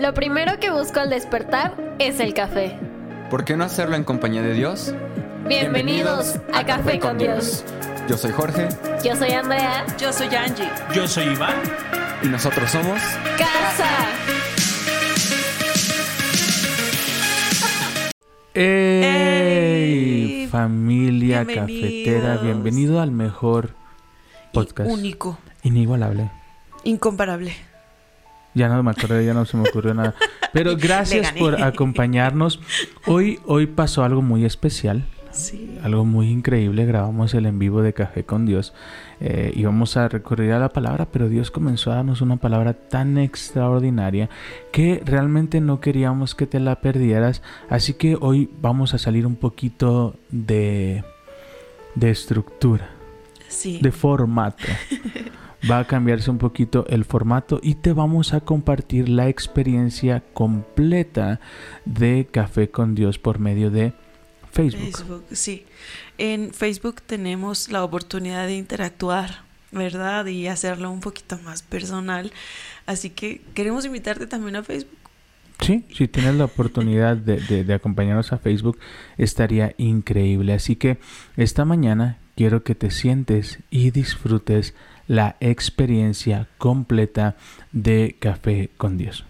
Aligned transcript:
Lo 0.00 0.14
primero 0.14 0.58
que 0.58 0.70
busco 0.70 0.98
al 0.98 1.10
despertar 1.10 1.74
es 1.98 2.20
el 2.20 2.32
café. 2.32 2.78
¿Por 3.28 3.44
qué 3.44 3.54
no 3.54 3.64
hacerlo 3.64 3.96
en 3.96 4.04
compañía 4.04 4.40
de 4.40 4.54
Dios? 4.54 4.94
Bienvenidos, 5.46 6.36
a, 6.54 6.64
Café, 6.64 6.98
con 6.98 7.18
Dios. 7.18 7.66
Yo 8.08 8.16
soy 8.16 8.32
Jorge 8.32 8.68
Yo 9.04 9.14
soy 9.14 9.32
Andrea. 9.32 9.84
Yo 9.98 10.10
soy 10.10 10.34
Angie. 10.34 10.70
Yo 10.94 11.06
soy 11.06 11.24
Iván. 11.24 11.54
y 12.22 12.28
nosotros 12.28 12.70
somos 12.70 12.98
Casa. 13.36 13.90
¡Ey! 18.54 20.48
Familia 20.50 21.44
cafetera, 21.44 22.38
bienvenido 22.38 23.02
al 23.02 23.10
mejor 23.10 23.74
podcast. 24.54 24.88
Único. 24.90 25.36
Inigualable. 25.62 26.30
Incomparable. 26.84 27.54
Ya 28.54 28.68
no 28.68 28.82
me 28.82 28.90
acordé, 28.90 29.24
ya 29.24 29.34
no 29.34 29.44
se 29.44 29.56
me 29.56 29.68
ocurrió 29.68 29.94
nada. 29.94 30.14
Pero 30.52 30.76
gracias 30.78 31.32
por 31.32 31.62
acompañarnos. 31.62 32.60
Hoy, 33.06 33.38
hoy 33.46 33.66
pasó 33.66 34.02
algo 34.04 34.22
muy 34.22 34.44
especial, 34.44 35.04
Sí. 35.30 35.78
algo 35.84 36.04
muy 36.04 36.28
increíble. 36.28 36.84
Grabamos 36.86 37.32
el 37.34 37.46
en 37.46 37.58
vivo 37.60 37.82
de 37.82 37.92
Café 37.92 38.24
con 38.24 38.46
Dios. 38.46 38.72
Eh, 39.20 39.52
íbamos 39.54 39.96
a 39.96 40.08
recurrir 40.08 40.50
a 40.52 40.58
la 40.58 40.70
palabra, 40.70 41.06
pero 41.12 41.28
Dios 41.28 41.50
comenzó 41.52 41.92
a 41.92 41.96
darnos 41.96 42.20
una 42.22 42.36
palabra 42.38 42.72
tan 42.72 43.18
extraordinaria 43.18 44.28
que 44.72 45.00
realmente 45.04 45.60
no 45.60 45.78
queríamos 45.80 46.34
que 46.34 46.46
te 46.46 46.58
la 46.58 46.80
perdieras. 46.80 47.42
Así 47.68 47.94
que 47.94 48.16
hoy 48.20 48.50
vamos 48.60 48.94
a 48.94 48.98
salir 48.98 49.26
un 49.26 49.36
poquito 49.36 50.16
de, 50.30 51.04
de 51.94 52.10
estructura. 52.10 52.90
Sí. 53.46 53.78
de 53.82 53.90
formato. 53.92 54.64
Va 55.68 55.80
a 55.80 55.86
cambiarse 55.86 56.30
un 56.30 56.38
poquito 56.38 56.86
el 56.88 57.04
formato 57.04 57.60
y 57.62 57.74
te 57.74 57.92
vamos 57.92 58.32
a 58.32 58.40
compartir 58.40 59.08
la 59.08 59.28
experiencia 59.28 60.22
completa 60.32 61.40
de 61.84 62.28
Café 62.30 62.70
con 62.70 62.94
Dios 62.94 63.18
por 63.18 63.38
medio 63.38 63.70
de 63.70 63.92
Facebook. 64.52 64.80
Facebook, 64.82 65.24
sí. 65.32 65.64
En 66.18 66.52
Facebook 66.54 67.02
tenemos 67.02 67.70
la 67.70 67.84
oportunidad 67.84 68.46
de 68.46 68.56
interactuar, 68.56 69.42
¿verdad? 69.70 70.24
Y 70.26 70.46
hacerlo 70.46 70.90
un 70.90 71.00
poquito 71.00 71.38
más 71.44 71.62
personal. 71.62 72.32
Así 72.86 73.10
que 73.10 73.42
queremos 73.54 73.84
invitarte 73.84 74.26
también 74.26 74.56
a 74.56 74.62
Facebook. 74.62 74.96
Sí, 75.60 75.84
si 75.94 76.08
tienes 76.08 76.36
la 76.36 76.46
oportunidad 76.46 77.18
de, 77.18 77.38
de- 77.38 77.64
de 77.64 77.74
acompañarnos 77.74 78.32
a 78.32 78.38
Facebook, 78.38 78.78
estaría 79.18 79.74
increíble. 79.76 80.54
Así 80.54 80.74
que 80.74 80.98
esta 81.36 81.66
mañana 81.66 82.16
quiero 82.34 82.62
que 82.64 82.74
te 82.74 82.90
sientes 82.90 83.58
y 83.70 83.90
disfrutes 83.90 84.74
la 85.10 85.34
experiencia 85.40 86.46
completa 86.56 87.34
de 87.72 88.14
Café 88.20 88.70
con 88.76 88.96
Dios. 88.96 89.24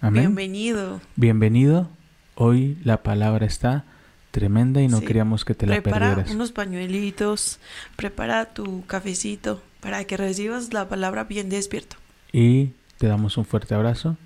Amén. 0.00 0.22
Bienvenido. 0.26 1.00
Bienvenido. 1.16 1.90
Hoy 2.36 2.78
la 2.84 3.02
palabra 3.02 3.46
está 3.46 3.84
tremenda 4.30 4.80
y 4.80 4.86
no 4.86 5.00
Sí. 5.00 5.06
queríamos 5.06 5.44
que 5.44 5.56
te 5.56 5.66
la 5.66 5.82
prepara 5.82 6.10
perdieras. 6.10 6.32
unos 6.32 6.52
pañuelitos, 6.52 7.58
prepara 7.96 8.54
tu 8.54 8.86
cafecito 8.86 9.60
para 9.80 10.04
que 10.04 10.16
recibas 10.16 10.72
la 10.72 10.88
palabra 10.88 11.24
bien 11.24 11.48
despierto. 11.48 11.96
Y 12.32 12.70
te 12.98 13.08
damos 13.08 13.36
un 13.38 13.46
fuerte 13.46 13.74
abrazo. 13.74 14.16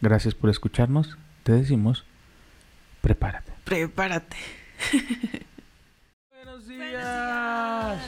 Gracias 0.00 0.34
por 0.34 0.50
escucharnos. 0.50 1.16
Te 1.44 1.52
decimos, 1.52 2.04
prepárate. 3.00 3.52
Prepárate. 3.62 4.36
Buenos 6.32 6.66
días. 6.66 8.00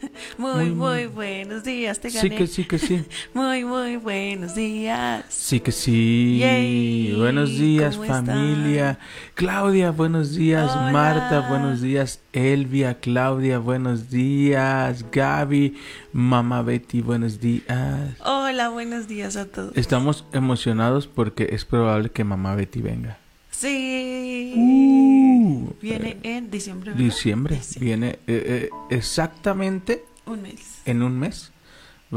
Muy, 0.00 0.07
Muy, 0.38 0.66
muy, 0.66 0.70
muy- 0.70 1.06
buenos 1.06 1.64
días, 1.64 1.98
te 1.98 2.10
Sí 2.10 2.16
gané. 2.28 2.36
que 2.36 2.46
sí 2.46 2.64
que 2.64 2.78
sí. 2.78 3.04
Muy, 3.34 3.64
muy 3.64 3.96
buenos 3.96 4.54
días. 4.54 5.24
Sí 5.28 5.58
que 5.58 5.72
sí. 5.72 6.38
Yay. 6.38 7.14
Buenos 7.16 7.58
días 7.58 7.96
¿Cómo 7.96 8.06
familia. 8.08 8.90
están? 8.92 9.06
Claudia, 9.34 9.90
buenos 9.90 10.36
días. 10.36 10.70
Hola. 10.70 10.92
Marta, 10.92 11.48
buenos 11.48 11.80
días. 11.80 12.20
Elvia, 12.32 13.00
Claudia, 13.00 13.58
buenos 13.58 14.10
días. 14.10 15.04
Gaby, 15.10 15.76
mamá 16.12 16.62
Betty, 16.62 17.00
buenos 17.00 17.40
días. 17.40 18.14
Hola, 18.24 18.68
buenos 18.68 19.08
días 19.08 19.36
a 19.36 19.46
todos. 19.46 19.76
Estamos 19.76 20.24
emocionados 20.32 21.08
porque 21.08 21.48
es 21.50 21.64
probable 21.64 22.10
que 22.10 22.22
mamá 22.22 22.54
Betty 22.54 22.80
venga. 22.80 23.18
Sí. 23.50 24.52
Uh, 24.56 25.68
Viene 25.82 26.16
en 26.22 26.48
diciembre. 26.48 26.90
¿verdad? 26.92 27.04
Diciembre. 27.04 27.56
Diciembre. 27.56 27.84
Viene 27.84 28.08
eh, 28.10 28.18
eh, 28.28 28.70
exactamente 28.90 30.04
Un 30.28 30.42
mes. 30.42 30.82
en 30.84 31.02
un 31.02 31.18
mes. 31.18 31.52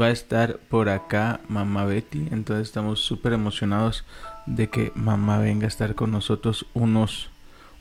Va 0.00 0.06
a 0.06 0.10
estar 0.10 0.56
por 0.70 0.88
acá 0.88 1.40
mamá 1.48 1.84
Betty. 1.84 2.28
Entonces 2.30 2.68
estamos 2.68 3.00
súper 3.00 3.32
emocionados 3.34 4.04
de 4.46 4.68
que 4.68 4.90
mamá 4.94 5.38
venga 5.38 5.66
a 5.66 5.68
estar 5.68 5.94
con 5.94 6.10
nosotros 6.10 6.66
unos, 6.74 7.28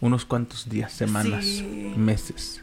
unos 0.01 0.25
cuantos 0.25 0.67
días, 0.69 0.91
semanas, 0.91 1.45
Sí. 1.45 1.93
meses. 1.95 2.61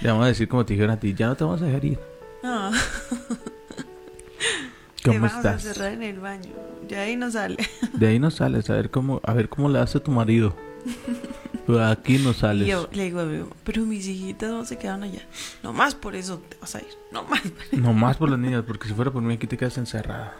Le 0.00 0.08
vamos 0.10 0.24
a 0.24 0.28
decir 0.28 0.48
como 0.48 0.64
te 0.66 0.74
dijeron 0.74 0.90
a 0.92 0.98
ti, 1.00 1.14
ya 1.14 1.28
no 1.28 1.36
te 1.36 1.44
vamos 1.44 1.62
a 1.62 1.66
dejar 1.66 1.84
ir. 1.84 1.98
No, 2.42 2.70
te 5.02 5.04
¿Cómo 5.04 5.20
vamos 5.20 5.32
a 5.34 5.36
estás? 5.54 5.62
cerrar 5.62 5.92
en 5.92 6.02
el 6.02 6.18
baño. 6.18 6.50
Ya 6.88 7.02
ahí 7.02 7.16
no 7.16 7.30
sale. 7.30 7.56
De 7.92 8.08
ahí 8.08 8.18
no 8.18 8.30
sales, 8.30 8.68
a 8.70 8.74
ver 8.74 8.90
cómo, 8.90 9.20
a 9.24 9.34
ver 9.34 9.48
cómo 9.48 9.68
le 9.68 9.78
hace 9.78 10.00
tu 10.00 10.10
marido. 10.10 10.56
Pero 11.66 11.84
aquí 11.84 12.18
no 12.18 12.30
Y 12.30 12.34
sales. 12.34 12.68
yo 12.68 12.88
le 12.92 13.04
digo 13.04 13.20
a 13.20 13.24
mi 13.24 13.38
mamá, 13.38 13.50
pero 13.64 13.84
mis 13.86 14.06
hijitas 14.06 14.50
no 14.50 14.64
se 14.64 14.76
quedan 14.76 15.02
allá. 15.02 15.22
No 15.62 15.72
más 15.72 15.94
por 15.94 16.14
eso 16.14 16.38
te 16.48 16.56
vas 16.60 16.74
a 16.74 16.80
ir. 16.80 16.88
No 17.10 17.22
más. 17.24 17.40
No 17.72 17.92
más 17.94 18.16
por 18.18 18.28
las 18.28 18.38
niñas, 18.38 18.64
porque 18.66 18.88
si 18.88 18.94
fuera 18.94 19.10
por 19.10 19.22
mí 19.22 19.32
aquí 19.34 19.46
te 19.46 19.56
quedas 19.56 19.78
encerrada. 19.78 20.34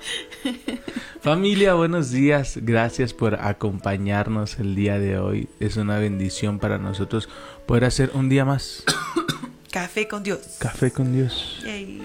Familia, 1.21 1.75
buenos 1.75 2.11
días. 2.11 2.59
Gracias 2.62 3.15
por 3.15 3.37
acompañarnos 3.37 4.59
el 4.59 4.75
día 4.75 4.99
de 4.99 5.19
hoy. 5.19 5.49
Es 5.61 5.77
una 5.77 5.99
bendición 5.99 6.59
para 6.59 6.79
nosotros 6.79 7.29
poder 7.67 7.85
hacer 7.87 8.11
un 8.15 8.29
día 8.29 8.45
más 8.45 8.85
Café 9.73 10.06
con 10.06 10.23
Dios. 10.23 10.56
café 10.59 10.91
con 10.93 11.12
Dios. 11.12 11.61
Yay. 11.65 12.03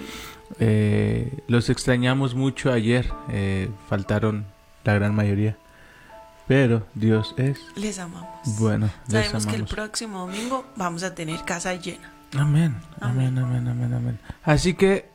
Eh, 0.58 1.30
los 1.46 1.68
extrañamos 1.70 2.34
mucho 2.34 2.72
ayer. 2.72 3.10
eh, 3.30 3.68
faltaron 3.88 4.46
la 4.84 4.94
gran 4.94 5.14
mayoría. 5.14 5.56
Pero 6.50 6.84
Dios 6.96 7.32
es 7.36 7.60
Les 7.76 8.00
amamos. 8.00 8.28
bueno. 8.58 8.90
Les 9.06 9.12
Sabemos 9.26 9.46
que 9.46 9.54
el 9.54 9.66
próximo 9.66 10.26
domingo 10.26 10.64
vamos 10.74 11.04
a 11.04 11.14
tener 11.14 11.44
casa 11.44 11.76
llena. 11.76 12.12
Amén, 12.36 12.74
amén, 13.00 13.38
amén, 13.38 13.68
amén, 13.68 13.94
amén. 13.94 14.18
Así 14.42 14.74
que, 14.74 15.08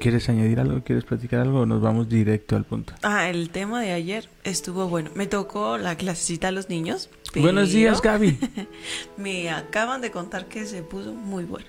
¿quieres 0.00 0.28
añadir 0.28 0.58
algo? 0.58 0.82
¿Quieres 0.82 1.04
platicar 1.04 1.38
algo? 1.42 1.60
O 1.60 1.66
nos 1.66 1.80
vamos 1.80 2.08
directo 2.08 2.56
al 2.56 2.64
punto. 2.64 2.92
Ah, 3.04 3.28
el 3.28 3.50
tema 3.50 3.80
de 3.82 3.92
ayer 3.92 4.28
estuvo 4.42 4.88
bueno. 4.88 5.10
Me 5.14 5.28
tocó 5.28 5.78
la 5.78 5.94
clasecita 5.96 6.48
a 6.48 6.50
los 6.50 6.68
niños. 6.68 7.08
pero 7.32 7.44
Buenos 7.44 7.70
días, 7.70 8.02
Gaby. 8.02 8.36
Me 9.16 9.48
acaban 9.48 10.00
de 10.00 10.10
contar 10.10 10.46
que 10.46 10.66
se 10.66 10.82
puso 10.82 11.12
muy 11.14 11.44
bueno. 11.44 11.66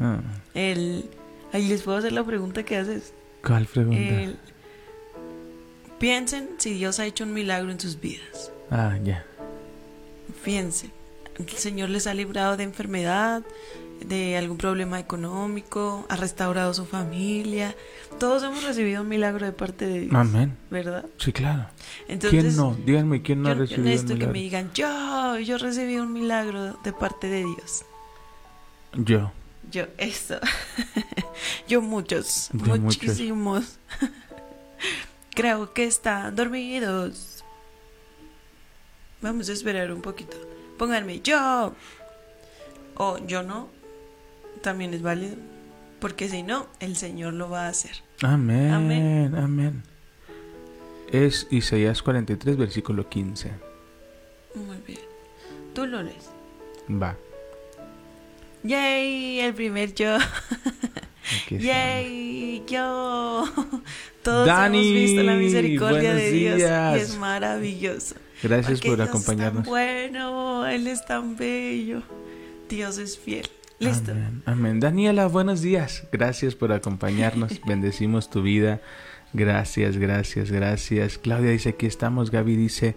Ah, 0.00 0.20
El, 0.54 1.10
ahí 1.52 1.68
les 1.68 1.82
puedo 1.82 1.98
hacer 1.98 2.12
la 2.12 2.24
pregunta 2.24 2.62
que 2.62 2.78
haces. 2.78 3.12
¿Cuál 3.46 3.66
pregunta? 3.66 3.98
El- 4.00 4.38
piensen 6.04 6.50
si 6.58 6.74
Dios 6.74 6.98
ha 6.98 7.06
hecho 7.06 7.24
un 7.24 7.32
milagro 7.32 7.70
en 7.70 7.80
sus 7.80 7.98
vidas. 7.98 8.52
Ah, 8.70 8.98
ya. 9.02 9.24
Piensen. 10.44 10.92
El 11.38 11.48
Señor 11.48 11.88
les 11.88 12.06
ha 12.06 12.12
librado 12.12 12.58
de 12.58 12.64
enfermedad, 12.64 13.42
de 14.04 14.36
algún 14.36 14.58
problema 14.58 15.00
económico, 15.00 16.04
ha 16.10 16.16
restaurado 16.16 16.74
su 16.74 16.84
familia. 16.84 17.74
Todos 18.20 18.42
hemos 18.42 18.64
recibido 18.64 19.00
un 19.00 19.08
milagro 19.08 19.46
de 19.46 19.52
parte 19.52 19.86
de 19.86 20.00
Dios. 20.00 20.14
Amén. 20.14 20.54
¿Verdad? 20.70 21.06
Sí, 21.16 21.32
claro. 21.32 21.68
Entonces, 22.06 22.38
¿Quién 22.42 22.54
no? 22.54 22.76
Díganme, 22.84 23.22
¿quién 23.22 23.40
no 23.40 23.48
yo, 23.48 23.52
ha 23.52 23.54
yo 23.54 23.60
recibido 23.62 24.02
un 24.02 24.06
que 24.06 24.26
me 24.26 24.32
milagro? 24.32 24.32
digan, 24.34 24.70
yo, 24.74 25.38
yo 25.38 25.56
recibí 25.56 25.96
un 25.96 26.12
milagro 26.12 26.78
de 26.84 26.92
parte 26.92 27.28
de 27.28 27.46
Dios. 27.46 27.86
Yo. 28.92 29.32
Yo, 29.72 29.86
eso. 29.96 30.38
yo 31.66 31.80
muchos, 31.80 32.50
De 32.52 32.78
muchos. 32.78 33.18
Creo 35.34 35.72
que 35.72 35.84
están 35.84 36.34
dormidos. 36.36 37.44
Vamos 39.20 39.48
a 39.48 39.52
esperar 39.52 39.90
un 39.92 40.02
poquito. 40.02 40.36
Pónganme 40.78 41.20
yo. 41.20 41.74
O 42.96 43.18
yo 43.26 43.42
no. 43.42 43.68
También 44.62 44.94
es 44.94 45.02
válido. 45.02 45.36
Porque 45.98 46.28
si 46.28 46.42
no, 46.42 46.68
el 46.80 46.96
Señor 46.96 47.34
lo 47.34 47.48
va 47.48 47.66
a 47.66 47.68
hacer. 47.68 48.02
Amén, 48.22 48.70
Amén. 48.72 49.34
amén. 49.34 49.82
Es 51.10 51.46
Isaías 51.50 52.02
43, 52.02 52.56
versículo 52.56 53.08
15. 53.08 53.50
Muy 54.54 54.76
bien. 54.86 55.00
Tú 55.74 55.86
lo 55.86 56.02
lees. 56.02 56.30
Va. 56.90 57.16
¡Yay! 58.62 59.40
El 59.40 59.54
primer 59.54 59.94
yo. 59.94 60.16
¡Yay! 61.50 62.64
Yo. 62.66 63.44
Todos 64.24 64.46
Dani, 64.46 64.78
hemos 64.78 64.92
visto 64.94 65.22
la 65.22 65.34
misericordia 65.34 66.14
de 66.14 66.32
Dios 66.32 66.56
días. 66.56 66.96
y 66.96 67.00
es 67.00 67.18
maravilloso. 67.18 68.14
Gracias 68.42 68.80
por 68.80 68.96
Dios 68.96 69.08
acompañarnos. 69.08 69.60
Es 69.60 69.64
tan 69.64 69.70
bueno, 69.70 70.66
Él 70.66 70.86
es 70.86 71.04
tan 71.04 71.36
bello. 71.36 72.02
Dios 72.68 72.96
es 72.96 73.18
fiel. 73.18 73.46
Listo. 73.78 74.12
Amén, 74.12 74.42
amén. 74.46 74.80
Daniela, 74.80 75.26
buenos 75.26 75.60
días. 75.60 76.04
Gracias 76.10 76.54
por 76.54 76.72
acompañarnos. 76.72 77.60
Bendecimos 77.66 78.30
tu 78.30 78.40
vida. 78.40 78.80
Gracias, 79.34 79.98
gracias, 79.98 80.50
gracias. 80.50 81.18
Claudia 81.18 81.50
dice, 81.50 81.70
aquí 81.70 81.84
estamos. 81.84 82.30
Gaby 82.30 82.56
dice, 82.56 82.96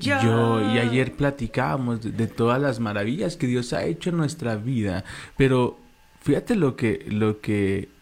yo. 0.00 0.60
Y 0.74 0.78
ayer 0.78 1.12
platicábamos 1.12 2.02
de, 2.02 2.10
de, 2.10 2.26
todas 2.26 2.60
las 2.60 2.80
maravillas 2.80 3.36
que 3.36 3.46
Dios 3.46 3.72
ha 3.72 3.84
hecho 3.84 4.10
en 4.10 4.16
nuestra 4.16 4.56
vida. 4.56 5.04
Pero 5.36 5.78
fíjate 6.20 6.56
lo 6.56 6.74
que, 6.74 7.06
lo 7.08 7.40
que 7.40 7.93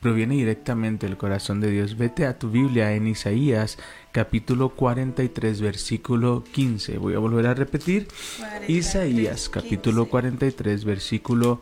proviene 0.00 0.36
directamente 0.36 1.06
del 1.06 1.16
corazón 1.16 1.60
de 1.60 1.70
Dios. 1.70 1.96
Vete 1.96 2.26
a 2.26 2.38
tu 2.38 2.50
Biblia 2.50 2.92
en 2.92 3.06
Isaías 3.06 3.78
capítulo 4.12 4.70
43 4.70 5.60
versículo 5.60 6.44
15. 6.52 6.98
Voy 6.98 7.14
a 7.14 7.18
volver 7.18 7.46
a 7.46 7.54
repetir. 7.54 8.08
43, 8.38 8.70
Isaías 8.70 9.48
capítulo 9.48 10.04
15. 10.04 10.10
43 10.10 10.84
versículo 10.84 11.60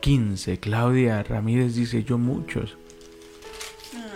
15. 0.00 0.58
Claudia 0.58 1.22
Ramírez 1.22 1.74
dice 1.74 2.04
yo 2.04 2.18
muchos. 2.18 2.76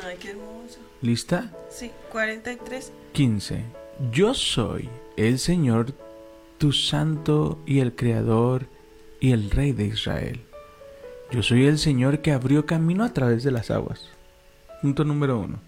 Ay, 0.05 0.17
qué 0.21 0.31
hermoso. 0.31 0.79
¿Lista? 1.03 1.53
Sí, 1.71 1.91
43. 2.11 2.93
15. 3.13 3.65
Yo 4.13 4.35
soy 4.35 4.89
el 5.17 5.39
Señor, 5.39 5.95
tu 6.59 6.73
santo 6.73 7.59
y 7.67 7.81
el 7.81 7.95
creador 7.95 8.67
y 9.21 9.33
el 9.33 9.51
rey 9.51 9.73
de 9.73 9.87
Israel. 9.87 10.41
Yo 11.31 11.43
soy 11.43 11.67
el 11.67 11.79
Señor 11.79 12.21
que 12.21 12.33
abrió 12.33 12.67
camino 12.67 13.05
a 13.05 13.13
través 13.13 13.45
de 13.45 13.51
las 13.53 13.71
aguas. 13.71 14.09
Punto 14.83 15.05
número 15.05 15.39
uno. 15.39 15.59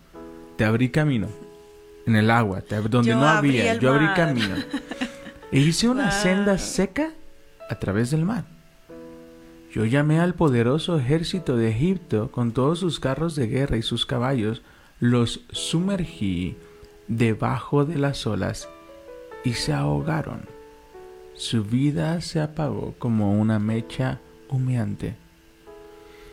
Te 0.56 0.64
abrí 0.64 0.90
camino 0.90 1.28
en 2.06 2.16
el 2.16 2.30
agua, 2.30 2.60
te, 2.62 2.80
donde 2.80 3.10
Yo 3.10 3.16
no 3.16 3.26
había. 3.28 3.76
Yo 3.76 3.92
abrí 3.92 4.06
mar. 4.06 4.16
camino. 4.16 4.56
E 5.52 5.60
hice 5.60 5.88
una 5.88 6.04
Wow. 6.10 6.12
senda 6.22 6.58
seca 6.58 7.12
a 7.70 7.78
través 7.78 8.10
del 8.10 8.24
mar. 8.24 8.44
Yo 9.72 9.84
llamé 9.86 10.20
al 10.20 10.34
poderoso 10.34 10.98
ejército 10.98 11.56
de 11.56 11.70
Egipto 11.70 12.30
con 12.30 12.52
todos 12.52 12.80
sus 12.80 13.00
carros 13.00 13.36
de 13.36 13.46
guerra 13.46 13.76
y 13.78 13.82
sus 13.82 14.04
caballos, 14.04 14.62
los 15.00 15.40
sumergí 15.50 16.56
debajo 17.08 17.84
de 17.84 17.96
las 17.98 18.26
olas 18.26 18.68
y 19.44 19.54
se 19.54 19.72
ahogaron. 19.72 20.42
Su 21.34 21.64
vida 21.64 22.20
se 22.20 22.40
apagó 22.40 22.94
como 22.98 23.32
una 23.40 23.58
mecha 23.58 24.20
humeante. 24.50 25.16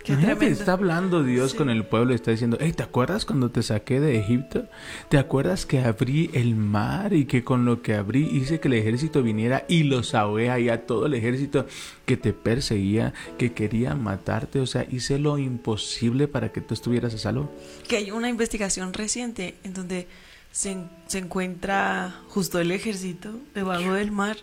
Qué 0.03 0.13
Imagínate, 0.13 0.47
está 0.47 0.73
hablando 0.73 1.23
Dios 1.23 1.51
Sí. 1.51 1.57
con 1.57 1.69
el 1.69 1.83
pueblo 1.85 2.13
y 2.13 2.15
está 2.15 2.31
diciendo, 2.31 2.57
hey, 2.59 2.73
¿te 2.73 2.83
acuerdas 2.83 3.25
cuando 3.25 3.51
te 3.51 3.61
saqué 3.63 3.99
de 3.99 4.17
Egipto? 4.19 4.65
¿Te 5.09 5.17
acuerdas 5.17 5.65
que 5.65 5.79
abrí 5.81 6.29
el 6.33 6.55
mar 6.55 7.13
y 7.13 7.25
que 7.25 7.43
con 7.43 7.65
lo 7.65 7.81
que 7.81 7.93
abrí 7.95 8.23
hice 8.25 8.59
que 8.59 8.69
el 8.69 8.75
ejército 8.75 9.21
viniera 9.21 9.65
y 9.67 9.83
los 9.83 10.15
ahogué 10.15 10.49
ahí 10.49 10.69
a 10.69 10.85
todo 10.85 11.05
el 11.05 11.13
ejército 11.13 11.67
que 12.05 12.17
te 12.17 12.33
perseguía, 12.33 13.13
que 13.37 13.53
quería 13.53 13.93
matarte? 13.95 14.59
O 14.61 14.65
sea, 14.65 14.87
hice 14.89 15.19
lo 15.19 15.37
imposible 15.37 16.27
para 16.27 16.51
que 16.51 16.61
tú 16.61 16.73
estuvieras 16.73 17.13
a 17.13 17.17
salvo. 17.17 17.51
Que 17.87 17.97
hay 17.97 18.11
una 18.11 18.29
investigación 18.29 18.93
reciente 18.93 19.55
en 19.63 19.73
donde 19.73 20.07
se, 20.51 20.77
se 21.07 21.17
encuentra 21.19 22.21
justo 22.29 22.59
el 22.59 22.71
ejército 22.71 23.31
debajo 23.53 23.93
del 23.93 24.11
mar. 24.11 24.37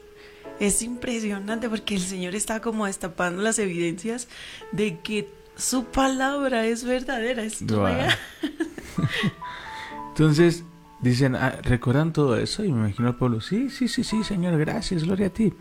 Es 0.60 0.80
impresionante 0.82 1.68
porque 1.68 1.94
el 1.96 2.00
Señor 2.00 2.34
está 2.34 2.60
como 2.60 2.86
destapando 2.86 3.42
las 3.42 3.58
evidencias 3.58 4.28
de 4.72 4.98
que 5.00 5.28
su 5.56 5.84
palabra 5.86 6.66
es 6.66 6.84
verdadera, 6.84 7.42
es 7.42 7.64
Wow. 7.66 7.84
real. 7.86 8.14
Entonces, 10.08 10.64
dicen, 11.00 11.36
ah, 11.36 11.58
¿recuerdan 11.62 12.12
todo 12.12 12.36
eso? 12.36 12.64
Y 12.64 12.72
me 12.72 12.88
imagino 12.88 13.08
al 13.08 13.16
pueblo, 13.16 13.40
sí, 13.40 13.68
sí, 13.70 13.88
sí, 13.88 14.04
sí, 14.04 14.24
Señor, 14.24 14.58
gracias, 14.58 15.04
gloria 15.04 15.26
a 15.28 15.30
ti. 15.30 15.52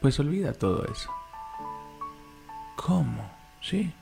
Pues 0.00 0.18
olvida 0.18 0.52
todo 0.52 0.84
eso. 0.92 1.10
¿Cómo? 2.76 3.30
Sí. 3.62 3.92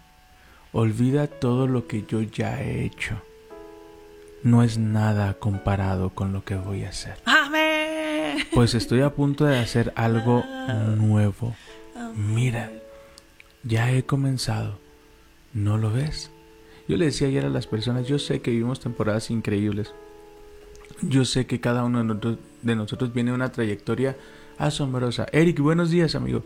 Olvida 0.73 1.27
todo 1.27 1.67
lo 1.67 1.87
que 1.87 2.05
yo 2.07 2.21
ya 2.23 2.61
he 2.63 2.85
hecho. 2.85 3.21
No 4.45 4.63
es 4.63 4.79
nada 4.79 5.35
comparado 5.35 6.11
con 6.11 6.33
lo 6.33 6.45
que 6.45 6.55
voy 6.55 6.85
a 6.85 6.91
hacer. 6.91 7.17
Amén. 7.25 8.39
Pues 8.55 8.75
estoy 8.75 9.01
a 9.01 9.13
punto 9.15 9.45
de 9.45 9.59
hacer 9.59 9.93
algo 9.97 10.45
nuevo. 10.97 11.57
Amén. 11.97 12.35
Mira, 12.35 12.71
ya 13.62 13.93
he 13.93 14.05
comenzado. 14.05 14.78
¿No 15.55 15.78
lo 15.78 15.93
ves? 15.93 16.31
Yo 16.88 16.96
le 16.96 17.06
decía 17.06 17.28
ayer 17.28 17.44
a 17.44 17.50
las 17.50 17.66
personas, 17.66 18.06
yo 18.06 18.19
sé 18.19 18.40
que 18.40 18.50
vivimos 18.50 18.81
temporadas 18.81 19.31
increíbles. 19.31 19.93
Yo 21.02 21.25
sé 21.25 21.46
que 21.46 21.60
cada 21.60 21.84
uno 21.84 21.99
de 21.99 22.05
nosotros, 22.05 22.38
de 22.62 22.76
nosotros 22.76 23.12
viene 23.12 23.32
una 23.32 23.52
trayectoria 23.52 24.16
asombrosa. 24.56 25.26
Eric, 25.32 25.60
buenos 25.60 25.90
días, 25.90 26.14
amigo. 26.14 26.43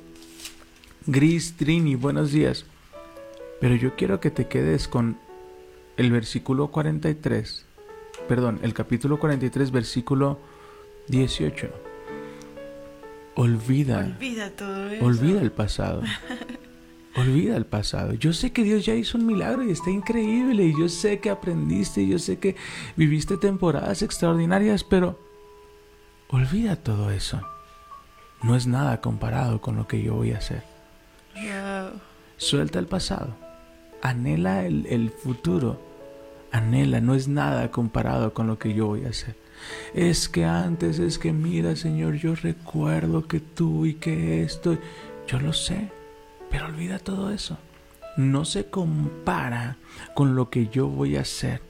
Gris, 1.06 1.56
Trini, 1.56 1.94
buenos 1.94 2.32
días. 2.32 2.66
Pero 3.60 3.76
yo 3.76 3.94
quiero 3.96 4.20
que 4.20 4.30
te 4.30 4.48
quedes 4.48 4.88
con 4.88 5.16
el 5.96 6.10
versículo 6.10 6.68
43. 6.68 7.64
Perdón, 8.28 8.60
el 8.62 8.74
capítulo 8.74 9.18
43, 9.18 9.70
versículo 9.70 10.38
18. 11.08 11.68
Olvida. 13.36 13.98
Olvida 13.98 14.50
todo 14.50 14.88
eso. 14.90 15.04
Olvida 15.04 15.40
el 15.40 15.52
pasado. 15.52 16.02
Olvida 17.14 17.56
el 17.56 17.66
pasado. 17.66 18.14
Yo 18.14 18.32
sé 18.32 18.52
que 18.52 18.64
Dios 18.64 18.86
ya 18.86 18.94
hizo 18.94 19.18
un 19.18 19.26
milagro 19.26 19.62
y 19.62 19.70
está 19.70 19.90
increíble. 19.90 20.64
Y 20.64 20.78
yo 20.78 20.88
sé 20.88 21.20
que 21.20 21.28
aprendiste. 21.28 22.02
Y 22.02 22.08
yo 22.08 22.18
sé 22.18 22.38
que 22.38 22.56
viviste 22.96 23.36
temporadas 23.36 24.02
extraordinarias. 24.02 24.82
Pero 24.82 25.18
olvida 26.28 26.76
todo 26.76 27.10
eso. 27.10 27.42
No 28.42 28.56
es 28.56 28.66
nada 28.66 29.00
comparado 29.00 29.60
con 29.60 29.76
lo 29.76 29.86
que 29.86 30.02
yo 30.02 30.14
voy 30.14 30.32
a 30.32 30.38
hacer. 30.38 30.62
Wow. 31.34 32.00
Suelta 32.38 32.78
el 32.78 32.86
pasado. 32.86 33.36
Anhela 34.00 34.64
el, 34.64 34.86
el 34.86 35.10
futuro. 35.10 35.80
Anhela. 36.50 37.02
No 37.02 37.14
es 37.14 37.28
nada 37.28 37.70
comparado 37.70 38.32
con 38.32 38.46
lo 38.46 38.58
que 38.58 38.72
yo 38.72 38.86
voy 38.86 39.04
a 39.04 39.10
hacer. 39.10 39.36
Es 39.94 40.30
que 40.30 40.46
antes, 40.46 40.98
es 40.98 41.18
que 41.18 41.32
mira, 41.32 41.76
Señor, 41.76 42.14
yo 42.14 42.34
recuerdo 42.34 43.28
que 43.28 43.38
tú 43.40 43.84
y 43.84 43.94
que 43.94 44.42
esto. 44.42 44.78
Yo 45.26 45.38
lo 45.40 45.52
sé. 45.52 45.90
Pero 46.52 46.66
olvida 46.66 46.98
todo 46.98 47.30
eso. 47.32 47.58
No 48.16 48.44
se 48.44 48.66
compara 48.66 49.78
con 50.14 50.36
lo 50.36 50.50
que 50.50 50.68
yo 50.68 50.86
voy 50.86 51.16
a 51.16 51.22
hacer. 51.22 51.62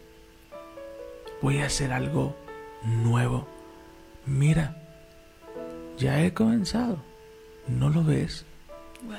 Voy 1.40 1.58
a 1.58 1.66
hacer 1.66 1.92
algo 1.92 2.36
nuevo. 2.84 3.46
Mira, 4.26 4.76
ya 5.98 6.22
he 6.22 6.34
comenzado. 6.34 6.98
¿No 7.68 7.90
lo 7.90 8.02
ves? 8.02 8.44
Wow. 9.04 9.14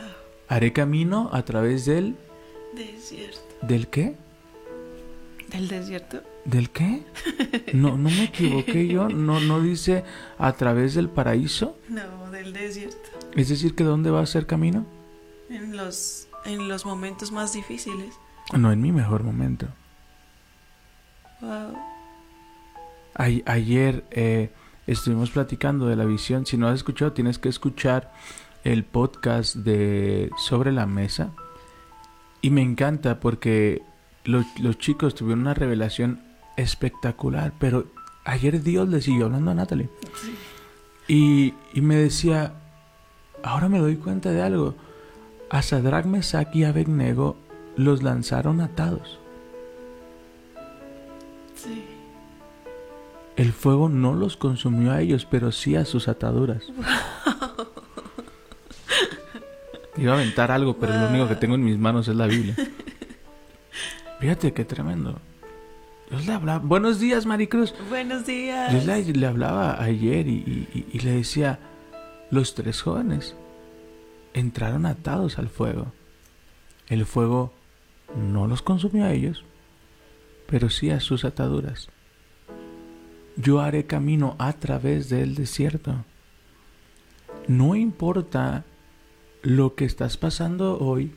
Haré 0.50 0.74
camino 0.74 1.30
a 1.31 1.44
través 1.44 1.86
del... 1.86 2.18
Desierto. 2.75 3.39
¿Del 3.62 3.88
qué? 3.88 4.18
¿Del 5.50 5.69
desierto? 5.69 6.21
¿Del 6.44 6.71
qué? 6.71 7.04
No, 7.74 7.98
no 7.98 8.09
me 8.09 8.25
equivoqué 8.25 8.88
yo. 8.88 9.07
No, 9.07 9.40
no 9.40 9.61
dice 9.61 10.04
a 10.37 10.52
través 10.54 10.94
del 10.95 11.07
paraíso. 11.09 11.78
No, 11.87 12.30
del 12.31 12.52
desierto. 12.52 13.09
Es 13.35 13.47
decir, 13.47 13.76
que 13.76 13.85
¿dónde 13.85 14.09
va 14.11 14.21
a 14.21 14.26
ser 14.26 14.45
camino? 14.45 14.85
En 15.50 15.76
los, 15.78 16.28
en 16.45 16.68
los 16.68 16.85
momentos 16.85 17.31
más 17.31 17.54
difíciles. 17.54 18.16
No 18.57 18.71
en 18.71 18.81
mi 18.81 18.92
mejor 18.92 19.23
momento. 19.23 19.68
Wow. 21.42 21.78
Ay- 23.16 23.44
ayer 23.45 24.06
eh, 24.12 24.52
estuvimos 24.88 25.30
platicando 25.31 25.88
de 25.88 25.95
la 25.95 26.06
visión. 26.06 26.45
Si 26.45 26.57
no 26.57 26.68
has 26.68 26.76
escuchado, 26.76 27.14
tienes 27.14 27.38
que 27.40 27.50
escuchar 27.50 28.14
el 28.64 28.83
podcast 28.83 29.56
de 29.57 30.30
Sobre 30.38 30.71
la 30.71 30.85
Mesa. 30.85 31.31
Y 32.42 32.50
me 32.50 32.62
encanta 32.62 33.19
porque 33.19 33.81
lo- 34.26 34.44
los 34.59 34.78
chicos 34.78 35.16
tuvieron 35.16 35.42
una 35.42 35.54
revelación 35.54 36.21
espectacular. 36.57 37.54
Pero 37.59 37.85
ayer 38.26 38.62
Dios 38.64 38.90
le 38.90 39.02
siguió 39.02 39.26
hablando 39.26 39.52
a 39.52 39.56
Natalie. 39.56 39.90
Y, 41.07 41.54
y 41.73 41.81
me 41.81 41.95
decía, 41.95 42.54
ahora 43.44 43.69
me 43.69 43.80
doy 43.80 43.97
cuenta 43.97 44.31
de 44.31 44.42
algo. 44.42 44.76
A 45.54 45.62
Sadrach, 45.62 46.06
Mesach 46.06 46.54
y 46.56 46.64
Abednego 46.66 47.38
los 47.78 48.02
lanzaron 48.04 48.60
atados. 48.60 49.19
Sí. 51.56 51.86
El 53.36 53.54
fuego 53.54 53.88
no 53.88 54.14
los 54.14 54.36
consumió 54.36 54.92
a 54.92 55.02
ellos, 55.02 55.26
pero 55.30 55.52
sí 55.52 55.76
a 55.76 55.86
sus 55.86 56.07
ataduras. 56.07 56.64
Iba 59.98 60.14
a 60.14 60.16
aventar 60.16 60.52
algo, 60.52 60.76
pero 60.78 60.94
lo 60.98 61.07
único 61.07 61.28
que 61.28 61.36
tengo 61.36 61.56
en 61.56 61.64
mis 61.64 61.78
manos 61.78 62.07
es 62.07 62.16
la 62.16 62.26
Biblia. 62.28 62.56
Fíjate 64.19 64.54
qué 64.54 64.66
tremendo. 64.66 65.19
Dios 66.10 66.26
le 66.26 66.33
hablaba. 66.33 66.60
Buenos 66.66 67.00
días, 67.00 67.26
Maricruz. 67.26 67.74
Buenos 67.90 68.26
días. 68.26 68.72
Dios 68.72 68.86
le, 68.86 69.04
le 69.14 69.28
hablaba 69.28 69.81
ayer 69.81 70.28
y, 70.28 70.31
y- 70.31 70.68
y- 70.74 70.86
y 70.98 71.00
le 71.02 71.12
decía, 71.12 71.60
los 72.31 72.56
tres 72.56 72.81
jóvenes 72.81 73.36
entraron 74.33 74.85
atados 74.85 75.37
al 75.40 75.49
fuego. 75.49 75.94
El 76.87 77.06
fuego 77.06 77.54
no 78.16 78.47
los 78.47 78.61
consumió 78.61 79.06
a 79.06 79.11
ellos, 79.11 79.44
pero 80.47 80.69
sí 80.69 80.90
a 80.90 80.99
sus 80.99 81.25
ataduras. 81.25 81.90
Yo 83.35 83.61
haré 83.61 83.85
camino 83.85 84.35
a 84.37 84.54
través 84.54 85.09
del 85.09 85.35
desierto. 85.35 86.06
No 87.47 87.75
importa 87.75 88.63
lo 89.42 89.75
que 89.75 89.85
estás 89.85 90.18
pasando 90.18 90.78
hoy, 90.80 91.13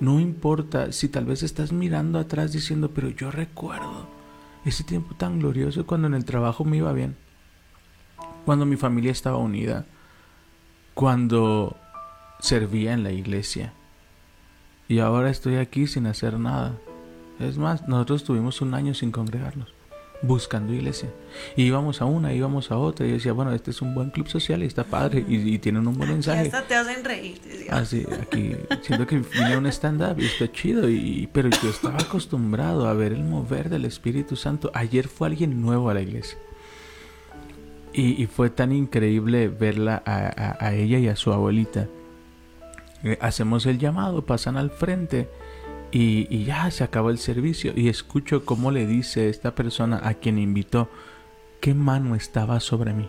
No 0.00 0.18
importa 0.18 0.90
si 0.92 1.08
tal 1.08 1.24
vez 1.24 1.42
estás 1.42 1.72
mirando 1.72 2.18
atrás 2.18 2.52
diciendo, 2.52 2.90
pero 2.92 3.10
yo 3.10 3.30
recuerdo 3.30 4.08
ese 4.64 4.82
tiempo 4.82 5.14
tan 5.14 5.38
glorioso 5.38 5.86
cuando 5.86 6.08
en 6.08 6.14
el 6.14 6.24
trabajo 6.24 6.64
me 6.64 6.78
iba 6.78 6.92
bien, 6.92 7.16
cuando 8.44 8.66
mi 8.66 8.76
familia 8.76 9.12
estaba 9.12 9.36
unida, 9.36 9.86
cuando 10.94 11.76
servía 12.44 12.92
en 12.92 13.02
la 13.02 13.12
iglesia. 13.12 13.72
Y 14.86 14.98
ahora 14.98 15.30
estoy 15.30 15.56
aquí 15.56 15.86
sin 15.86 16.06
hacer 16.06 16.38
nada. 16.38 16.78
Es 17.40 17.58
más, 17.58 17.88
nosotros 17.88 18.24
tuvimos 18.24 18.60
un 18.60 18.74
año 18.74 18.94
sin 18.94 19.10
congregarnos 19.10 19.72
buscando 20.26 20.72
iglesia. 20.72 21.10
Y 21.56 21.64
íbamos 21.64 22.00
a 22.00 22.04
una, 22.04 22.32
íbamos 22.32 22.70
a 22.70 22.78
otra. 22.78 23.06
Y 23.06 23.10
yo 23.10 23.14
decía, 23.16 23.32
bueno, 23.32 23.52
este 23.52 23.70
es 23.70 23.82
un 23.82 23.94
buen 23.94 24.10
club 24.10 24.28
social 24.28 24.62
y 24.62 24.66
está 24.66 24.84
padre. 24.84 25.24
Y, 25.26 25.58
tienen 25.58 25.86
un 25.86 25.96
buen 25.96 26.10
mensaje. 26.10 26.42
Hasta 26.42 26.62
te 26.62 26.74
hacen 26.74 27.04
reír. 27.04 27.40
Así, 27.70 28.06
ah, 28.10 28.18
aquí 28.22 28.56
siento 28.82 29.06
que 29.06 29.18
vine 29.18 29.54
a 29.54 29.58
un 29.58 29.66
stand-up 29.66 30.18
y 30.18 30.26
está 30.26 30.50
chido. 30.50 30.88
Y, 30.88 31.28
pero 31.32 31.48
yo 31.50 31.70
estaba 31.70 31.98
acostumbrado 31.98 32.88
a 32.88 32.94
ver 32.94 33.12
el 33.12 33.24
mover 33.24 33.68
del 33.68 33.84
Espíritu 33.84 34.36
Santo. 34.36 34.70
Ayer 34.74 35.08
fue 35.08 35.28
alguien 35.28 35.60
nuevo 35.60 35.90
a 35.90 35.94
la 35.94 36.00
iglesia. 36.00 36.38
Y, 37.92 38.26
fue 38.26 38.50
tan 38.50 38.72
increíble 38.72 39.48
verla 39.48 40.02
a, 40.04 40.56
a, 40.58 40.74
ella 40.74 40.98
y 40.98 41.06
a 41.06 41.14
su 41.14 41.32
abuelita. 41.32 41.86
Eh, 43.04 43.18
hacemos 43.20 43.66
el 43.66 43.78
llamado, 43.78 44.24
pasan 44.24 44.56
al 44.56 44.70
frente 44.70 45.28
y, 45.92 46.44
ya 46.44 46.70
se 46.70 46.82
acabó 46.82 47.10
el 47.10 47.18
servicio 47.18 47.72
y 47.76 47.88
escucho 47.88 48.44
cómo 48.44 48.72
le 48.72 48.86
dice 48.86 49.28
esta 49.28 49.54
persona 49.54 50.00
a 50.02 50.14
quien 50.14 50.38
invitó 50.38 50.88
qué 51.60 51.74
mano 51.74 52.16
estaba 52.16 52.58
sobre 52.60 52.92
mí. 52.94 53.08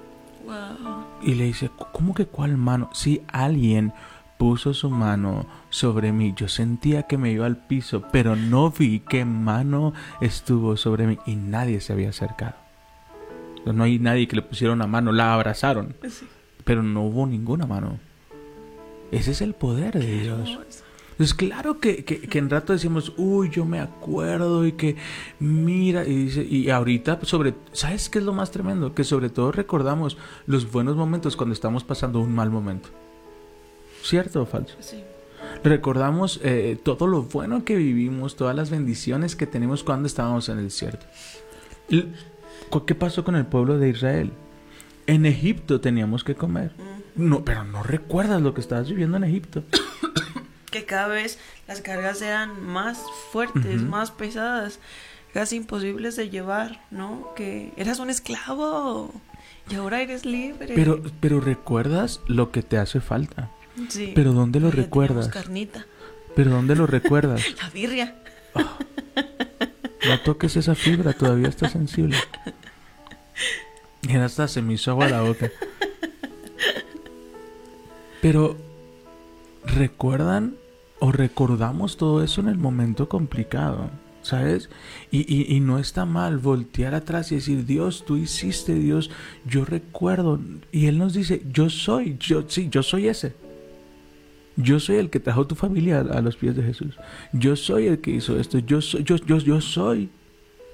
Y 1.23 1.33
le 1.33 1.45
dice, 1.45 1.71
¿cómo 1.93 2.13
que 2.13 2.27
cuál 2.27 2.57
mano? 2.57 2.91
Si 2.93 3.23
alguien 3.27 3.93
puso 4.37 4.73
su 4.73 4.91
mano 4.91 5.47
sobre 5.69 6.11
mí, 6.11 6.33
yo 6.35 6.47
sentía 6.47 7.03
que 7.03 7.17
me 7.17 7.31
iba 7.31 7.47
al 7.47 7.57
piso, 7.57 8.03
pero 8.11 8.35
no 8.35 8.69
vi 8.69 8.99
qué 8.99 9.25
mano 9.25 9.93
estuvo 10.21 10.77
sobre 10.77 11.07
mí 11.07 11.17
y 11.25 11.35
nadie 11.35 11.81
se 11.81 11.93
había 11.93 12.09
acercado. 12.09 12.55
No 13.65 13.83
hay 13.83 13.97
nadie 13.97 14.27
que 14.27 14.35
le 14.35 14.43
pusiera 14.43 14.73
una 14.73 14.85
mano, 14.85 15.11
la 15.11 15.33
abrazaron, 15.33 15.95
pero 16.63 16.83
no 16.83 17.01
hubo 17.01 17.25
ninguna 17.25 17.65
mano. 17.65 17.97
Ese 19.11 19.31
es 19.31 19.41
el 19.41 19.53
poder 19.53 19.99
de 19.99 20.21
Dios. 20.21 20.59
Entonces, 21.11 21.33
claro 21.33 21.79
que, 21.79 22.03
que, 22.03 22.37
en 22.37 22.49
rato 22.49 22.73
decimos, 22.73 23.13
uy, 23.15 23.49
yo 23.49 23.63
me 23.63 23.79
acuerdo 23.79 24.65
y 24.65 24.73
que 24.73 24.97
mira, 25.39 26.03
y, 26.03 26.25
dice, 26.25 26.43
y 26.43 26.69
ahorita 26.69 27.19
sobre, 27.21 27.53
¿sabes 27.71 28.09
qué 28.09 28.19
es 28.19 28.25
lo 28.25 28.33
más 28.33 28.51
tremendo? 28.51 28.93
Que 28.93 29.05
sobre 29.05 29.29
todo 29.29 29.53
recordamos 29.53 30.17
los 30.45 30.69
buenos 30.69 30.97
momentos 30.97 31.37
cuando 31.37 31.53
estamos 31.53 31.85
pasando 31.85 32.19
un 32.19 32.35
mal 32.35 32.49
momento. 32.49 32.89
¿Cierto 34.03 34.41
o 34.41 34.45
falso? 34.45 34.75
Sí. 34.81 35.01
Recordamos 35.63 36.41
eh, 36.43 36.77
todo 36.83 37.07
lo 37.07 37.23
bueno 37.23 37.63
que 37.63 37.77
vivimos, 37.77 38.35
todas 38.35 38.55
las 38.55 38.69
bendiciones 38.69 39.37
que 39.37 39.47
tenemos 39.47 39.85
cuando 39.85 40.07
estábamos 40.07 40.49
en 40.49 40.57
el 40.57 40.65
desierto. 40.65 41.05
¿Qué 42.85 42.95
pasó 42.95 43.23
con 43.23 43.35
el 43.35 43.45
pueblo 43.45 43.77
de 43.77 43.89
Israel? 43.89 44.31
En 45.07 45.25
Egipto 45.25 45.81
teníamos 45.81 46.23
que 46.23 46.35
comer. 46.35 46.71
No, 47.15 47.45
pero 47.45 47.63
no 47.63 47.83
recuerdas 47.83 48.41
lo 48.41 48.53
que 48.53 48.61
estabas 48.61 48.89
viviendo 48.89 49.17
en 49.17 49.23
Egipto 49.23 49.63
que 50.75 50.85
cada 50.85 51.07
vez 51.07 51.39
las 51.69 51.79
cargas 51.79 52.21
eran 52.21 52.61
más 52.65 53.01
fuertes, 53.31 53.81
más 53.81 54.11
pesadas, 54.11 54.79
casi 55.33 55.55
imposibles 55.55 56.17
de 56.17 56.29
llevar, 56.29 56.81
¿no? 56.91 57.33
Que 57.33 57.71
eras 57.77 57.99
un 57.99 58.09
esclavo 58.09 59.13
y 59.69 59.75
ahora 59.75 60.01
eres 60.01 60.25
libre. 60.25 60.73
Pero, 60.75 61.01
pero 61.21 61.39
recuerdas 61.39 62.19
lo 62.27 62.51
que 62.51 62.61
te 62.61 62.77
hace 62.77 62.99
falta. 62.99 63.49
Sí. 63.87 64.11
Pero 64.13 64.33
¿dónde 64.33 64.59
lo 64.59 64.69
recuerdas? 64.69 65.29
Carnita. 65.29 65.85
Pero 66.35 66.51
¿dónde 66.51 66.75
lo 66.75 66.87
recuerdas? 66.87 67.41
La 67.61 67.69
birria. 67.69 68.15
Ah. 68.53 68.77
no 70.07 70.19
toques 70.21 70.57
esa 70.57 70.75
fibra, 70.75 71.13
todavía 71.13 71.47
está 71.47 71.69
sensible. 71.69 72.17
Y 74.07 74.15
hasta 74.17 74.47
se 74.47 74.61
me 74.61 74.73
hizo 74.73 74.91
agua 74.91 75.09
la 75.09 75.21
boca. 75.21 75.51
Pero, 78.21 78.55
¿recuerdan 79.63 80.55
o 80.99 81.11
recordamos 81.11 81.97
todo 81.97 82.23
eso 82.23 82.41
en 82.41 82.47
el 82.47 82.57
momento 82.57 83.09
complicado, 83.09 83.89
¿sabes? 84.21 84.69
Y, 85.11 85.55
y, 85.55 85.59
no 85.59 85.79
está 85.79 86.05
mal 86.05 86.37
voltear 86.37 86.95
atrás 86.95 87.31
y 87.31 87.35
decir, 87.35 87.65
Dios, 87.65 88.05
tú 88.05 88.17
hiciste, 88.17 88.75
Dios, 88.75 89.09
yo 89.45 89.65
recuerdo. 89.65 90.39
Y 90.71 90.85
Él 90.87 90.97
nos 90.97 91.13
dice, 91.13 91.43
yo 91.51 91.69
soy, 91.69 92.17
yo 92.19 92.45
sí, 92.47 92.69
yo 92.69 92.83
soy 92.83 93.07
ese. 93.07 93.33
Yo 94.55 94.79
soy 94.79 94.97
el 94.97 95.09
que 95.09 95.19
trajo 95.19 95.47
tu 95.47 95.55
familia 95.55 95.99
a, 95.99 96.21
los 96.21 96.37
pies 96.37 96.55
de 96.55 96.63
Jesús. 96.63 96.95
Yo 97.33 97.55
soy 97.55 97.87
el 97.87 97.99
que 97.99 98.11
hizo 98.11 98.39
esto. 98.39 98.59
Yo 98.59 98.81
soy, 98.81 99.03
yo, 99.03 99.17
yo, 99.17 99.37
yo 99.39 99.59
soy. 99.59 100.09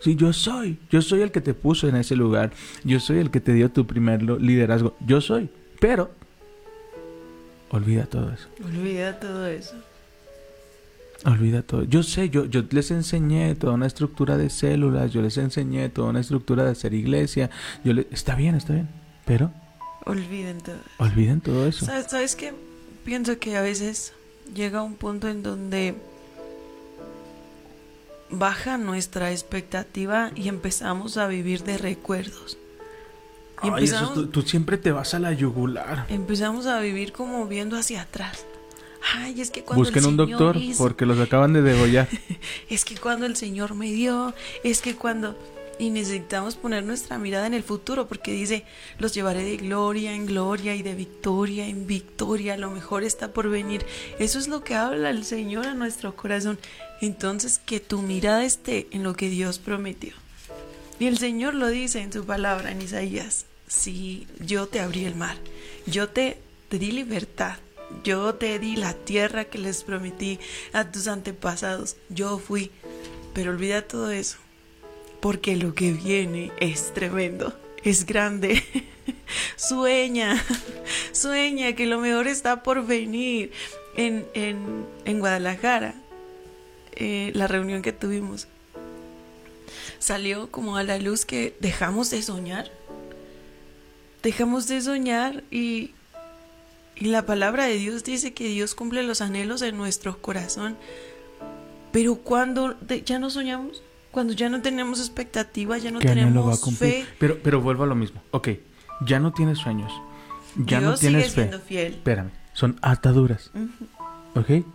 Sí, 0.01 0.15
yo 0.15 0.34
soy. 0.34 0.79
Yo 0.89 1.01
soy 1.01 1.22
el 1.22 1.31
que 1.31 1.41
te 1.41 1.53
puso 1.53 1.88
en 1.88 1.96
ese 1.96 2.15
lugar. 2.15 2.51
Yo 2.84 3.00
soy 3.00 3.20
el 3.20 3.29
que 3.29 3.39
te 3.39 3.53
dio 3.53 3.72
tu 3.72 3.86
primer 3.86 4.24
liderazgo. 4.24 4.96
Yo 5.05 5.22
soy. 5.22 5.50
Pero 5.79 6.10
olvida 7.70 8.05
todo 8.05 8.31
eso. 8.31 8.48
Olvida 8.63 9.20
todo 9.20 9.46
eso. 9.48 9.75
Olvida 11.24 11.62
todo. 11.62 11.84
Yo 11.84 12.01
sé, 12.01 12.29
yo, 12.29 12.46
yo 12.46 12.63
les 12.72 12.89
enseñé 12.89 13.53
toda 13.53 13.74
una 13.74 13.86
estructura 13.86 14.38
de 14.38 14.50
células, 14.50 15.12
yo 15.12 15.22
les 15.22 15.38
enseñé 15.38 15.89
toda 15.89 16.10
una 16.10 16.20
estructura 16.20 16.65
de 16.65 16.72
hacer 16.72 16.96
iglesia. 16.96 17.51
Yo 17.84 17.93
le, 17.93 18.08
está 18.12 18.36
bien, 18.36 18.55
está 18.55 18.74
bien, 18.74 18.89
pero... 19.25 19.51
Olviden 20.05 20.58
todo. 20.62 20.79
Olviden 20.98 21.41
todo 21.41 21.67
eso. 21.67 21.86
¿Sabes, 21.86 22.08
¿Sabes 22.10 22.36
qué? 22.36 22.53
Pienso 23.05 23.38
que 23.38 23.55
a 23.55 23.62
veces 23.62 24.13
llega 24.55 24.81
un 24.81 24.96
punto 24.96 25.29
en 25.29 25.43
donde 25.43 25.96
baja 28.32 28.78
nuestra 28.78 29.32
expectativa 29.32 30.32
y 30.36 30.48
empezamos 30.48 31.18
a 31.18 31.28
vivir 31.28 31.64
de 31.64 31.78
recuerdos. 31.78 32.58
Y 33.64 33.70
tú, 34.32 34.42
siempre 34.42 34.78
te 34.78 34.92
vas 34.92 35.14
a 35.14 35.20
la 35.20 35.34
yugular. 35.34 36.06
Empezamos 36.10 36.66
a 36.66 36.80
vivir 36.80 37.12
como 37.12 37.46
viendo 37.46 37.78
hacia 37.78 38.02
atrás. 38.02 38.46
Ay, 39.14 39.40
es 39.40 39.52
que 39.52 39.64
cuando 39.64 39.84
Busquen 39.84 40.06
un 40.06 40.18
doctor 40.18 40.58
porque 40.78 41.06
los 41.06 41.20
acaban 41.20 41.54
de 41.54 41.62
degollar. 41.62 42.08
es 42.70 42.86
que 42.86 42.96
cuando 42.96 43.26
el 43.26 43.36
Señor 43.36 43.76
me 43.76 43.92
dio, 43.92 44.34
es 44.64 44.82
que 44.82 44.96
cuando 44.96 45.36
y 45.82 45.90
necesitamos 45.90 46.56
poner 46.56 46.84
nuestra 46.84 47.18
mirada 47.18 47.48
en 47.48 47.56
el 47.56 47.64
futuro 47.64 48.08
porque 48.08 48.32
dice, 48.32 48.66
los 49.00 49.16
llevaré 49.16 49.44
de 49.44 49.58
gloria 49.58 50.14
en 50.14 50.28
gloria 50.28 50.76
y 50.76 50.84
de 50.84 50.94
victoria 50.94 51.68
en 51.68 51.88
victoria, 51.88 52.56
lo 52.56 52.70
mejor 52.70 53.04
está 53.04 53.34
por 53.34 53.50
venir. 53.50 53.84
Eso 54.20 54.38
es 54.38 54.48
lo 54.48 54.64
que 54.64 54.76
habla 54.76 55.10
el 55.10 55.26
Señor 55.26 55.66
a 55.66 55.74
nuestro 55.74 56.16
corazón. 56.16 56.60
Entonces, 57.01 57.60
que 57.65 57.79
tu 57.79 58.01
mirada 58.01 58.46
esté 58.46 58.88
en 58.91 59.03
lo 59.03 59.15
que 59.15 59.29
Dios 59.29 59.60
prometió. 59.60 60.13
Y 61.00 61.08
el 61.08 61.17
Señor 61.17 61.55
lo 61.55 61.67
dice 61.67 62.01
en 62.01 62.13
su 62.13 62.25
palabra 62.25 62.72
en 62.72 62.81
Isaías, 62.81 63.46
si 63.67 64.27
yo 64.39 64.67
te 64.67 64.79
abrí 64.79 65.05
el 65.05 65.15
mar, 65.15 65.38
yo 65.88 66.10
te, 66.10 66.38
te 66.70 66.77
di 66.77 66.91
libertad, 66.91 67.58
yo 68.03 68.36
te 68.36 68.58
di 68.60 68.75
la 68.75 68.93
tierra 68.93 69.46
que 69.46 69.58
les 69.58 69.84
prometí 69.84 70.39
a 70.74 70.91
tus 70.91 71.08
antepasados. 71.08 71.98
Yo 72.10 72.39
fui. 72.39 72.72
Pero 73.34 73.51
olvida 73.51 73.84
todo 73.84 74.12
eso. 74.12 74.38
Porque 75.20 75.55
lo 75.55 75.75
que 75.75 75.91
viene 75.91 76.51
es 76.60 76.93
tremendo. 76.93 77.53
Es 77.84 78.05
grande. 78.05 78.63
sueña. 79.55 80.43
Sueña 81.12 81.74
que 81.74 81.86
lo 81.86 82.00
mejor 82.00 82.27
está 82.27 82.63
por 82.63 82.86
venir. 82.86 83.51
En, 83.96 84.25
en, 84.34 85.20
Guadalajara, 85.20 85.96
eh, 86.95 87.31
la 87.36 87.48
reunión 87.48 87.81
que 87.81 87.91
tuvimos, 87.91 88.48
salió 90.00 90.50
como 90.51 90.77
a 90.77 90.83
la 90.83 90.98
luz 90.98 91.25
que 91.25 91.55
dejamos 91.60 92.10
de 92.10 92.21
soñar. 92.21 92.71
Dejamos 94.24 94.67
de 94.67 94.81
soñar 94.81 95.43
y, 95.50 95.91
y 96.95 97.05
la 97.05 97.25
palabra 97.25 97.65
de 97.65 97.77
Dios 97.77 98.03
dice 98.03 98.33
que 98.33 98.48
Dios 98.48 98.75
cumple 98.75 99.03
los 99.03 99.21
anhelos 99.21 99.60
de 99.62 99.71
nuestro 99.71 100.21
corazón. 100.21 100.77
Pero 101.91 102.15
cuando 102.15 102.77
ya 103.05 103.19
no 103.19 103.29
soñamos, 103.29 103.81
cuando 104.12 104.33
ya 104.33 104.50
no 104.50 104.62
tenemos 104.62 105.00
expectativa, 105.00 105.77
ya 105.77 105.91
no 105.91 106.00
tenemos 106.00 106.62
fe. 106.77 107.05
Pero, 107.17 107.39
pero 107.41 107.62
vuelvo 107.62 107.83
a 107.83 107.88
lo 107.88 107.95
mismo. 107.95 108.21
Ok, 108.31 108.50
ya 109.05 109.19
no 109.19 109.33
tienes 109.33 109.57
sueños. 109.57 109.91
Ya 110.55 110.81
no 110.81 110.95
tienes 110.95 111.33
fe. 111.33 111.50
Fiel. 111.65 111.93
Espérame, 111.93 112.31
son 112.53 112.77
ataduras. 112.81 113.51
¿Ok? 114.36 114.65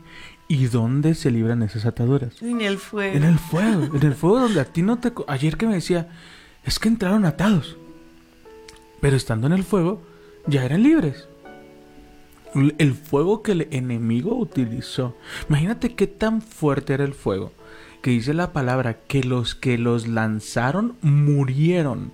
¿Y 0.48 0.66
dónde 0.66 1.14
se 1.14 1.30
libran 1.30 1.62
esas 1.62 1.86
ataduras? 1.86 2.40
En 2.42 2.60
el 2.60 2.78
fuego. 2.78 3.16
En 3.16 3.24
el 3.24 3.38
fuego. 3.38 3.96
en 3.96 4.02
el 4.02 4.14
fuego 4.14 4.40
donde 4.40 4.60
a 4.60 4.64
ti 4.64 4.82
no 4.82 4.98
te... 4.98 5.12
Ayer 5.26 5.56
que 5.56 5.66
me 5.66 5.74
decía, 5.74 6.08
es 6.64 6.78
que 6.78 6.88
entraron 6.88 7.24
atados. 7.24 7.76
Pero 9.00 9.16
estando 9.16 9.46
en 9.46 9.52
el 9.52 9.64
fuego, 9.64 10.02
ya 10.46 10.64
eran 10.64 10.82
libres 10.82 11.26
el 12.78 12.94
fuego 12.94 13.42
que 13.42 13.52
el 13.52 13.68
enemigo 13.70 14.36
utilizó. 14.36 15.16
Imagínate 15.48 15.94
qué 15.94 16.06
tan 16.06 16.42
fuerte 16.42 16.94
era 16.94 17.04
el 17.04 17.14
fuego. 17.14 17.52
Que 18.02 18.10
dice 18.10 18.34
la 18.34 18.52
palabra 18.52 18.98
que 19.06 19.22
los 19.22 19.54
que 19.54 19.78
los 19.78 20.06
lanzaron 20.06 20.96
murieron. 21.02 22.12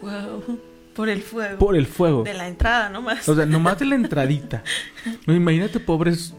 Wow. 0.00 0.60
Por 0.94 1.08
el 1.08 1.22
fuego. 1.22 1.58
Por 1.58 1.76
el 1.76 1.86
fuego. 1.86 2.24
De 2.24 2.34
la 2.34 2.48
entrada 2.48 2.88
nomás. 2.88 3.28
O 3.28 3.34
sea, 3.34 3.46
nomás 3.46 3.78
de 3.78 3.86
la 3.86 3.94
entradita. 3.94 4.64
Imagínate 5.26 5.80
pobres 5.80 6.34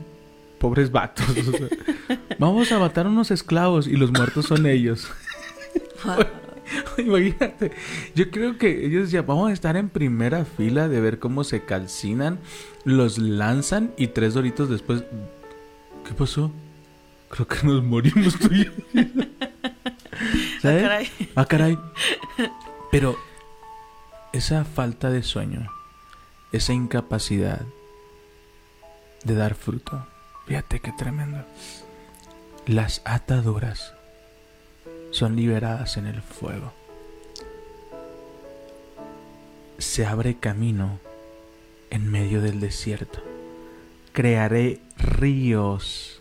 pobres 0.59 0.91
vatos. 0.91 1.27
o 1.29 1.51
sea, 1.51 1.67
vamos 2.39 2.71
a 2.71 2.79
matar 2.79 3.07
unos 3.07 3.31
esclavos 3.31 3.87
y 3.87 3.95
los 3.95 4.11
muertos 4.11 4.45
son 4.45 4.65
ellos. 4.65 5.07
Imagínate, 6.97 7.71
yo 8.13 8.29
creo 8.29 8.57
que 8.57 8.85
ellos 8.85 9.09
ya 9.09 9.23
vamos 9.23 9.49
a 9.49 9.53
estar 9.53 9.75
en 9.75 9.89
primera 9.89 10.45
fila 10.45 10.87
de 10.87 11.01
ver 11.01 11.19
cómo 11.19 11.43
se 11.43 11.63
calcinan, 11.63 12.39
los 12.83 13.17
lanzan 13.17 13.91
y 13.97 14.07
tres 14.07 14.35
doritos 14.35 14.69
después. 14.69 15.03
¿Qué 16.05 16.13
pasó? 16.13 16.51
Creo 17.29 17.47
que 17.47 17.65
nos 17.65 17.83
morimos 17.83 18.37
tú 18.37 18.49
y 18.51 18.65
yo. 18.65 18.71
¿Sabes? 20.61 20.83
caray. 20.83 21.11
Ah, 21.35 21.45
caray. 21.45 21.77
Pero 22.91 23.17
esa 24.33 24.65
falta 24.65 25.09
de 25.09 25.23
sueño, 25.23 25.71
esa 26.51 26.73
incapacidad 26.73 27.61
de 29.23 29.35
dar 29.35 29.55
fruto, 29.55 30.05
fíjate 30.49 30.79
qué 30.79 30.91
tremendo. 30.91 31.45
Las 32.65 33.03
ataduras 33.05 33.93
son 35.11 35.35
liberadas 35.35 35.95
en 35.97 36.07
el 36.07 36.23
fuego. 36.23 36.73
Se 39.77 40.07
abre 40.07 40.39
camino 40.39 40.99
en 41.91 42.09
medio 42.11 42.41
del 42.41 42.59
desierto. 42.59 43.21
Crearé 44.11 44.81
ríos, 44.97 46.19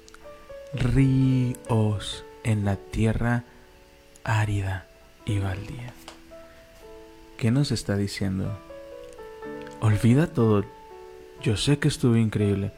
ríos 0.75 2.23
en 2.44 2.66
la 2.66 2.76
tierra 2.76 3.44
árida 4.25 4.88
y 5.25 5.38
baldía. 5.38 5.94
¿Qué 7.38 7.50
nos 7.50 7.73
está 7.73 7.97
diciendo? 7.97 8.58
Olvida 9.80 10.26
todo. 10.26 10.66
Yo 11.42 11.56
sé 11.56 11.78
que 11.78 11.88
estuvo 11.88 12.16
increíble, 12.16 12.73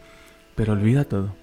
pero 0.54 0.74
olvida 0.74 1.04
todo. 1.04 1.39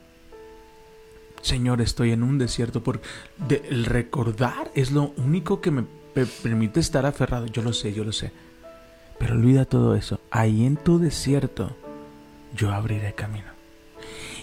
Señor, 1.47 1.79
estoy 1.81 2.11
en 2.11 2.23
un 2.23 2.37
desierto 2.37 2.83
por 2.83 3.01
de- 3.47 3.63
el 3.69 3.85
recordar 3.85 4.69
es 4.75 4.91
lo 4.91 5.13
único 5.15 5.61
que 5.61 5.71
me 5.71 5.83
pe- 6.13 6.25
permite 6.25 6.79
estar 6.81 7.05
aferrado. 7.05 7.45
Yo 7.45 7.61
lo 7.61 7.71
sé, 7.71 7.93
yo 7.93 8.03
lo 8.03 8.11
sé. 8.11 8.31
Pero 9.17 9.35
olvida 9.35 9.63
todo 9.63 9.95
eso. 9.95 10.19
Ahí 10.29 10.65
en 10.65 10.75
tu 10.75 10.99
desierto 10.99 11.75
yo 12.53 12.73
abriré 12.73 13.13
camino. 13.13 13.47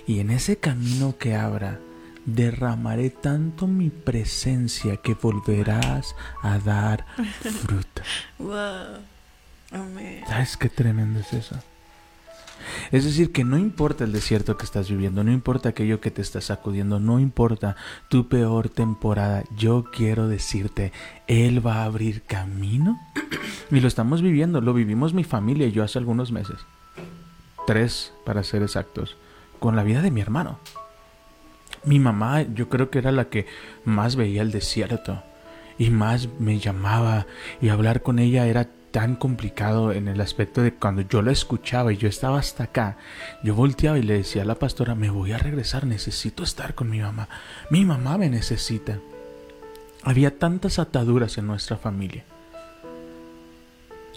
Y 0.07 0.21
en 0.21 0.31
ese 0.31 0.57
camino 0.57 1.17
que 1.19 1.35
abra 1.35 1.79
derramaré 2.25 3.11
tanto 3.11 3.67
mi 3.67 3.91
presencia 3.91 4.97
que 4.97 5.13
volverás 5.15 6.15
a 6.43 6.59
dar 6.59 7.05
fruto. 7.41 8.01
Wow. 8.39 8.99
Amén. 9.73 10.23
¿Sabes 10.27 10.57
qué 10.57 10.69
tremendo 10.71 11.21
es 11.21 11.33
eso? 11.35 11.57
Es 12.93 13.05
decir, 13.05 13.33
que 13.33 13.45
no 13.45 13.59
importa 13.59 14.05
el 14.05 14.13
desierto 14.13 14.57
que 14.57 14.65
estás 14.65 14.89
viviendo, 14.89 15.25
no 15.25 15.33
importa 15.33 15.71
aquello 15.71 16.01
que 16.01 16.11
te 16.11 16.23
está 16.23 16.41
sacudiendo, 16.41 17.01
no 17.01 17.21
importa 17.21 17.77
tu 18.09 18.29
peor 18.29 18.69
temporada, 18.69 19.45
yo 19.57 19.85
quiero 19.93 20.29
decirte, 20.29 20.93
Él 21.27 21.65
va 21.67 21.77
a 21.77 21.85
abrir 21.85 22.23
camino. 22.23 23.01
Y 23.71 23.81
lo 23.81 23.89
estamos 23.89 24.23
viviendo, 24.23 24.61
lo 24.61 24.75
vivimos 24.75 25.15
mi 25.15 25.25
familia 25.25 25.67
y 25.67 25.73
yo 25.73 25.83
hace 25.83 25.99
algunos 25.99 26.33
meses. 26.33 26.59
Tres, 27.67 28.13
para 28.25 28.43
ser 28.43 28.63
exactos, 28.63 29.17
con 29.59 29.75
la 29.75 29.83
vida 29.83 30.03
de 30.03 30.11
mi 30.11 30.21
hermano. 30.21 30.59
Mi 31.85 31.99
mamá 31.99 32.43
yo 32.43 32.69
creo 32.69 32.91
que 32.91 32.99
era 32.99 33.13
la 33.13 33.27
que 33.27 33.47
más 33.85 34.17
veía 34.17 34.43
el 34.43 34.53
desierto 34.53 35.23
y 35.79 35.91
más 35.91 36.29
me 36.39 36.59
llamaba 36.59 37.27
y 37.61 37.69
hablar 37.69 38.03
con 38.03 38.19
ella 38.19 38.47
era 38.47 38.69
tan 38.95 39.17
complicado 39.17 39.91
en 39.91 40.07
el 40.07 40.21
aspecto 40.21 40.63
de 40.63 40.73
cuando 40.73 41.03
yo 41.03 41.21
la 41.21 41.33
escuchaba 41.33 41.93
y 41.93 41.97
yo 41.97 42.07
estaba 42.07 42.39
hasta 42.39 42.63
acá, 42.63 42.97
yo 43.43 43.57
volteaba 43.57 43.99
y 43.99 44.03
le 44.03 44.15
decía 44.15 44.43
a 44.43 44.45
la 44.45 44.55
pastora, 44.55 44.95
me 44.95 45.11
voy 45.11 45.33
a 45.33 45.39
regresar, 45.39 45.85
necesito 45.85 46.45
estar 46.45 46.77
con 46.77 46.91
mi 46.91 47.01
mamá, 47.01 47.29
mi 47.71 47.85
mamá 47.85 48.19
me 48.19 48.31
necesita. 48.31 49.01
Había 50.05 50.39
tantas 50.39 50.79
ataduras 50.79 51.39
en 51.39 51.49
nuestra 51.49 51.77
familia. 51.77 52.23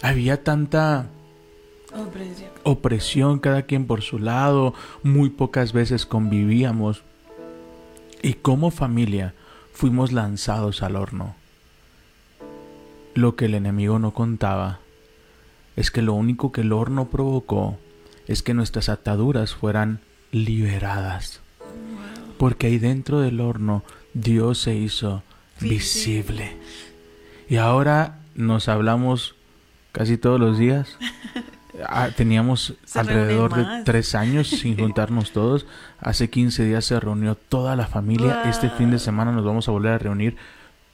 Había 0.00 0.44
tanta 0.44 1.06
Opresión. 1.92 2.50
opresión, 2.62 3.38
cada 3.40 3.62
quien 3.62 3.84
por 3.84 4.02
su 4.02 4.20
lado, 4.20 4.74
muy 5.02 5.30
pocas 5.30 5.72
veces 5.72 6.06
convivíamos. 6.06 7.02
Y 8.22 8.34
como 8.34 8.70
familia 8.70 9.34
fuimos 9.72 10.12
lanzados 10.12 10.84
al 10.84 10.94
horno. 10.94 11.34
Lo 13.14 13.36
que 13.36 13.46
el 13.46 13.54
enemigo 13.54 13.98
no 13.98 14.12
contaba 14.12 14.80
es 15.76 15.90
que 15.90 16.02
lo 16.02 16.14
único 16.14 16.52
que 16.52 16.62
el 16.62 16.72
horno 16.72 17.08
provocó 17.08 17.78
es 18.26 18.42
que 18.42 18.54
nuestras 18.54 18.88
ataduras 18.88 19.54
fueran 19.54 20.00
liberadas. 20.32 21.40
Porque 22.36 22.68
ahí 22.68 22.78
dentro 22.78 23.20
del 23.20 23.40
horno 23.40 23.82
Dios 24.14 24.58
se 24.58 24.74
hizo 24.74 25.22
visible. 25.60 26.56
Y 27.48 27.56
ahora 27.56 28.18
nos 28.34 28.68
hablamos 28.68 29.34
casi 29.92 30.16
todos 30.18 30.38
los 30.38 30.58
días. 30.58 30.96
Ah, 31.86 32.08
teníamos 32.16 32.74
Se 32.84 32.98
alrededor 32.98 33.54
de 33.54 33.84
tres 33.84 34.16
años 34.16 34.48
sin 34.48 34.76
juntarnos 34.80 35.30
todos. 35.30 35.64
Hace 36.00 36.28
15 36.28 36.64
días 36.64 36.84
se 36.84 36.98
reunió 36.98 37.36
toda 37.36 37.76
la 37.76 37.86
familia. 37.86 38.42
Este 38.50 38.68
fin 38.68 38.90
de 38.90 38.98
semana 38.98 39.30
nos 39.30 39.44
vamos 39.44 39.68
a 39.68 39.70
volver 39.70 39.92
a 39.92 39.98
reunir. 39.98 40.36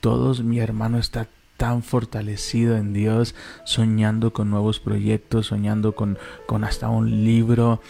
Todos, 0.01 0.43
mi 0.43 0.59
hermano 0.59 0.99
está 0.99 1.27
tan 1.65 1.83
fortalecido 1.83 2.77
en 2.77 2.93
Dios, 2.93 3.35
soñando 3.65 4.35
con 4.35 4.51
nuevos 4.51 4.81
proyectos, 4.81 5.47
soñando 5.47 5.95
con, 5.95 6.19
con 6.45 6.63
hasta 6.63 6.91
un 6.91 7.25
libro. 7.25 7.81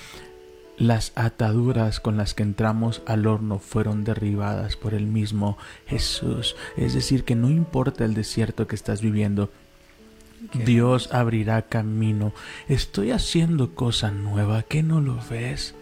Las 0.79 1.11
ataduras 1.17 1.99
con 1.99 2.17
las 2.17 2.35
que 2.35 2.45
entramos 2.45 3.03
al 3.05 3.27
horno 3.27 3.59
fueron 3.59 4.05
derribadas 4.05 4.77
por 4.77 4.95
el 4.95 5.09
mismo 5.09 5.59
Jesús. 5.89 6.55
Es 6.77 6.95
decir, 6.95 7.25
que 7.25 7.35
no 7.35 7.51
importa 7.51 8.05
el 8.05 8.15
desierto 8.15 8.69
que 8.69 8.77
estás 8.77 9.03
viviendo, 9.03 9.51
Dios 10.65 11.13
abrirá 11.13 11.63
camino. 11.63 12.33
Estoy 12.69 13.11
haciendo 13.11 13.75
cosa 13.75 14.13
nueva, 14.13 14.63
¿qué 14.63 14.85
no 14.85 15.01
lo 15.01 15.19
ves? 15.29 15.75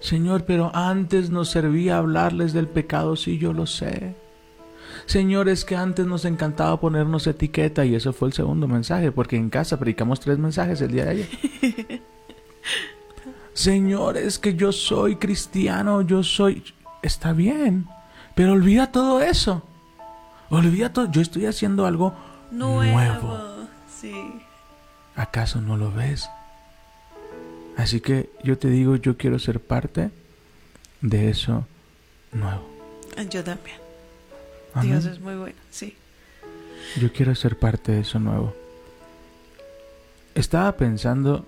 Señor, 0.00 0.46
pero 0.46 0.74
antes 0.74 1.28
nos 1.28 1.50
servía 1.50 1.98
hablarles 1.98 2.54
del 2.54 2.68
pecado, 2.68 3.16
sí, 3.16 3.36
yo 3.36 3.52
lo 3.52 3.66
sé. 3.66 4.14
Señor, 5.10 5.48
es 5.48 5.64
que 5.64 5.74
antes 5.74 6.06
nos 6.06 6.24
encantaba 6.24 6.78
ponernos 6.78 7.26
etiqueta 7.26 7.84
y 7.84 7.96
eso 7.96 8.12
fue 8.12 8.28
el 8.28 8.32
segundo 8.32 8.68
mensaje, 8.68 9.10
porque 9.10 9.34
en 9.34 9.50
casa 9.50 9.76
predicamos 9.76 10.20
tres 10.20 10.38
mensajes 10.38 10.80
el 10.82 10.92
día 10.92 11.06
de 11.06 11.10
ayer. 11.10 12.02
Señor, 13.52 14.16
es 14.16 14.38
que 14.38 14.54
yo 14.54 14.70
soy 14.70 15.16
cristiano, 15.16 16.02
yo 16.02 16.22
soy... 16.22 16.62
Está 17.02 17.32
bien, 17.32 17.88
pero 18.36 18.52
olvida 18.52 18.92
todo 18.92 19.20
eso. 19.20 19.64
Olvida 20.48 20.92
todo. 20.92 21.10
Yo 21.10 21.20
estoy 21.22 21.46
haciendo 21.46 21.86
algo 21.86 22.14
Nuevo. 22.52 22.92
nuevo. 22.92 23.38
Sí. 23.92 24.14
¿Acaso 25.16 25.60
no 25.60 25.76
lo 25.76 25.90
ves? 25.90 26.30
Así 27.76 28.00
que 28.00 28.30
yo 28.44 28.58
te 28.58 28.70
digo, 28.70 28.94
yo 28.94 29.16
quiero 29.16 29.40
ser 29.40 29.58
parte 29.58 30.12
de 31.00 31.30
eso 31.30 31.66
nuevo. 32.32 32.62
Yo 33.28 33.42
también. 33.42 33.89
Amén. 34.74 34.90
Dios 34.92 35.04
es 35.06 35.20
muy 35.20 35.34
bueno. 35.36 35.56
Sí. 35.70 35.94
Yo 37.00 37.12
quiero 37.12 37.34
ser 37.34 37.58
parte 37.58 37.92
de 37.92 38.00
eso 38.00 38.18
nuevo. 38.18 38.54
Estaba 40.34 40.76
pensando... 40.76 41.44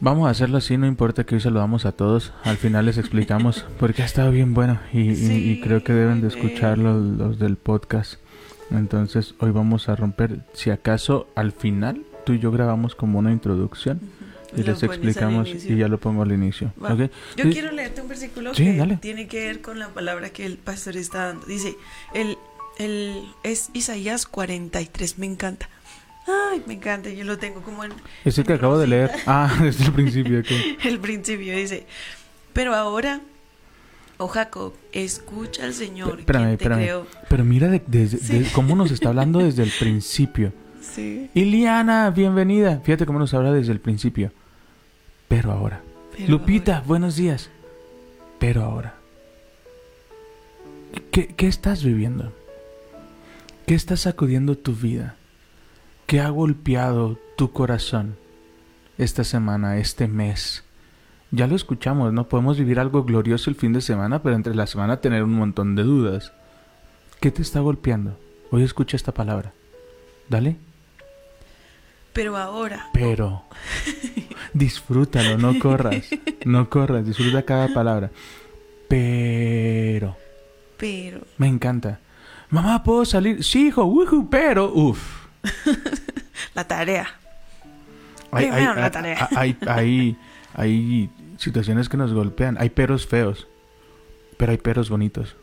Vamos 0.00 0.26
a 0.26 0.30
hacerlo 0.30 0.58
así, 0.58 0.76
no 0.76 0.86
importa 0.88 1.22
que 1.24 1.36
hoy 1.36 1.40
saludamos 1.40 1.86
a 1.86 1.92
todos. 1.92 2.32
Al 2.42 2.56
final 2.56 2.86
les 2.86 2.98
explicamos 2.98 3.64
porque 3.78 4.02
ha 4.02 4.04
estado 4.04 4.32
bien 4.32 4.52
bueno 4.52 4.80
y, 4.92 5.10
y- 5.12 5.60
creo 5.60 5.84
que 5.84 5.92
deben 5.92 6.20
de 6.20 6.26
escucharlo 6.28 6.98
los 6.98 7.38
del 7.38 7.56
podcast. 7.56 8.14
Entonces 8.72 9.34
hoy 9.38 9.52
vamos 9.52 9.88
a 9.88 9.94
romper, 9.94 10.40
si 10.54 10.70
acaso 10.70 11.28
al 11.36 11.52
final 11.52 12.02
tú 12.26 12.32
y 12.32 12.38
yo 12.40 12.50
grabamos 12.50 12.94
como 12.96 13.18
una 13.20 13.30
introducción 13.30 14.00
y 14.56 14.62
les 14.62 14.82
explicamos 14.82 15.48
y 15.48 15.76
ya 15.76 15.88
lo 15.88 15.98
pongo 15.98 16.22
al 16.22 16.32
inicio. 16.32 16.72
¿ok? 16.80 17.10
Yo 17.36 17.44
Sí. 17.44 17.50
quiero 17.52 17.72
leerte 17.72 18.00
un 18.02 18.08
versículo 18.08 18.54
Sí, 18.54 18.64
que 18.64 18.76
dale. 18.76 18.96
tiene 18.96 19.26
que 19.28 19.46
ver 19.46 19.60
con 19.62 19.78
la 19.78 19.88
palabra 19.88 20.30
que 20.30 20.44
el 20.46 20.58
pastor 20.58 20.96
está 20.96 21.26
dando. 21.28 21.46
Dice, 21.46 21.76
el, 22.14 22.36
el, 22.78 23.24
es 23.42 23.70
Isaías 23.72 24.26
43, 24.26 25.18
me 25.18 25.26
encanta. 25.26 25.68
Ay, 26.26 26.62
me 26.66 26.74
encanta, 26.74 27.10
yo 27.10 27.24
lo 27.24 27.36
tengo 27.38 27.62
como 27.62 27.82
en 27.84 27.92
Es 28.24 28.38
el 28.38 28.44
que 28.44 28.52
acabo 28.52 28.78
de 28.78 28.86
leer. 28.86 29.10
Ah, 29.26 29.52
desde 29.62 29.84
el 29.86 29.92
principio. 29.92 30.42
el 30.84 30.98
principio. 31.00 31.56
Dice, 31.56 31.86
pero 32.52 32.74
ahora, 32.74 33.20
oh 34.18 34.28
Jacob, 34.28 34.72
escucha 34.92 35.64
al 35.64 35.74
Señor, 35.74 36.20
Espérame, 36.20 36.44
te 36.48 36.52
espérame. 36.52 36.78
creó. 36.82 37.06
Pero 37.28 37.44
mira 37.44 37.68
de, 37.68 37.82
de- 37.86 38.06
de- 38.08 38.18
Sí. 38.18 38.46
cómo 38.54 38.76
nos 38.76 38.90
está 38.92 39.08
hablando 39.08 39.40
desde 39.40 39.62
el 39.64 39.70
principio. 39.80 40.52
Sí, 40.80 41.30
Iliana, 41.34 42.10
bienvenida. 42.10 42.80
Fíjate 42.84 43.06
cómo 43.06 43.18
nos 43.18 43.32
habla 43.34 43.52
desde 43.52 43.72
el 43.72 43.80
principio. 43.80 44.32
Pero 45.32 45.50
ahora. 45.50 45.80
pero 46.14 46.28
Lupita, 46.28 46.74
ahora- 46.76 46.86
buenos 46.86 47.16
días. 47.16 47.48
Pero 48.38 48.64
ahora. 48.64 48.96
¿Qué, 51.10 51.28
qué 51.28 51.46
estás 51.46 51.82
viviendo? 51.82 52.34
¿Qué 53.66 53.74
está 53.74 53.96
sacudiendo 53.96 54.58
tu 54.58 54.74
vida? 54.74 55.16
¿Qué 56.06 56.20
ha 56.20 56.28
golpeado 56.28 57.18
tu 57.38 57.50
corazón 57.50 58.16
esta 58.98 59.24
semana, 59.24 59.78
este 59.78 60.06
mes, 60.06 60.64
Ya 61.30 61.46
lo 61.46 61.56
escuchamos, 61.56 62.12
no 62.12 62.28
podemos 62.28 62.58
vivir 62.58 62.78
algo 62.78 63.04
glorioso 63.04 63.48
el 63.48 63.56
fin 63.56 63.72
de 63.72 63.80
semana, 63.80 64.22
pero 64.22 64.36
entre 64.36 64.54
la 64.54 64.66
semana 64.66 65.00
tener 65.00 65.24
un 65.24 65.32
montón 65.32 65.74
de 65.76 65.82
dudas. 65.82 66.30
¿Qué 67.20 67.30
te 67.30 67.40
está 67.40 67.60
golpeando? 67.60 68.18
Hoy 68.50 68.64
escucha 68.64 68.98
esta 68.98 69.12
palabra. 69.12 69.54
Dale. 70.28 70.58
Pero 72.12 72.36
ahora. 72.36 72.90
Pero. 72.92 73.44
Disfrútalo, 74.54 75.38
no 75.38 75.58
corras. 75.58 76.06
No 76.44 76.68
corras, 76.68 77.06
disfruta 77.06 77.42
cada 77.42 77.68
palabra. 77.68 78.10
Pero. 78.88 80.16
Pero. 80.76 81.20
Me 81.38 81.48
encanta. 81.48 82.00
Mamá, 82.50 82.82
¿puedo 82.82 83.04
salir? 83.04 83.42
Sí, 83.42 83.68
hijo, 83.68 83.84
ujú, 83.84 84.28
pero. 84.28 84.72
Uf. 84.72 85.26
La 86.54 86.66
tarea. 86.68 87.06
Hay, 88.30 88.46
Primero 88.46 88.70
hay- 88.72 88.76
la 88.76 88.84
hay- 88.84 88.90
tarea. 88.90 89.28
hay- 89.36 89.56
hay- 89.66 90.16
hay 90.54 91.10
situaciones 91.38 91.88
que 91.88 91.96
nos 91.96 92.12
golpean. 92.12 92.56
Hay 92.60 92.70
peros 92.70 93.06
feos, 93.06 93.46
pero 94.36 94.52
hay 94.52 94.58
peros 94.58 94.90
bonitos. 94.90 95.36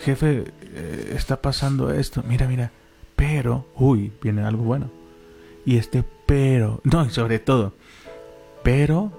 Jefe, 0.00 0.44
eh, 0.62 1.12
está 1.16 1.40
pasando 1.40 1.92
esto. 1.92 2.22
Mira, 2.28 2.46
mira. 2.46 2.70
Pero, 3.16 3.66
uy, 3.76 4.12
viene 4.22 4.42
algo 4.42 4.62
bueno. 4.62 4.90
Y 5.64 5.78
este 5.78 6.04
pero, 6.26 6.80
no, 6.84 7.04
y 7.06 7.10
sobre 7.10 7.38
todo, 7.38 7.72
pero 8.62 9.12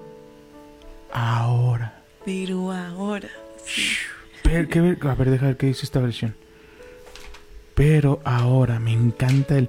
ahora. 1.12 2.02
Pero 2.24 2.70
ahora. 2.72 3.28
sí. 3.64 3.82
Pero, 4.42 4.68
¿qué 4.68 4.80
ver- 4.80 4.98
a 5.06 5.14
ver, 5.14 5.30
deja 5.30 5.46
ver 5.46 5.56
qué 5.56 5.66
dice 5.66 5.84
esta 5.84 6.00
versión. 6.00 6.34
Pero 7.74 8.20
ahora, 8.24 8.78
me 8.78 8.92
encanta 8.92 9.56
el 9.56 9.68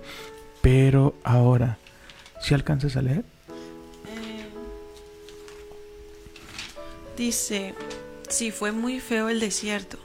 pero 0.62 1.16
ahora. 1.24 1.78
¿Si 2.42 2.54
alcanzas 2.54 2.96
a 2.98 3.02
leer? 3.02 3.24
Eh, 4.08 4.46
dice, 7.18 7.74
sí, 8.30 8.52
fue 8.52 8.72
muy 8.72 9.00
feo 9.00 9.30
el 9.30 9.40
desierto, 9.40 9.98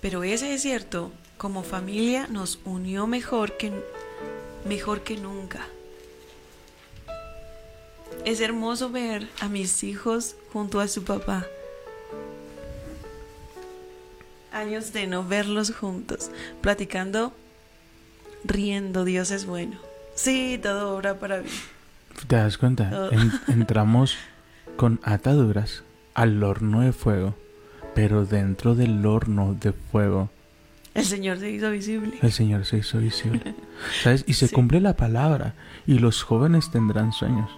pero 0.00 0.22
ese 0.24 0.46
desierto, 0.48 1.12
como 1.36 1.62
familia, 1.62 2.26
nos 2.30 2.58
unió 2.64 3.06
mejor 3.06 3.56
que, 3.56 3.72
mejor 4.66 5.02
que 5.02 5.16
nunca. 5.16 5.66
Es 8.26 8.40
hermoso 8.40 8.90
ver 8.90 9.28
a 9.40 9.48
mis 9.48 9.82
hijos 9.84 10.34
junto 10.52 10.80
a 10.80 10.88
su 10.88 11.04
papá. 11.04 11.46
Años 14.52 14.92
de 14.92 15.06
no 15.06 15.22
verlos 15.24 15.70
juntos, 15.72 16.30
platicando, 16.60 17.32
riendo, 18.44 19.04
Dios 19.04 19.30
es 19.30 19.46
bueno. 19.46 19.78
Sí, 20.14 20.58
todo 20.62 20.96
obra 20.96 21.18
para 21.18 21.40
mí. 21.42 21.48
¿Te 22.26 22.36
das 22.36 22.56
cuenta? 22.58 22.90
Oh. 22.92 23.12
En- 23.12 23.32
entramos 23.48 24.16
con 24.76 24.98
ataduras 25.04 25.84
al 26.14 26.42
horno 26.42 26.80
de 26.80 26.92
fuego, 26.92 27.34
pero 27.94 28.24
dentro 28.24 28.74
del 28.74 29.04
horno 29.06 29.54
de 29.60 29.72
fuego 29.72 30.30
El 30.94 31.04
Señor 31.04 31.38
se 31.38 31.50
hizo 31.50 31.70
visible. 31.70 32.18
el 32.22 32.32
Señor 32.32 32.64
se 32.64 32.78
hizo 32.78 32.98
visible. 32.98 33.54
¿Sabes? 34.02 34.24
Y 34.26 34.34
se 34.34 34.48
Sí. 34.48 34.54
cumple 34.54 34.80
la 34.80 34.96
palabra 34.96 35.54
y 35.86 35.98
los 35.98 36.22
jóvenes 36.24 36.70
tendrán 36.72 37.12
sueños. 37.12 37.50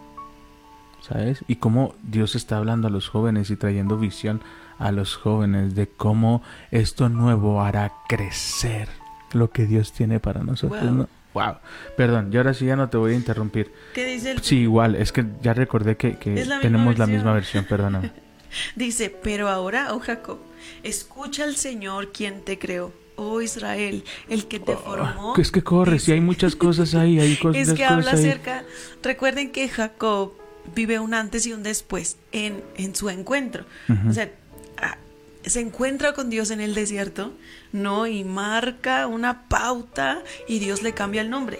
¿Sabes? 1.09 1.45
Y 1.49 1.57
cómo 1.57 1.95
Dios 2.03 2.35
está 2.35 2.59
hablando 2.59 2.89
a 2.89 2.91
los 2.91 3.09
jóvenes 3.09 3.51
y 3.51 3.57
trayendo 3.57 3.97
visión 3.97 4.43
a 4.79 4.93
los 4.93 5.17
jóvenes 5.17 5.75
de 5.75 5.89
cómo 5.89 6.43
esto 6.71 7.09
nuevo 7.09 7.63
hará 7.63 7.93
crecer 8.09 8.89
lo 9.33 9.51
que 9.51 9.67
Dios 9.67 9.93
tiene 9.93 10.21
para 10.21 10.43
nosotros. 10.43 10.83
Wow. 10.83 10.93
¿no? 10.93 11.09
Wow. 11.35 11.57
Perdón, 11.97 12.31
y 12.33 12.37
ahora 12.37 12.55
sí 12.55 12.67
ya 12.67 12.77
no 12.77 12.89
te 12.89 12.97
voy 12.97 13.13
a 13.13 13.17
interrumpir. 13.17 13.73
¿Qué 13.95 14.05
dice 14.07 14.33
el 14.33 14.43
Sí, 14.43 14.61
igual, 14.61 14.95
es 14.97 15.13
que 15.13 15.25
ya 15.43 15.55
recordé 15.55 15.97
que, 15.97 16.17
la 16.47 16.61
tenemos 16.61 16.99
la 16.99 17.07
misma 17.07 17.33
versión, 17.33 17.65
perdóname. 17.65 18.13
Dice, 18.77 19.15
pero 19.23 19.51
ahora, 19.51 19.93
oh 19.93 20.01
Jacob, 20.01 20.39
escucha 20.83 21.45
al 21.45 21.57
Señor 21.57 22.13
quien 22.13 22.41
te 22.41 22.59
creó, 22.59 22.95
oh 23.17 23.43
Israel, 23.43 24.05
el 24.31 24.47
que 24.47 24.59
te 24.59 24.75
formó. 24.75 25.35
Ah, 25.37 25.41
es 25.41 25.53
que 25.53 25.63
corre, 25.63 25.99
si 25.99 26.13
hay 26.13 26.23
muchas 26.23 26.57
cosas 26.57 26.95
ahí, 26.95 27.21
hay 27.21 27.37
cosas 27.43 27.69
Es 27.69 27.75
que 27.75 27.85
habla 27.85 28.13
acerca, 28.13 28.65
recuerden 29.03 29.51
que 29.53 29.69
Jacob 29.69 30.33
vive 30.75 30.99
un 30.99 31.15
antes 31.15 31.47
y 31.47 31.53
un 31.53 31.63
después 31.63 32.17
en, 32.33 32.63
en 32.77 32.95
su 32.95 33.11
encuentro. 33.11 33.65
O 34.09 34.13
sea, 34.13 34.31
ah, 34.77 34.97
se 35.45 35.61
encuentra 35.61 36.13
con 36.13 36.31
Dios 36.31 36.51
en 36.51 36.61
el 36.61 36.75
desierto, 36.75 37.33
¿no? 37.73 38.07
Y 38.07 38.25
marca 38.25 39.07
una 39.07 39.49
pauta 39.49 40.23
y 40.47 40.59
Dios 40.59 40.83
le 40.83 40.93
cambia 40.93 41.23
el 41.23 41.31
nombre. 41.31 41.59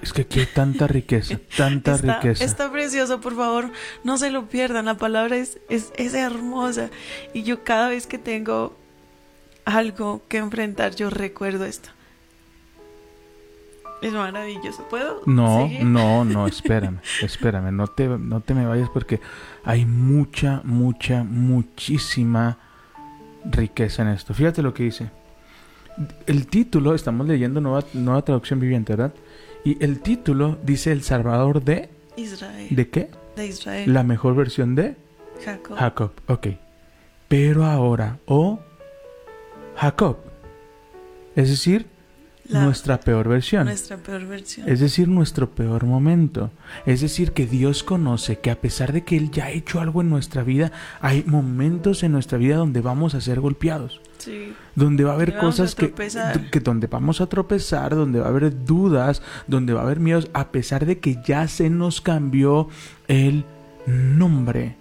Es 0.00 0.12
que 0.12 0.22
aquí 0.22 0.40
hay 0.40 0.46
tanta 0.46 0.86
riqueza, 0.86 1.40
tanta 1.56 1.96
está, 1.96 2.20
riqueza. 2.20 2.44
está 2.44 2.70
precioso, 2.70 3.20
por 3.20 3.34
favor, 3.34 3.70
no 4.04 4.16
se 4.16 4.30
lo 4.30 4.48
pierdan. 4.48 4.84
La 4.84 4.96
palabra 4.96 5.36
es, 5.36 5.58
es, 5.68 5.92
es 5.96 6.14
hermosa. 6.14 6.90
Y 7.34 7.42
yo 7.42 7.64
cada 7.64 7.88
vez 7.88 8.06
que 8.06 8.18
tengo 8.18 8.76
algo 9.64 10.22
que 10.28 10.38
enfrentar, 10.38 10.94
yo 10.94 11.10
recuerdo 11.10 11.64
esto. 11.64 11.88
Es 14.02 14.12
maravilloso. 14.12 14.84
¿Puedo? 14.88 15.22
No, 15.26 15.68
no, 15.82 16.24
no, 16.24 16.46
espérame, 16.46 16.98
espérame, 17.22 17.72
no 17.72 17.86
te, 17.86 18.08
no 18.08 18.40
te 18.40 18.54
me 18.54 18.66
vayas 18.66 18.90
porque 18.90 19.20
hay 19.64 19.86
mucha, 19.86 20.60
mucha, 20.64 21.22
muchísima 21.22 22.58
riqueza 23.44 24.02
en 24.02 24.08
esto. 24.08 24.34
Fíjate 24.34 24.62
lo 24.62 24.74
que 24.74 24.84
dice. 24.84 25.10
El 26.26 26.46
título, 26.46 26.94
estamos 26.94 27.26
leyendo 27.26 27.60
nueva, 27.60 27.84
nueva 27.92 28.22
traducción 28.22 28.60
viviente, 28.60 28.94
¿verdad? 28.94 29.14
Y 29.64 29.82
el 29.84 30.00
título 30.00 30.58
dice 30.62 30.90
El 30.90 31.02
Salvador 31.02 31.62
de... 31.62 31.90
Israel. 32.16 32.68
¿De 32.70 32.88
qué? 32.88 33.10
de 33.36 33.46
Israel. 33.46 33.92
La 33.92 34.02
mejor 34.02 34.34
versión 34.34 34.74
de 34.74 34.96
Jacob. 35.44 35.76
Jacob. 35.76 36.12
Ok. 36.28 36.48
Pero 37.28 37.64
ahora, 37.64 38.18
o 38.26 38.60
Jacob. 39.76 40.18
Es 41.34 41.48
decir, 41.48 41.86
La- 42.48 42.64
nuestra 42.64 42.98
peor 43.00 43.28
versión. 43.28 43.66
Nuestra 43.66 43.96
peor 43.96 44.26
versión. 44.26 44.68
Es 44.68 44.80
decir, 44.80 45.08
nuestro 45.08 45.50
peor 45.50 45.84
momento. 45.84 46.50
Es 46.86 47.00
decir, 47.00 47.32
que 47.32 47.46
Dios 47.46 47.82
conoce 47.82 48.38
que 48.40 48.50
a 48.50 48.60
pesar 48.60 48.92
de 48.92 49.04
que 49.04 49.16
Él 49.16 49.30
ya 49.30 49.46
ha 49.46 49.50
hecho 49.50 49.80
algo 49.80 50.00
en 50.00 50.10
nuestra 50.10 50.42
vida, 50.42 50.72
hay 51.00 51.22
momentos 51.26 52.02
en 52.02 52.12
nuestra 52.12 52.38
vida 52.38 52.56
donde 52.56 52.80
vamos 52.80 53.14
a 53.14 53.20
ser 53.20 53.40
golpeados. 53.40 54.00
Sí. 54.18 54.52
Donde 54.74 55.04
va 55.04 55.12
a 55.12 55.14
haber 55.14 55.36
cosas 55.36 55.72
a 55.72 55.76
que, 55.76 56.50
que 56.50 56.60
donde 56.60 56.86
vamos 56.86 57.20
a 57.20 57.26
tropezar, 57.26 57.94
donde 57.94 58.20
va 58.20 58.26
a 58.26 58.30
haber 58.30 58.64
dudas, 58.64 59.22
donde 59.46 59.72
va 59.72 59.80
a 59.80 59.84
haber 59.84 60.00
miedos, 60.00 60.28
a 60.32 60.50
pesar 60.52 60.86
de 60.86 60.98
que 60.98 61.18
ya 61.24 61.48
se 61.48 61.70
nos 61.70 62.00
cambió 62.00 62.68
el 63.08 63.44
nombre. 63.86 64.76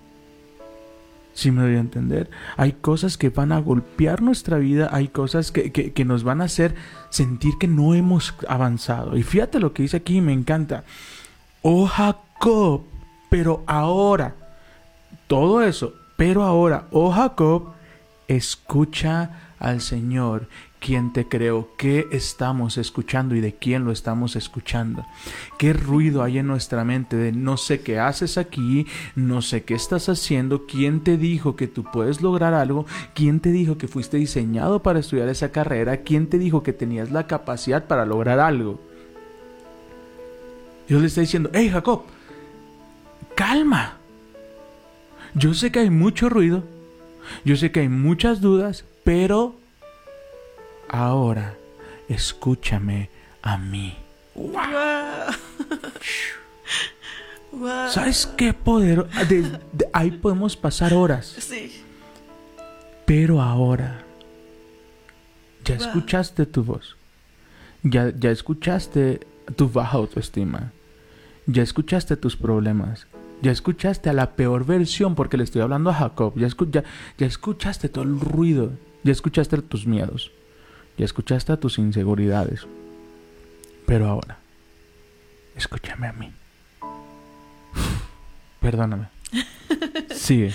Si 1.34 1.50
me 1.52 1.62
doy 1.62 1.76
a 1.76 1.80
entender, 1.80 2.30
hay 2.58 2.74
cosas 2.74 3.18
que 3.18 3.30
van 3.30 3.52
a 3.52 3.60
golpear 3.60 4.22
nuestra 4.22 4.58
vida, 4.58 4.90
hay 4.92 5.08
cosas 5.08 5.52
que, 5.52 5.72
que- 5.72 5.94
que 5.94 6.06
nos 6.06 6.24
van 6.24 6.42
a 6.42 6.46
hacer 6.46 6.76
sentir 7.10 7.54
que 7.60 7.68
no 7.68 7.94
hemos 7.96 8.34
avanzado. 8.50 9.16
Y 9.18 9.24
fíjate 9.24 9.60
lo 9.60 9.74
que 9.74 9.84
dice 9.84 9.98
aquí, 9.98 10.20
me 10.22 10.34
encanta. 10.34 10.84
Oh 11.62 11.86
Jacob, 11.88 12.82
pero 13.30 13.64
ahora, 13.66 14.36
todo 15.28 15.62
eso, 15.64 15.94
pero 16.18 16.44
ahora, 16.44 16.88
oh 16.92 17.12
Jacob, 17.12 17.74
escucha 18.28 19.32
al 19.60 19.82
Señor, 19.82 20.48
quien 20.82 21.14
te 21.14 21.28
creó, 21.28 21.70
qué 21.78 22.08
estamos 22.12 22.80
escuchando 22.80 23.36
y 23.36 23.40
de 23.40 23.54
quién 23.54 23.86
lo 23.86 23.92
estamos 23.92 24.36
escuchando. 24.36 25.06
Qué 25.60 25.74
ruido 25.74 26.24
hay 26.24 26.40
en 26.40 26.48
nuestra 26.48 26.84
mente 26.84 27.16
de 27.16 27.32
no 27.32 27.56
sé 27.56 27.82
qué 27.82 28.00
haces 28.00 28.40
aquí, 28.40 28.88
no 29.16 29.44
sé 29.44 29.64
qué 29.64 29.76
estás 29.76 30.10
haciendo, 30.10 30.66
quién 30.66 31.02
te 31.02 31.18
dijo 31.18 31.56
que 31.56 31.68
tú 31.68 31.84
puedes 31.84 32.24
lograr 32.24 32.56
algo, 32.56 32.88
quién 33.14 33.40
te 33.40 33.52
dijo 33.52 33.78
que 33.78 33.88
fuiste 33.88 34.18
diseñado 34.18 34.82
para 34.82 35.00
estudiar 35.00 35.30
esa 35.30 35.52
carrera, 35.52 35.98
quién 35.98 36.26
te 36.26 36.40
dijo 36.40 36.64
que 36.64 36.74
tenías 36.74 37.12
la 37.12 37.28
capacidad 37.28 37.86
para 37.86 38.04
lograr 38.04 38.40
algo. 38.40 38.82
Dios 40.88 41.00
le 41.00 41.08
está 41.08 41.22
diciendo, 41.22 41.52
hey 41.54 41.70
Jacob, 41.70 42.06
calma. 43.36 43.98
Yo 45.36 45.54
sé 45.54 45.72
que 45.72 45.78
hay 45.78 45.92
mucho 45.92 46.28
ruido, 46.28 46.64
yo 47.46 47.56
sé 47.56 47.72
que 47.72 47.82
hay 47.82 47.90
muchas 47.90 48.42
dudas, 48.42 48.84
pero 49.04 49.61
ahora 50.92 51.56
escúchame 52.10 53.10
a 53.42 53.58
mí. 53.58 53.96
Wow. 54.36 54.52
Wow. 57.54 57.90
¿Sabes 57.90 58.26
qué 58.38 58.54
poder? 58.54 59.06
de- 59.28 59.42
de- 59.74 59.90
ahí 59.92 60.10
podemos 60.12 60.56
pasar 60.56 60.94
horas, 60.94 61.36
Sí. 61.38 61.84
pero 63.06 63.42
ahora 63.42 64.04
ya 65.66 65.76
Wow. 65.76 65.86
escuchaste 65.88 66.46
tu 66.46 66.64
voz, 66.64 66.96
ya, 67.84 68.10
ya 68.18 68.32
escuchaste 68.32 69.20
tu 69.58 69.68
baja 69.70 69.98
autoestima, 69.98 70.72
ya 71.46 71.62
escuchaste 71.62 72.16
tus 72.16 72.38
problemas, 72.38 73.06
ya 73.42 73.52
escuchaste 73.52 74.10
a 74.10 74.14
la 74.14 74.32
peor 74.38 74.66
versión, 74.66 75.14
porque 75.16 75.36
le 75.36 75.44
estoy 75.44 75.62
hablando 75.62 75.90
a 75.90 75.94
Jacob, 75.96 76.34
ya, 76.38 76.48
escu- 76.48 76.72
ya, 76.72 76.86
ya 77.18 77.28
escuchaste 77.28 77.90
todo 77.90 78.06
el 78.06 78.18
ruido, 78.18 78.72
ya 79.04 79.12
escuchaste 79.12 79.58
tus 79.62 79.86
miedos, 79.86 80.32
ya 80.98 81.06
escuchaste 81.06 81.52
a 81.54 81.58
tus 81.60 81.78
inseguridades, 81.78 82.62
pero 83.86 84.08
ahora, 84.08 84.38
escúchame 85.56 86.08
a 86.08 86.14
mí. 86.14 86.32
Perdóname. 88.60 89.08
Sigue. 90.16 90.54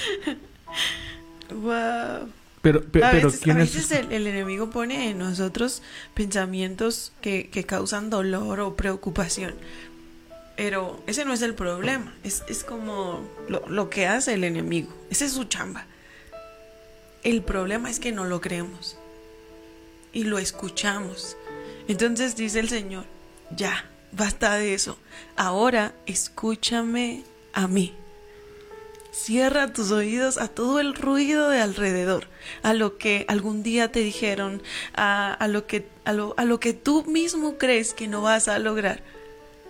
Wow. 1.50 2.28
Pero, 2.62 2.82
pe- 2.82 3.04
a 3.04 3.10
pero 3.12 3.28
veces, 3.28 3.40
a 3.40 3.44
¿quién 3.44 3.60
es? 3.60 3.90
el 3.92 4.26
enemigo 4.26 4.70
pone 4.70 5.10
en 5.10 5.18
nosotros 5.18 5.82
pensamientos 6.14 7.12
que, 7.20 7.48
que 7.50 7.64
causan 7.64 8.10
dolor 8.10 8.60
o 8.60 8.76
preocupación. 8.76 9.54
Pero 10.56 11.00
ese 11.06 11.24
no 11.24 11.32
es 11.32 11.42
el 11.42 11.54
problema. 11.54 12.14
Es, 12.24 12.42
es 12.48 12.64
como 12.64 13.28
lo, 13.48 13.68
lo 13.68 13.90
que 13.90 14.06
hace 14.06 14.34
el 14.34 14.44
enemigo. 14.44 14.88
Esa 15.10 15.26
es 15.26 15.32
su 15.32 15.44
chamba. 15.44 15.86
El 17.22 17.42
problema 17.42 17.90
es 17.90 18.00
que 18.00 18.10
no 18.12 18.24
lo 18.24 18.40
creemos. 18.40 18.96
Y 20.16 20.24
lo 20.24 20.38
escuchamos. 20.38 21.36
Entonces 21.88 22.36
dice 22.36 22.60
el 22.60 22.70
Señor, 22.70 23.04
ya, 23.54 23.84
basta 24.12 24.54
de 24.54 24.72
eso. 24.72 24.96
Ahora 25.36 25.94
escúchame 26.06 27.22
a 27.52 27.68
mí. 27.68 27.94
Cierra 29.12 29.74
tus 29.74 29.90
oídos 29.90 30.38
a 30.38 30.48
todo 30.48 30.80
el 30.80 30.94
ruido 30.94 31.50
de 31.50 31.60
alrededor, 31.60 32.28
a 32.62 32.72
lo 32.72 32.96
que 32.96 33.26
algún 33.28 33.62
día 33.62 33.92
te 33.92 34.00
dijeron, 34.00 34.62
a, 34.94 35.34
a 35.34 35.48
lo, 35.48 35.66
que, 35.66 35.86
a, 36.06 36.14
lo, 36.14 36.32
a 36.38 36.46
lo 36.46 36.60
que 36.60 36.72
tú 36.72 37.04
mismo 37.04 37.58
crees 37.58 37.92
que 37.92 38.08
no 38.08 38.22
vas 38.22 38.48
a 38.48 38.58
lograr. 38.58 39.02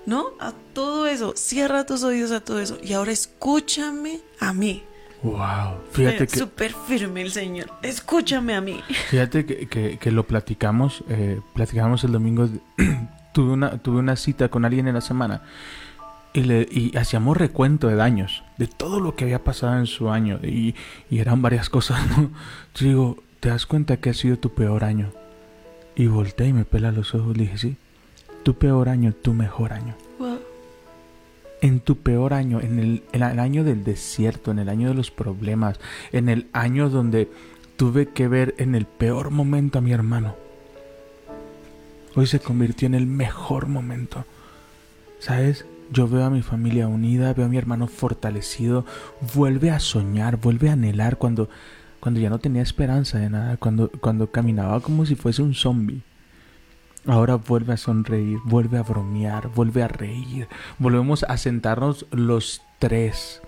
¿No? 0.05 0.35
A 0.39 0.53
todo 0.75 1.09
eso. 1.09 1.35
Cierra 1.37 1.87
tus 1.87 2.05
oídos 2.05 2.31
a 2.31 2.39
todo 2.39 2.61
eso. 2.61 2.79
Y 2.85 2.93
ahora 2.93 3.11
escúchame 3.11 4.21
a 4.39 4.53
mí. 4.53 4.85
Wow. 5.23 5.79
Fíjate 5.93 6.17
Pero 6.19 6.31
que, 6.31 6.39
Súper 6.39 6.73
firme 6.87 7.23
el 7.23 7.31
Señor. 7.31 7.71
Escúchame 7.83 8.55
a 8.55 8.61
mí. 8.61 8.81
fíjate 9.11 9.45
que, 9.47 9.67
que- 9.67 9.99
que 9.99 10.11
lo 10.11 10.27
platicamos, 10.27 11.03
eh, 11.09 11.41
platicamos 11.55 12.05
el 12.05 12.13
domingo. 12.13 12.49
tuve, 13.33 13.53
una, 13.53 13.79
tuve 13.79 13.99
una 13.99 14.17
cita 14.17 14.49
con 14.49 14.65
alguien 14.65 14.89
en 14.89 14.95
la 14.95 15.01
semana 15.01 15.43
y, 16.33 16.43
le, 16.43 16.67
y 16.71 16.97
hacíamos 16.97 17.37
recuento 17.37 17.89
de 17.89 17.95
daños, 17.97 18.45
de 18.59 18.67
todo 18.67 19.01
lo 19.01 19.15
que 19.17 19.25
había 19.25 19.43
pasado 19.43 19.79
en 19.79 19.87
su 19.87 20.11
año. 20.11 20.39
Y, 20.43 20.75
y 21.11 21.19
eran 21.19 21.43
varias 21.43 21.69
cosas, 21.77 21.99
¿no? 22.11 22.17
Entonces 22.69 22.89
digo, 22.89 23.17
¿te 23.41 23.49
das 23.49 23.67
cuenta 23.67 23.97
que 23.97 24.11
ha 24.11 24.15
sido 24.15 24.39
tu 24.39 24.51
peor 24.55 24.85
año? 24.85 25.13
Y 25.97 26.07
volteé 26.09 26.49
y 26.49 26.53
me 26.53 26.65
pela 26.67 26.93
los 26.93 27.15
ojos. 27.15 27.37
Le 27.37 27.45
dije, 27.45 27.59
sí, 27.59 27.77
tu 28.43 28.55
peor 28.55 28.89
año, 28.91 29.13
tu 29.15 29.33
mejor 29.33 29.73
año. 29.73 29.95
En 31.61 31.81
tu 31.81 31.97
peor 31.97 32.35
año, 32.35 32.61
en 32.61 32.79
el, 32.79 33.03
en 33.13 33.23
el 33.23 33.41
año 33.41 33.65
del 33.65 33.83
desierto, 33.83 34.51
en 34.51 34.59
el 34.59 34.69
año 34.69 34.89
de 34.89 34.95
los 34.95 35.11
problemas, 35.11 35.81
en 36.13 36.29
el 36.29 36.49
año 36.53 36.91
donde 36.91 37.31
tuve 37.77 38.09
que 38.09 38.29
ver 38.29 38.55
en 38.59 38.75
el 38.75 38.87
peor 38.87 39.31
momento 39.31 39.79
a 39.79 39.83
mi 39.83 39.93
hermano, 39.93 40.37
hoy 42.15 42.27
se 42.27 42.41
convirtió 42.41 42.87
en 42.87 42.95
el 42.95 43.07
mejor 43.07 43.69
momento. 43.69 44.25
¿Sabes? 45.19 45.65
Yo 45.93 46.09
veo 46.09 46.25
a 46.25 46.31
mi 46.31 46.43
familia 46.43 46.89
unida, 46.89 47.33
veo 47.33 47.47
a 47.47 47.49
mi 47.49 47.57
hermano 47.57 47.87
fortalecido, 47.87 48.85
vuelve 49.35 49.71
a 49.71 49.79
soñar, 49.79 50.37
vuelve 50.37 50.69
a 50.69 50.73
anhelar 50.73 51.17
cuando, 51.17 51.49
cuando 52.01 52.21
ya 52.21 52.29
no 52.29 52.39
tenía 52.39 52.63
esperanza 52.63 53.19
de 53.19 53.31
nada, 53.31 53.57
cuando, 53.57 53.91
cuando 54.01 54.31
caminaba 54.31 54.81
como 54.81 55.07
si 55.07 55.15
fuese 55.15 55.43
un 55.43 55.55
zombie. 55.55 56.03
Ahora 57.07 57.37
vuelve 57.37 57.75
a 57.75 57.77
sonreír, 57.77 58.39
vuelve 58.45 58.79
a 58.79 58.83
bromear, 58.83 59.49
vuelve 59.49 59.83
a 59.83 59.89
reír. 59.89 60.49
Volvemos 60.79 61.23
a 61.25 61.37
sentarnos 61.37 62.07
los 62.11 62.63
tres. 62.79 63.41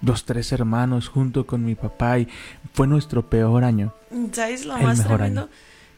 Los 0.00 0.24
tres 0.24 0.50
hermanos 0.52 1.08
junto 1.08 1.46
con 1.46 1.64
mi 1.64 1.74
papá 1.74 2.18
y 2.18 2.28
fue 2.72 2.86
nuestro 2.86 3.28
peor 3.28 3.64
año. 3.64 3.92
¿Sabes 4.32 4.64
lo 4.66 4.76
El 4.76 4.82
más 4.84 5.04
tremendo? 5.04 5.42
año. 5.42 5.50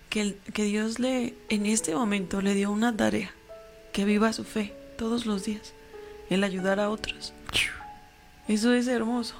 Que, 0.08 0.20
el- 0.22 0.34
que 0.52 0.64
Dios 0.64 0.98
le, 0.98 1.34
en 1.48 1.66
este 1.66 1.94
momento 1.94 2.40
le 2.40 2.54
dio 2.54 2.70
una 2.70 2.96
tarea. 2.96 3.30
Que 3.92 4.04
viva 4.04 4.32
su 4.32 4.44
fe 4.44 4.74
todos 4.98 5.26
los 5.26 5.44
días. 5.44 5.72
El 6.30 6.42
ayudar 6.44 6.80
a 6.80 6.90
otros. 6.90 7.32
Eso 8.48 8.72
es 8.74 8.86
hermoso. 8.88 9.34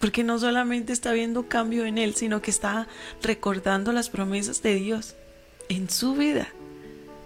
Porque 0.00 0.22
no 0.24 0.38
solamente 0.38 0.92
está 0.92 1.12
viendo 1.12 1.48
cambio 1.48 1.86
en 1.86 1.98
él, 1.98 2.14
sino 2.14 2.42
que 2.42 2.50
está 2.50 2.86
recordando 3.22 3.92
las 3.92 4.10
promesas 4.10 4.62
de 4.62 4.74
Dios 4.74 5.14
en 5.68 5.90
su 5.90 6.14
vida. 6.14 6.48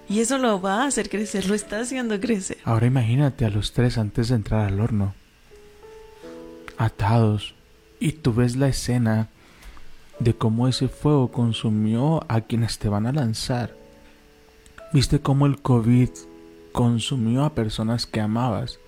Y 0.08 0.20
eso 0.20 0.38
lo 0.38 0.60
va 0.60 0.82
a 0.82 0.86
hacer 0.86 1.08
crecer, 1.08 1.46
lo 1.46 1.54
está 1.54 1.80
haciendo 1.80 2.18
crecer. 2.18 2.58
Ahora 2.64 2.86
imagínate 2.86 3.44
a 3.44 3.50
los 3.50 3.72
tres 3.72 3.96
antes 3.96 4.28
de 4.28 4.34
entrar 4.34 4.66
al 4.66 4.80
horno. 4.80 5.14
Atados. 6.76 7.54
Y 8.00 8.12
tú 8.12 8.34
ves 8.34 8.56
la 8.56 8.68
escena 8.68 9.28
de 10.18 10.34
cómo 10.34 10.66
ese 10.66 10.88
fuego 10.88 11.30
consumió 11.30 12.24
a 12.28 12.40
quienes 12.40 12.78
te 12.78 12.88
van 12.88 13.06
a 13.06 13.12
lanzar. 13.12 13.76
Viste 14.92 15.20
cómo 15.20 15.46
el 15.46 15.60
COVID 15.60 16.10
consumió 16.72 17.44
a 17.44 17.54
personas 17.54 18.06
que 18.06 18.20
amabas. 18.20 18.80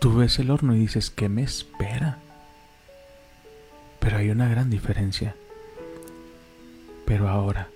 Tú 0.00 0.14
ves 0.14 0.38
el 0.38 0.50
horno 0.52 0.76
y 0.76 0.78
dices, 0.78 1.10
¿qué 1.10 1.28
me 1.28 1.42
espera? 1.42 2.18
Pero 3.98 4.18
hay 4.18 4.30
una 4.30 4.48
gran 4.48 4.70
diferencia. 4.70 5.34
Pero 7.04 7.28
ahora, 7.28 7.68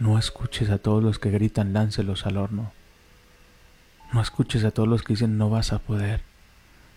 no 0.00 0.18
escuches 0.18 0.70
a 0.70 0.78
todos 0.78 1.04
los 1.04 1.18
que 1.18 1.30
gritan, 1.30 1.74
láncelos 1.74 2.26
al 2.26 2.38
horno. 2.38 2.72
No 4.12 4.20
escuches 4.20 4.64
a 4.64 4.70
todos 4.70 4.88
los 4.88 5.02
que 5.02 5.12
dicen, 5.12 5.38
no 5.38 5.50
vas 5.50 5.72
a 5.72 5.78
poder, 5.78 6.22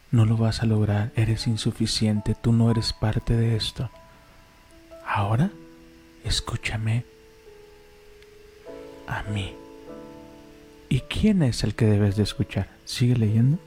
no 0.10 0.26
lo 0.26 0.38
vas 0.38 0.64
a 0.64 0.66
lograr, 0.66 1.12
eres 1.16 1.46
insuficiente, 1.46 2.34
tú 2.34 2.54
no 2.54 2.72
eres 2.72 2.94
parte 2.94 3.36
de 3.36 3.58
esto. 3.58 3.90
Ahora, 5.06 5.52
escúchame 6.24 7.06
a 9.06 9.22
mí. 9.24 9.54
¿Y 10.88 11.02
quién 11.02 11.44
es 11.44 11.64
el 11.66 11.76
que 11.76 11.86
debes 11.86 12.16
de 12.16 12.24
escuchar? 12.24 12.70
¿Sigue 12.86 13.18
leyendo? 13.18 13.60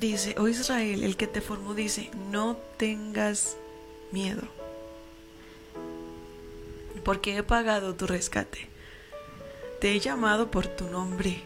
Dice, 0.00 0.34
oh 0.36 0.48
Israel, 0.48 1.04
el 1.04 1.16
que 1.16 1.28
te 1.28 1.40
formó, 1.40 1.74
dice, 1.74 2.10
no 2.30 2.56
tengas 2.76 3.56
miedo. 4.10 4.61
Porque 7.04 7.36
he 7.36 7.42
pagado 7.42 7.94
tu 7.94 8.06
rescate. 8.06 8.68
Te 9.80 9.92
he 9.92 10.00
llamado 10.00 10.50
por 10.50 10.66
tu 10.66 10.88
nombre. 10.88 11.42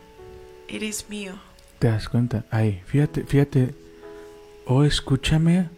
Eres 0.69 1.09
mío. 1.09 1.35
¿Te 1.79 1.89
das 1.89 2.09
cuenta? 2.09 2.45
Ahí, 2.51 2.83
fíjate, 2.87 3.25
fíjate. 3.25 3.75
Oh, 4.67 4.85
escúchame 4.85 5.71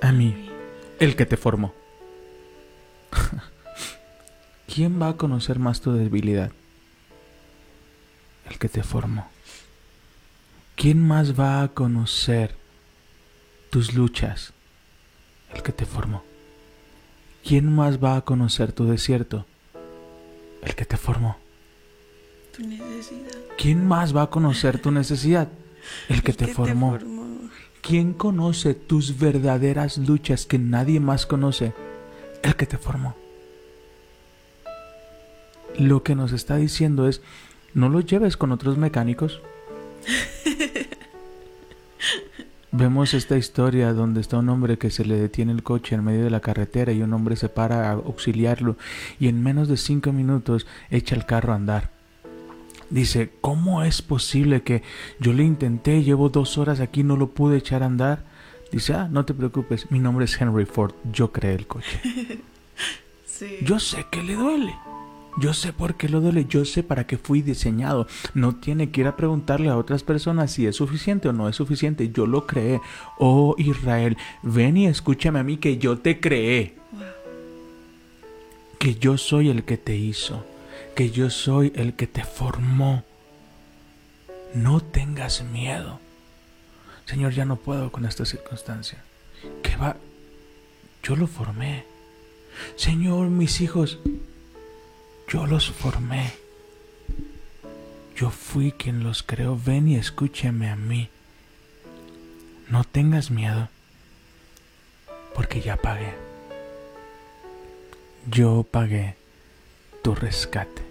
a 0.00 0.12
mí, 0.12 0.48
el 0.98 1.16
que 1.16 1.26
te 1.26 1.36
formó. 1.36 1.74
¿Quién 4.72 5.02
va 5.02 5.08
a 5.08 5.16
conocer 5.16 5.58
más 5.58 5.80
tu 5.80 5.92
debilidad? 5.92 6.52
El 8.48 8.58
que 8.58 8.68
te 8.68 8.82
formó. 8.82 9.28
¿Quién 10.76 11.06
más 11.06 11.38
va 11.38 11.62
a 11.62 11.68
conocer 11.68 12.56
tus 13.70 13.94
luchas? 13.94 14.52
El 15.52 15.62
que 15.62 15.72
te 15.72 15.84
formó. 15.84 16.29
¿Quién 17.44 17.72
más 17.72 18.02
va 18.02 18.16
a 18.16 18.20
conocer 18.22 18.72
tu 18.72 18.86
desierto? 18.86 19.46
El 20.62 20.74
que 20.74 20.84
te 20.84 20.96
formó. 20.96 21.36
Tu 22.56 22.66
necesidad. 22.66 23.38
¿Quién 23.56 23.86
más 23.86 24.14
va 24.14 24.22
a 24.22 24.30
conocer 24.30 24.80
tu 24.80 24.90
necesidad? 24.90 25.48
El 26.08 26.22
que 26.22 26.32
El 26.32 26.36
te 26.36 26.46
formó. 26.48 26.98
¿Quién 27.80 28.12
conoce 28.12 28.74
tus 28.74 29.18
verdaderas 29.18 29.96
luchas 29.98 30.44
que 30.44 30.58
nadie 30.58 31.00
más 31.00 31.26
conoce? 31.26 31.72
El 32.42 32.56
que 32.56 32.66
te 32.66 32.76
formó. 32.76 33.16
Lo 35.78 36.02
que 36.02 36.14
nos 36.14 36.32
está 36.32 36.56
diciendo 36.56 37.08
es, 37.08 37.22
no 37.72 37.88
lo 37.88 38.00
lleves 38.00 38.36
con 38.36 38.52
otros 38.52 38.76
mecánicos. 38.76 39.40
Vemos 42.72 43.14
esta 43.14 43.36
historia 43.36 43.92
donde 43.92 44.20
está 44.20 44.38
un 44.38 44.48
hombre 44.48 44.78
que 44.78 44.90
se 44.90 45.04
le 45.04 45.16
detiene 45.16 45.50
el 45.50 45.64
coche 45.64 45.96
en 45.96 46.04
medio 46.04 46.22
de 46.22 46.30
la 46.30 46.40
carretera 46.40 46.92
y 46.92 47.02
un 47.02 47.12
hombre 47.12 47.34
se 47.34 47.48
para 47.48 47.90
a 47.90 47.94
auxiliarlo 47.94 48.76
y 49.18 49.26
en 49.26 49.42
menos 49.42 49.66
de 49.66 49.76
cinco 49.76 50.12
minutos 50.12 50.68
echa 50.88 51.16
el 51.16 51.26
carro 51.26 51.52
a 51.52 51.56
andar. 51.56 51.90
Dice, 52.88 53.32
¿cómo 53.40 53.82
es 53.82 54.02
posible 54.02 54.62
que 54.62 54.82
yo 55.18 55.32
le 55.32 55.42
intenté, 55.42 56.04
llevo 56.04 56.28
dos 56.28 56.58
horas 56.58 56.78
aquí, 56.78 57.02
no 57.02 57.16
lo 57.16 57.30
pude 57.30 57.58
echar 57.58 57.82
a 57.82 57.86
andar? 57.86 58.24
Dice, 58.70 58.94
ah, 58.94 59.08
no 59.10 59.24
te 59.24 59.34
preocupes, 59.34 59.90
mi 59.90 59.98
nombre 59.98 60.26
es 60.26 60.40
Henry 60.40 60.64
Ford, 60.64 60.94
yo 61.12 61.32
creé 61.32 61.54
el 61.54 61.66
coche. 61.66 62.00
Sí. 63.24 63.56
Yo 63.62 63.80
sé 63.80 64.04
que 64.12 64.22
le 64.22 64.34
duele. 64.34 64.74
Yo 65.38 65.54
sé 65.54 65.72
por 65.72 65.94
qué 65.94 66.08
lo 66.08 66.20
duele, 66.20 66.44
yo 66.48 66.64
sé 66.64 66.82
para 66.82 67.06
qué 67.06 67.16
fui 67.16 67.42
diseñado. 67.42 68.06
No 68.34 68.56
tiene 68.56 68.90
que 68.90 69.02
ir 69.02 69.06
a 69.06 69.16
preguntarle 69.16 69.68
a 69.68 69.76
otras 69.76 70.02
personas 70.02 70.50
si 70.50 70.66
es 70.66 70.76
suficiente 70.76 71.28
o 71.28 71.32
no 71.32 71.48
es 71.48 71.56
suficiente. 71.56 72.10
Yo 72.10 72.26
lo 72.26 72.46
creé. 72.46 72.80
Oh 73.18 73.54
Israel, 73.58 74.16
ven 74.42 74.76
y 74.76 74.86
escúchame 74.86 75.38
a 75.38 75.44
mí 75.44 75.56
que 75.56 75.78
yo 75.78 75.98
te 75.98 76.20
creé. 76.20 76.76
Que 78.78 78.96
yo 78.96 79.18
soy 79.18 79.50
el 79.50 79.64
que 79.64 79.76
te 79.76 79.96
hizo. 79.96 80.44
Que 80.94 81.10
yo 81.10 81.30
soy 81.30 81.72
el 81.76 81.94
que 81.94 82.06
te 82.06 82.24
formó. 82.24 83.04
No 84.54 84.80
tengas 84.80 85.44
miedo. 85.44 86.00
Señor, 87.06 87.32
ya 87.32 87.44
no 87.44 87.56
puedo 87.56 87.92
con 87.92 88.04
esta 88.04 88.24
circunstancia. 88.24 89.02
¿Qué 89.62 89.76
va? 89.76 89.96
Yo 91.02 91.16
lo 91.16 91.26
formé. 91.26 91.84
Señor, 92.76 93.28
mis 93.28 93.60
hijos, 93.60 93.98
yo 95.30 95.46
los 95.46 95.70
formé. 95.70 96.32
yo 98.16 98.30
fui 98.30 98.72
quien 98.72 99.04
los 99.04 99.22
creó, 99.22 99.56
ven 99.56 99.86
y 99.86 99.94
escúchame 99.94 100.68
a 100.68 100.74
mí. 100.76 101.08
No 102.68 102.82
tengas 102.84 103.30
miedo, 103.30 103.68
porque 105.34 105.60
ya 105.60 105.76
pagué. 105.76 106.12
Yo 108.28 108.66
pagué 108.68 109.14
tu 110.02 110.16
rescate. 110.16 110.82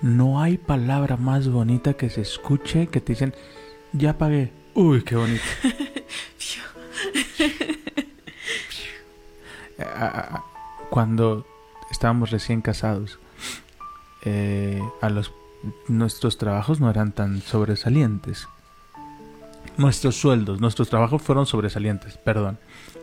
No 0.00 0.40
hay 0.40 0.56
palabra 0.56 1.16
más 1.16 1.48
bonita 1.48 1.92
que 1.94 2.08
se 2.08 2.22
escuche 2.22 2.86
que 2.86 3.00
te 3.02 3.12
dicen, 3.12 3.34
ya 3.92 4.16
pagué. 4.16 4.50
Uy, 4.74 5.02
qué 5.02 5.14
bonito. 5.14 5.44
Cuando 10.90 11.46
estábamos 11.90 12.30
recién 12.30 12.62
casados, 12.62 13.18
eh, 14.28 14.82
a 15.00 15.08
los 15.08 15.32
nuestros 15.88 16.38
trabajos 16.38 16.80
no 16.80 16.90
eran 16.90 17.12
tan 17.12 17.40
sobresalientes. 17.40 18.48
Nuestros 19.76 20.16
sueldos, 20.16 20.60
nuestros 20.60 20.88
trabajos 20.88 21.22
fueron 21.22 21.46
sobresalientes, 21.46 22.16
perdón. 22.18 22.58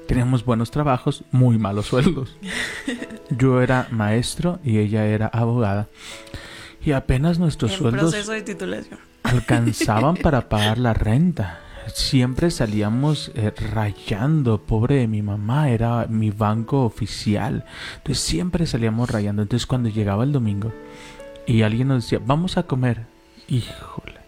Teníamos 0.08 0.46
buenos 0.46 0.72
trabajos, 0.72 1.24
muy 1.32 1.58
malos 1.58 1.88
sueldos. 1.88 2.38
Yo 3.30 3.62
era 3.62 3.88
maestro 3.92 4.60
y 4.64 4.78
ella 4.78 5.06
era 5.06 5.28
abogada. 5.28 5.88
Y 6.84 6.92
apenas 6.92 7.40
nuestros 7.40 7.72
sueldos 7.72 8.14
alcanzaban 9.24 10.18
para 10.18 10.50
pagar 10.50 10.78
la 10.78 10.94
renta. 10.94 11.62
Siempre 11.94 12.52
salíamos 12.52 13.32
eh, 13.36 13.52
rayando, 13.52 14.62
pobre 14.62 14.96
de 14.96 15.08
mi 15.08 15.22
mamá, 15.22 15.70
era 15.70 16.06
mi 16.08 16.30
banco 16.30 16.84
oficial. 16.84 17.66
Entonces 17.98 18.24
siempre 18.24 18.68
salíamos 18.68 19.10
rayando. 19.10 19.42
Entonces 19.42 19.66
cuando 19.66 19.90
llegaba 19.90 20.24
el 20.24 20.32
domingo 20.32 20.72
y 21.46 21.62
alguien 21.62 21.88
nos 21.88 22.04
decía, 22.04 22.20
vamos 22.26 22.58
a 22.58 22.64
comer, 22.64 23.06
híjole, 23.48 24.20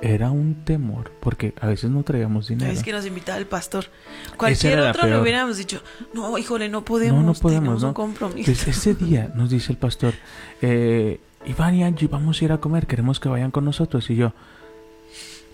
era 0.00 0.30
un 0.30 0.64
temor, 0.64 1.12
porque 1.20 1.54
a 1.60 1.66
veces 1.66 1.90
no 1.90 2.02
traíamos 2.02 2.48
dinero. 2.48 2.72
Es 2.72 2.82
que 2.82 2.92
nos 2.92 3.06
invitaba 3.06 3.38
el 3.38 3.46
pastor. 3.46 3.86
Cualquier 4.36 4.80
otro 4.80 5.06
le 5.06 5.20
hubiéramos 5.20 5.56
dicho, 5.58 5.82
no, 6.12 6.36
híjole, 6.38 6.68
no 6.68 6.84
podemos, 6.84 7.20
no, 7.20 7.32
no 7.32 7.34
podemos, 7.34 7.82
¿no? 7.82 7.88
un 7.88 7.94
compromiso. 7.94 8.50
ese 8.50 8.94
día 8.94 9.30
nos 9.34 9.50
dice 9.50 9.72
el 9.72 9.78
pastor, 9.78 10.14
eh, 10.60 11.20
Iván 11.46 11.74
y 11.74 11.84
Angie, 11.84 12.08
vamos 12.08 12.40
a 12.40 12.44
ir 12.44 12.52
a 12.52 12.58
comer, 12.58 12.86
queremos 12.86 13.20
que 13.20 13.28
vayan 13.28 13.50
con 13.50 13.64
nosotros. 13.64 14.08
Y 14.10 14.16
yo, 14.16 14.32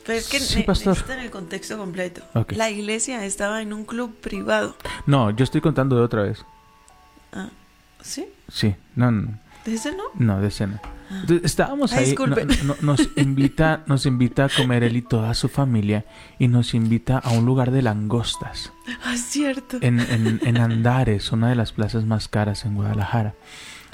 pero 0.09 0.21
es 0.21 0.29
que 0.29 0.41
sí, 0.41 0.63
pastor. 0.63 0.97
en 1.11 1.19
el 1.19 1.31
contexto 1.31 1.77
completo. 1.77 2.23
La 2.57 2.71
iglesia 2.71 3.27
estaba 3.27 3.61
en 3.61 3.75
un 3.75 3.85
club 3.85 4.17
privado. 4.17 4.75
No, 5.05 5.31
yo 5.31 5.45
estoy 5.45 5.61
contando 5.61 5.97
de 5.97 6.03
otra 6.03 6.23
vez. 6.23 6.47
Ah, 7.31 7.51
¿sí? 8.01 8.27
Sí, 8.49 8.75
no, 8.97 9.11
no. 9.11 9.39
¿De 9.69 9.75
ese 9.75 9.93
no? 9.93 10.05
No, 10.15 10.41
de 10.41 10.49
ese 10.49 10.67
no. 10.67 10.81
estábamos 11.43 11.93
ahí. 11.93 12.15
nos, 12.81 13.11
invita, 13.17 13.83
nos 13.87 14.07
invita 14.07 14.47
a 14.47 14.49
comer 14.49 14.83
él 14.83 14.97
y 14.97 15.03
toda 15.03 15.35
su 15.35 15.51
familia 15.51 16.07
y 16.39 16.49
nos 16.49 16.73
invita 16.73 17.19
a 17.19 17.33
un 17.33 17.45
lugar 17.45 17.71
de 17.71 17.83
langostas. 17.83 18.73
Ah, 19.05 19.17
cierto. 19.17 19.77
En, 19.83 20.01
en, 20.01 20.41
en 20.43 20.57
Andares, 20.57 21.33
una 21.33 21.51
de 21.51 21.55
las 21.55 21.73
plazas 21.73 22.07
más 22.07 22.29
caras 22.29 22.65
en 22.65 22.77
Guadalajara. 22.77 23.35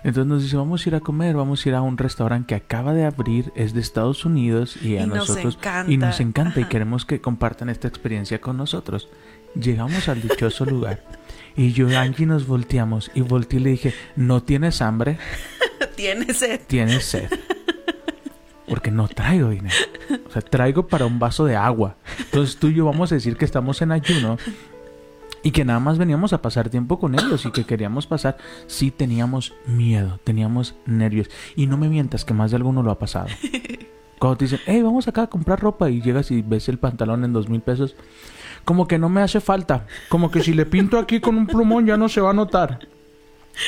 Entonces 0.05 0.27
nos 0.27 0.43
dice, 0.43 0.57
vamos 0.57 0.85
a 0.85 0.89
ir 0.91 0.95
a 0.95 1.01
comer, 1.01 1.35
vamos 1.35 1.65
a 1.65 1.69
ir 1.69 1.75
a 1.75 1.83
un 1.83 1.99
restaurante 1.99 2.49
que 2.49 2.55
acaba 2.55 2.93
de 2.93 3.05
abrir, 3.05 3.53
es 3.57 3.75
de 3.75 3.81
Estados 3.81 4.25
Unidos 4.25 4.77
y 4.81 4.99
a 4.99 5.07
nosotros 5.07 5.59
y 5.89 5.97
nos 5.97 6.21
encanta 6.21 6.61
y 6.61 6.65
queremos 6.67 7.05
que 7.05 7.21
compartan 7.21 7.69
esta 7.69 7.89
experiencia 7.89 8.41
con 8.41 8.57
nosotros. 8.57 9.09
Llegamos 9.55 10.09
al 10.09 10.21
dichoso 10.21 10.67
lugar 10.67 11.03
y 11.57 11.73
yo 11.73 11.89
y 11.89 11.95
Angie 11.95 12.27
nos 12.27 12.47
volteamos 12.47 13.11
y 13.15 13.21
volteé 13.21 13.61
y 13.61 13.63
le 13.63 13.71
dije, 13.71 13.95
¿no 14.17 14.43
tienes 14.43 14.83
hambre? 14.83 15.19
Tienes 15.97 16.39
sed. 16.39 16.61
Tienes 16.67 17.05
sed. 17.05 17.31
Porque 18.69 18.91
no 18.91 19.07
traigo 19.09 19.51
dinero. 19.51 19.75
O 20.27 20.31
sea, 20.31 20.43
traigo 20.43 20.89
para 20.89 21.07
un 21.07 21.19
vaso 21.19 21.45
de 21.45 21.57
agua. 21.57 21.97
Entonces 22.19 22.57
tú 22.57 22.69
y 22.69 22.75
yo 22.75 22.87
vamos 22.87 23.13
a 23.13 23.15
decir 23.15 23.37
que 23.37 23.45
estamos 23.45 23.81
en 23.83 23.93
ayuno 23.93 24.39
y 25.45 25.51
que 25.51 25.65
nada 25.65 25.79
más 25.79 25.99
veníamos 25.99 26.33
a 26.33 26.41
pasar 26.41 26.71
tiempo 26.71 26.99
con 26.99 27.15
ellos 27.15 27.45
y 27.45 27.53
que 27.53 27.65
queríamos 27.65 28.07
pasar, 28.07 28.39
sí 28.67 28.91
teníamos 28.91 29.53
miedo, 29.67 30.19
teníamos 30.25 30.75
nervios. 30.87 31.29
Y 31.55 31.67
no 31.67 31.77
me 31.77 31.89
mientas 31.89 32.25
que 32.25 32.35
más 32.35 32.51
de 32.51 32.57
alguno 32.57 32.83
lo 32.83 32.91
ha 32.91 32.99
pasado. 32.99 33.29
Cuando 34.19 34.39
te 34.39 34.47
dicen, 34.47 34.61
hey, 34.65 34.81
vamos 34.83 35.07
acá 35.07 35.25
a 35.25 35.27
comprar 35.27 35.61
ropa 35.61 35.91
y 35.91 36.01
llegas 36.01 36.31
y 36.31 36.41
ves 36.41 36.71
el 36.71 36.79
pantalón 36.79 37.25
en 37.25 37.35
dos 37.35 37.51
mil 37.51 37.61
pesos, 37.61 37.95
como 38.65 38.89
que 38.89 38.99
no 38.99 39.09
me 39.09 39.21
hace 39.21 39.41
falta, 39.41 39.87
como 40.09 40.31
que 40.31 40.43
si 40.43 40.53
le 40.55 40.67
pinto 40.67 40.99
aquí 40.99 41.21
con 41.21 41.37
un 41.37 41.47
plumón 41.47 41.87
ya 41.87 41.97
no 41.97 42.09
se 42.09 42.21
va 42.21 42.31
a 42.31 42.35
notar. 42.35 42.81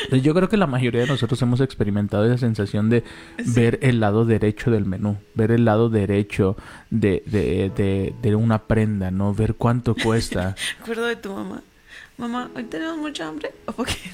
Entonces 0.04 0.22
yo 0.22 0.34
creo 0.34 0.48
que 0.48 0.56
la 0.56 0.66
mayoría 0.66 1.02
de 1.02 1.06
nosotros 1.06 1.40
hemos 1.42 1.60
experimentado 1.60 2.24
esa 2.26 2.38
sensación 2.38 2.90
de 2.90 3.04
ver 3.38 3.78
el 3.82 4.00
lado 4.00 4.24
derecho 4.24 4.70
del 4.70 4.84
menú, 4.84 5.16
ver 5.34 5.52
el 5.52 5.64
lado 5.64 5.88
derecho 5.88 6.56
de, 6.90 7.22
de, 7.26 8.12
de, 8.20 8.36
una 8.36 8.64
prenda, 8.64 9.10
¿no? 9.10 9.32
Ver 9.32 9.54
cuánto 9.54 9.94
cuesta. 9.94 10.56
Acuerdo 10.80 11.06
de 11.06 11.16
tu 11.16 11.32
mamá. 11.32 11.62
Mamá, 12.18 12.50
¿hoy 12.56 12.64
tenemos 12.64 12.96
mucha 12.96 13.28
hambre? 13.28 13.52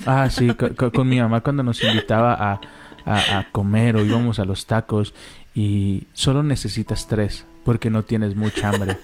ah, 0.06 0.28
sí, 0.28 0.50
con, 0.92 1.08
mi 1.08 1.20
mamá 1.20 1.40
cuando 1.40 1.62
nos 1.62 1.82
invitaba 1.82 2.34
a, 2.34 2.60
a, 3.06 3.38
a 3.38 3.50
comer 3.50 3.96
o 3.96 4.04
íbamos 4.04 4.38
a 4.40 4.44
los 4.44 4.66
tacos 4.66 5.14
y 5.54 6.04
solo 6.12 6.42
necesitas 6.42 7.06
tres 7.06 7.46
porque 7.64 7.90
no 7.90 8.02
tienes 8.02 8.36
mucha 8.36 8.68
hambre. 8.68 8.98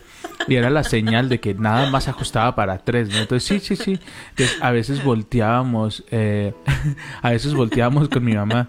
Y 0.48 0.54
era 0.56 0.70
la 0.70 0.82
señal 0.82 1.28
de 1.28 1.40
que 1.40 1.54
nada 1.54 1.90
más 1.90 2.08
ajustaba 2.08 2.54
para 2.54 2.78
tres, 2.78 3.10
¿no? 3.10 3.18
Entonces, 3.18 3.44
sí, 3.44 3.60
sí, 3.60 3.76
sí. 3.76 4.00
Entonces, 4.30 4.56
a 4.62 4.70
veces 4.70 5.04
volteábamos, 5.04 6.04
eh, 6.10 6.54
a 7.22 7.30
veces 7.30 7.52
volteábamos 7.54 8.08
con 8.08 8.24
mi 8.24 8.34
mamá 8.34 8.66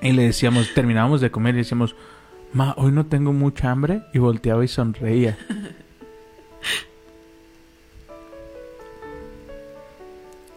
y 0.00 0.12
le 0.12 0.22
decíamos, 0.22 0.72
terminábamos 0.72 1.20
de 1.20 1.30
comer 1.30 1.54
y 1.54 1.58
decíamos, 1.58 1.94
ma, 2.54 2.74
hoy 2.78 2.90
no 2.92 3.04
tengo 3.06 3.32
mucha 3.32 3.70
hambre. 3.70 4.02
Y 4.14 4.18
volteaba 4.18 4.64
y 4.64 4.68
sonreía. 4.68 5.36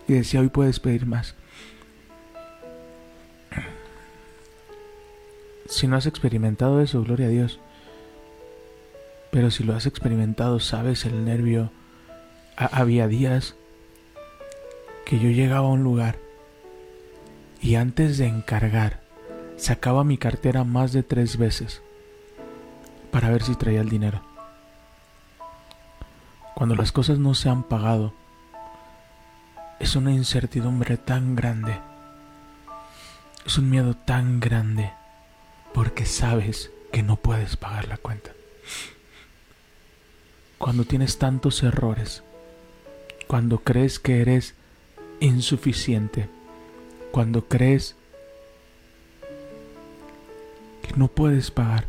Y 0.07 0.13
decía, 0.13 0.39
hoy 0.39 0.49
puedes 0.49 0.79
pedir 0.79 1.05
más. 1.05 1.35
Si 5.67 5.87
no 5.87 5.95
has 5.95 6.05
experimentado 6.05 6.81
eso, 6.81 7.01
gloria 7.01 7.27
a 7.27 7.29
Dios. 7.29 7.59
Pero 9.31 9.49
si 9.49 9.63
lo 9.63 9.73
has 9.73 9.85
experimentado, 9.85 10.59
sabes 10.59 11.05
el 11.05 11.25
nervio. 11.25 11.71
había 12.57 13.07
días 13.07 13.55
que 15.05 15.19
yo 15.19 15.29
llegaba 15.29 15.67
a 15.67 15.71
un 15.71 15.83
lugar 15.83 16.19
y 17.61 17.75
antes 17.75 18.17
de 18.17 18.27
encargar, 18.27 19.01
sacaba 19.55 20.03
mi 20.03 20.17
cartera 20.17 20.63
más 20.63 20.91
de 20.91 21.01
tres 21.01 21.37
veces 21.37 21.81
para 23.09 23.29
ver 23.29 23.41
si 23.41 23.55
traía 23.55 23.81
el 23.81 23.89
dinero. 23.89 24.21
Cuando 26.53 26.75
las 26.75 26.91
cosas 26.91 27.17
no 27.17 27.33
se 27.33 27.49
han 27.49 27.63
pagado, 27.63 28.13
es 29.79 29.95
una 29.95 30.11
incertidumbre 30.11 30.97
tan 30.97 31.35
grande, 31.35 31.79
es 33.45 33.57
un 33.57 33.69
miedo 33.69 33.95
tan 33.95 34.39
grande, 34.39 34.91
porque 35.73 36.05
sabes 36.05 36.71
que 36.91 37.01
no 37.01 37.15
puedes 37.15 37.57
pagar 37.57 37.87
la 37.87 37.97
cuenta 37.97 38.31
cuando 40.61 40.85
tienes 40.85 41.17
tantos 41.17 41.63
errores, 41.63 42.21
cuando 43.25 43.57
crees 43.57 43.97
que 43.97 44.21
eres 44.21 44.53
insuficiente, 45.19 46.29
cuando 47.11 47.47
crees 47.47 47.95
que 50.83 50.95
no 50.95 51.07
puedes 51.07 51.49
pagar. 51.49 51.87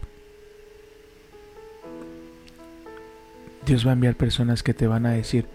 Dios 3.66 3.86
va 3.86 3.90
a 3.90 3.92
enviar 3.92 4.16
personas 4.16 4.62
que 4.62 4.72
te 4.72 4.86
van 4.86 5.04
a 5.04 5.12
decir, 5.12 5.46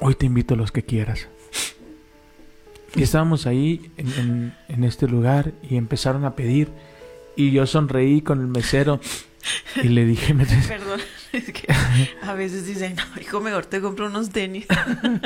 hoy 0.00 0.14
te 0.14 0.24
invito 0.24 0.54
a 0.54 0.56
los 0.56 0.72
que 0.72 0.84
quieras. 0.84 1.28
Y 2.96 3.02
estábamos 3.02 3.46
ahí 3.46 3.90
en, 3.98 4.54
este 4.84 5.06
lugar 5.06 5.52
y 5.62 5.76
empezaron 5.76 6.24
a 6.24 6.34
pedir 6.34 6.70
y 7.36 7.50
yo 7.50 7.66
sonreí 7.66 8.22
con 8.22 8.40
el 8.40 8.46
mesero 8.46 9.00
y 9.82 9.88
le 9.88 10.06
dije, 10.06 10.34
Perdón, 10.34 11.00
es 11.38 11.52
que 11.52 11.66
a 12.22 12.34
veces 12.34 12.66
dicen, 12.66 12.96
hijo, 13.20 13.40
mejor 13.40 13.66
te 13.66 13.80
compro 13.80 14.06
unos 14.06 14.30
tenis. 14.30 14.66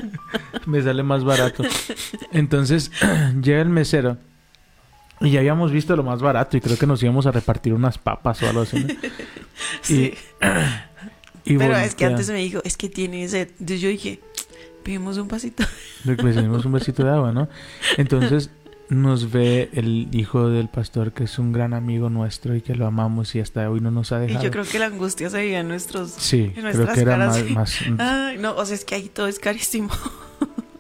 Me 0.67 0.83
sale 0.83 1.03
más 1.03 1.25
barato. 1.25 1.65
Entonces, 2.33 2.91
llega 3.43 3.61
el 3.61 3.69
mesero 3.69 4.17
y 5.21 5.31
ya 5.31 5.41
habíamos 5.41 5.73
visto 5.73 5.97
lo 5.97 6.03
más 6.03 6.21
barato 6.21 6.57
y 6.57 6.61
creo 6.61 6.79
que 6.79 6.87
nos 6.87 7.03
íbamos 7.03 7.27
a 7.27 7.33
repartir 7.33 7.73
unas 7.73 7.99
papas 7.99 8.43
o 8.43 8.49
algo 8.49 8.63
así. 8.63 8.87
Sí. 9.83 10.15
Y, 11.49 11.59
Pero 11.59 11.77
es 11.77 11.95
que 11.95 12.05
antes 12.05 12.29
me 12.29 12.39
dijo, 12.39 12.61
es 12.65 12.77
que 12.77 12.89
tiene 12.89 13.23
ese... 13.23 13.43
Entonces 13.43 13.81
yo 13.81 13.89
dije, 13.89 14.19
pedimos 14.83 15.17
un 15.17 15.29
vasito. 15.29 15.63
Pues 16.05 16.17
pedimos 16.17 16.65
un 16.65 16.73
vasito 16.73 17.05
de 17.05 17.11
agua, 17.11 17.31
¿no? 17.31 17.49
Entonces 17.97 18.51
nos 18.89 19.32
ve 19.32 19.70
el 19.72 20.09
hijo 20.12 20.49
del 20.49 20.68
pastor 20.68 21.12
que 21.12 21.24
es 21.24 21.39
un 21.39 21.53
gran 21.53 21.74
amigo 21.74 22.09
nuestro 22.09 22.55
y 22.55 22.61
que 22.61 22.74
lo 22.74 22.87
amamos 22.87 23.34
y 23.34 23.41
hasta 23.41 23.68
hoy 23.68 23.80
no 23.80 23.91
nos 23.91 24.12
ha 24.12 24.20
dejado. 24.20 24.41
Y 24.41 24.45
yo 24.45 24.51
creo 24.51 24.64
que 24.64 24.78
la 24.78 24.87
angustia 24.87 25.28
se 25.30 25.39
veía 25.39 25.61
en 25.61 25.68
nuestros 25.68 26.11
Sí, 26.11 26.53
creo 26.55 26.93
que 26.93 27.01
era 27.01 27.16
más, 27.16 27.80
Ay, 27.99 28.39
no, 28.39 28.55
o 28.55 28.64
sea, 28.64 28.74
es 28.74 28.84
que 28.84 28.95
ahí 28.95 29.09
todo 29.09 29.26
es 29.26 29.39
carísimo. 29.39 29.91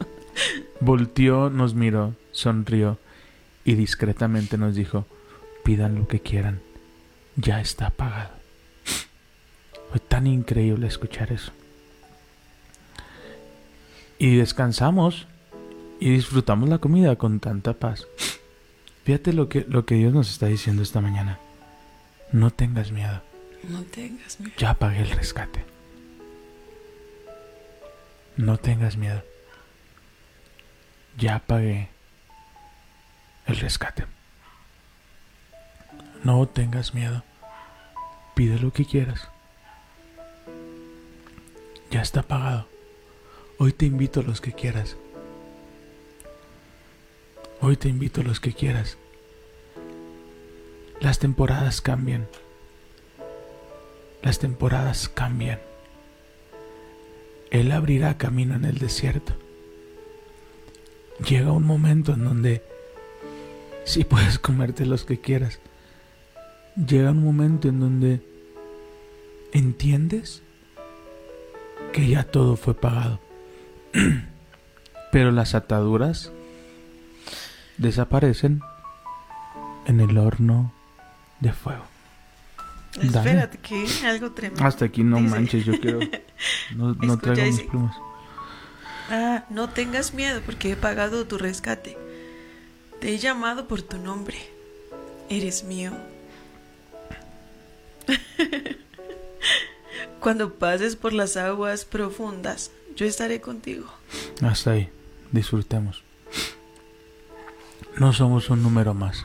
Volteó, 0.80 1.50
nos 1.50 1.74
miró, 1.74 2.14
sonrió 2.30 2.98
y 3.64 3.74
discretamente 3.74 4.56
nos 4.58 4.76
dijo, 4.76 5.06
pidan 5.64 5.96
lo 5.96 6.06
que 6.06 6.20
quieran 6.20 6.60
ya 7.36 7.60
está 7.60 7.90
pagado. 7.90 8.30
Fue 9.90 10.00
tan 10.00 10.26
increíble 10.26 10.86
escuchar 10.86 11.32
eso. 11.32 11.52
Y 14.18 14.36
descansamos 14.36 15.26
y 16.00 16.10
disfrutamos 16.10 16.68
la 16.68 16.78
comida 16.78 17.16
con 17.16 17.40
tanta 17.40 17.74
paz. 17.74 18.06
Fíjate 19.04 19.32
lo 19.32 19.48
que, 19.48 19.64
lo 19.68 19.86
que 19.86 19.94
Dios 19.94 20.12
nos 20.12 20.30
está 20.30 20.46
diciendo 20.46 20.82
esta 20.82 21.00
mañana. 21.00 21.38
No 22.32 22.50
tengas 22.50 22.90
miedo. 22.90 23.22
No 23.68 23.82
tengas 23.82 24.40
miedo. 24.40 24.54
Ya 24.58 24.74
pagué 24.74 25.02
el 25.02 25.10
rescate. 25.10 25.64
No 28.36 28.58
tengas 28.58 28.96
miedo. 28.96 29.22
Ya 31.16 31.38
pagué 31.38 31.88
el 33.46 33.56
rescate. 33.56 34.04
No 36.24 36.46
tengas 36.46 36.92
miedo. 36.94 37.22
Pide 38.34 38.58
lo 38.58 38.72
que 38.72 38.84
quieras. 38.84 39.28
Ya 41.90 42.02
está 42.02 42.22
pagado. 42.22 42.68
Hoy 43.58 43.72
te 43.72 43.86
invito 43.86 44.20
a 44.20 44.24
los 44.24 44.40
que 44.40 44.52
quieras. 44.52 44.96
Hoy 47.68 47.76
te 47.76 47.88
invito 47.88 48.20
a 48.20 48.24
los 48.24 48.38
que 48.38 48.52
quieras. 48.52 48.96
Las 51.00 51.18
temporadas 51.18 51.80
cambian. 51.80 52.28
Las 54.22 54.38
temporadas 54.38 55.08
cambian. 55.08 55.58
Él 57.50 57.72
abrirá 57.72 58.18
camino 58.18 58.54
en 58.54 58.66
el 58.66 58.78
desierto. 58.78 59.32
Llega 61.28 61.50
un 61.50 61.64
momento 61.64 62.12
en 62.12 62.22
donde 62.22 62.62
sí 63.82 64.04
puedes 64.04 64.38
comerte 64.38 64.86
los 64.86 65.04
que 65.04 65.20
quieras. 65.20 65.58
Llega 66.76 67.10
un 67.10 67.24
momento 67.24 67.66
en 67.66 67.80
donde 67.80 68.20
entiendes 69.52 70.40
que 71.92 72.06
ya 72.06 72.22
todo 72.22 72.54
fue 72.54 72.74
pagado. 72.74 73.18
Pero 75.10 75.32
las 75.32 75.56
ataduras 75.56 76.30
desaparecen 77.78 78.60
en 79.86 80.00
el 80.00 80.18
horno 80.18 80.72
de 81.40 81.52
fuego. 81.52 81.84
Espérate, 83.00 83.58
que 83.58 83.86
algo 84.06 84.32
tremendo. 84.32 84.64
Hasta 84.64 84.86
aquí 84.86 85.02
no 85.04 85.20
manches, 85.20 85.64
yo 85.64 85.78
quiero. 85.80 86.00
No, 86.74 86.92
no 86.94 87.16
traigo 87.16 87.46
mis 87.46 87.62
plumas. 87.62 87.96
Ah, 89.10 89.44
no 89.48 89.70
tengas 89.70 90.12
miedo 90.12 90.42
porque 90.44 90.72
he 90.72 90.76
pagado 90.76 91.26
tu 91.26 91.38
rescate. 91.38 91.96
Te 93.00 93.14
he 93.14 93.18
llamado 93.18 93.68
por 93.68 93.80
tu 93.80 93.96
nombre. 93.98 94.36
Eres 95.30 95.64
mío. 95.64 95.92
Cuando 100.20 100.54
pases 100.54 100.96
por 100.96 101.14
las 101.14 101.38
aguas 101.38 101.86
profundas, 101.86 102.70
yo 102.96 103.06
estaré 103.06 103.40
contigo. 103.40 103.86
Hasta 104.42 104.72
ahí, 104.72 104.90
disfrutemos. 105.32 106.05
No 107.98 108.12
somos 108.12 108.50
un 108.50 108.62
número 108.62 108.92
más. 108.92 109.24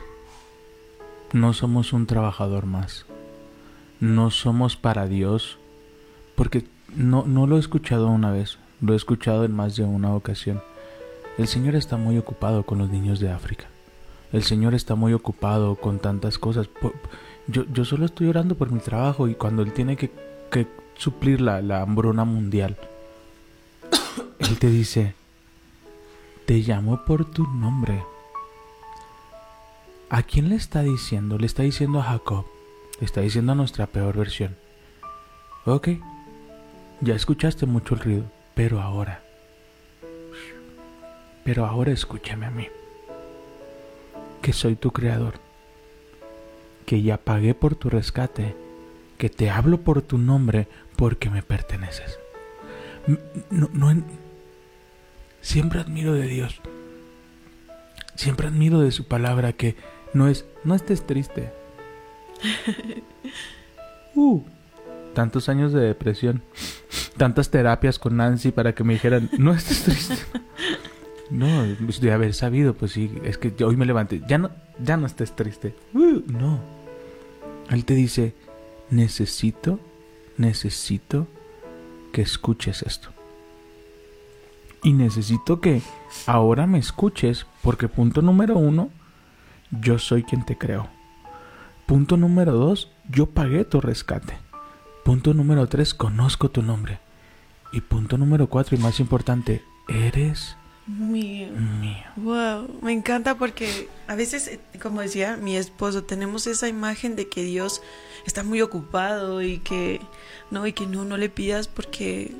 No 1.34 1.52
somos 1.52 1.92
un 1.92 2.06
trabajador 2.06 2.64
más. 2.64 3.04
No 4.00 4.30
somos 4.30 4.76
para 4.76 5.06
Dios. 5.06 5.58
Porque 6.36 6.64
no, 6.96 7.24
no 7.26 7.46
lo 7.46 7.58
he 7.58 7.60
escuchado 7.60 8.08
una 8.08 8.30
vez, 8.30 8.58
lo 8.80 8.94
he 8.94 8.96
escuchado 8.96 9.44
en 9.44 9.54
más 9.54 9.76
de 9.76 9.84
una 9.84 10.14
ocasión. 10.14 10.62
El 11.36 11.48
Señor 11.48 11.74
está 11.74 11.98
muy 11.98 12.16
ocupado 12.16 12.62
con 12.62 12.78
los 12.78 12.88
niños 12.88 13.20
de 13.20 13.30
África. 13.30 13.66
El 14.32 14.42
Señor 14.42 14.74
está 14.74 14.94
muy 14.94 15.12
ocupado 15.12 15.74
con 15.74 15.98
tantas 15.98 16.38
cosas. 16.38 16.70
Yo, 17.48 17.64
yo 17.70 17.84
solo 17.84 18.06
estoy 18.06 18.28
orando 18.28 18.54
por 18.54 18.72
mi 18.72 18.80
trabajo 18.80 19.28
y 19.28 19.34
cuando 19.34 19.60
Él 19.60 19.74
tiene 19.74 19.96
que, 19.96 20.10
que 20.50 20.66
suplir 20.96 21.42
la, 21.42 21.60
la 21.60 21.82
hambruna 21.82 22.24
mundial, 22.24 22.78
Él 24.38 24.58
te 24.58 24.70
dice, 24.70 25.14
te 26.46 26.54
llamo 26.60 27.04
por 27.04 27.26
tu 27.26 27.46
nombre. 27.46 28.02
¿A 30.12 30.22
quién 30.22 30.50
le 30.50 30.56
está 30.56 30.82
diciendo? 30.82 31.38
Le 31.38 31.46
está 31.46 31.62
diciendo 31.62 31.98
a 31.98 32.02
Jacob. 32.02 32.44
Le 33.00 33.06
está 33.06 33.22
diciendo 33.22 33.52
a 33.52 33.54
nuestra 33.54 33.86
peor 33.86 34.14
versión. 34.14 34.54
Ok, 35.64 35.88
ya 37.00 37.14
escuchaste 37.14 37.64
mucho 37.64 37.94
el 37.94 38.00
ruido, 38.00 38.24
pero 38.54 38.82
ahora, 38.82 39.22
pero 41.44 41.64
ahora 41.64 41.92
escúchame 41.92 42.44
a 42.44 42.50
mí, 42.50 42.68
que 44.42 44.52
soy 44.52 44.76
tu 44.76 44.90
creador, 44.90 45.34
que 46.84 47.00
ya 47.00 47.16
pagué 47.16 47.54
por 47.54 47.74
tu 47.74 47.88
rescate, 47.88 48.54
que 49.16 49.30
te 49.30 49.48
hablo 49.48 49.80
por 49.80 50.02
tu 50.02 50.18
nombre 50.18 50.68
porque 50.96 51.30
me 51.30 51.42
perteneces. 51.42 52.18
No, 53.48 53.70
no, 53.72 54.02
siempre 55.40 55.80
admiro 55.80 56.12
de 56.12 56.26
Dios, 56.26 56.60
siempre 58.14 58.48
admiro 58.48 58.80
de 58.80 58.90
su 58.90 59.06
palabra 59.06 59.54
que 59.54 59.74
no 60.14 60.28
es, 60.28 60.44
no 60.64 60.74
estés 60.74 61.06
triste. 61.06 61.50
Uh, 64.14 64.42
tantos 65.14 65.48
años 65.48 65.72
de 65.72 65.80
depresión, 65.80 66.42
tantas 67.16 67.50
terapias 67.50 67.98
con 67.98 68.18
Nancy 68.18 68.52
para 68.52 68.74
que 68.74 68.84
me 68.84 68.92
dijeran, 68.92 69.30
no 69.38 69.54
estés 69.54 69.84
triste. 69.84 70.16
No, 71.30 71.64
pues, 71.86 71.98
de 72.02 72.12
haber 72.12 72.34
sabido, 72.34 72.74
pues 72.74 72.92
sí, 72.92 73.10
es 73.24 73.38
que 73.38 73.54
hoy 73.64 73.74
me 73.74 73.86
levanté, 73.86 74.20
ya 74.28 74.36
no, 74.36 74.50
ya 74.84 74.98
no 74.98 75.06
estés 75.06 75.34
triste. 75.34 75.74
Uh, 75.94 76.20
no. 76.26 76.60
Él 77.70 77.86
te 77.86 77.94
dice, 77.94 78.34
necesito, 78.90 79.80
necesito 80.36 81.26
que 82.12 82.20
escuches 82.20 82.82
esto. 82.82 83.08
Y 84.82 84.92
necesito 84.92 85.62
que 85.62 85.80
ahora 86.26 86.66
me 86.66 86.78
escuches 86.78 87.46
porque 87.62 87.88
punto 87.88 88.20
número 88.20 88.58
uno, 88.58 88.90
yo 89.72 89.98
soy 89.98 90.22
quien 90.22 90.44
te 90.44 90.56
creo. 90.56 90.88
Punto 91.86 92.16
número 92.16 92.52
dos, 92.52 92.90
yo 93.10 93.26
pagué 93.26 93.64
tu 93.64 93.80
rescate. 93.80 94.38
Punto 95.04 95.34
número 95.34 95.66
tres, 95.66 95.94
conozco 95.94 96.50
tu 96.50 96.62
nombre. 96.62 97.00
Y 97.72 97.80
punto 97.80 98.18
número 98.18 98.48
cuatro, 98.48 98.76
y 98.76 98.80
más 98.80 99.00
importante, 99.00 99.64
eres 99.88 100.56
mío. 100.86 101.48
mío. 101.52 102.04
Wow, 102.16 102.80
me 102.82 102.92
encanta 102.92 103.36
porque 103.36 103.88
a 104.06 104.14
veces, 104.14 104.58
como 104.80 105.00
decía 105.00 105.36
mi 105.36 105.56
esposo, 105.56 106.04
tenemos 106.04 106.46
esa 106.46 106.68
imagen 106.68 107.16
de 107.16 107.28
que 107.28 107.42
Dios 107.42 107.82
está 108.26 108.44
muy 108.44 108.60
ocupado 108.62 109.42
y 109.42 109.58
que 109.58 110.00
no, 110.50 110.66
y 110.66 110.72
que 110.72 110.86
no, 110.86 111.04
no 111.04 111.16
le 111.16 111.30
pidas 111.30 111.66
porque 111.66 112.32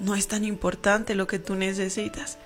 no 0.00 0.14
es 0.14 0.28
tan 0.28 0.44
importante 0.44 1.14
lo 1.14 1.26
que 1.26 1.38
tú 1.38 1.54
necesitas. 1.54 2.38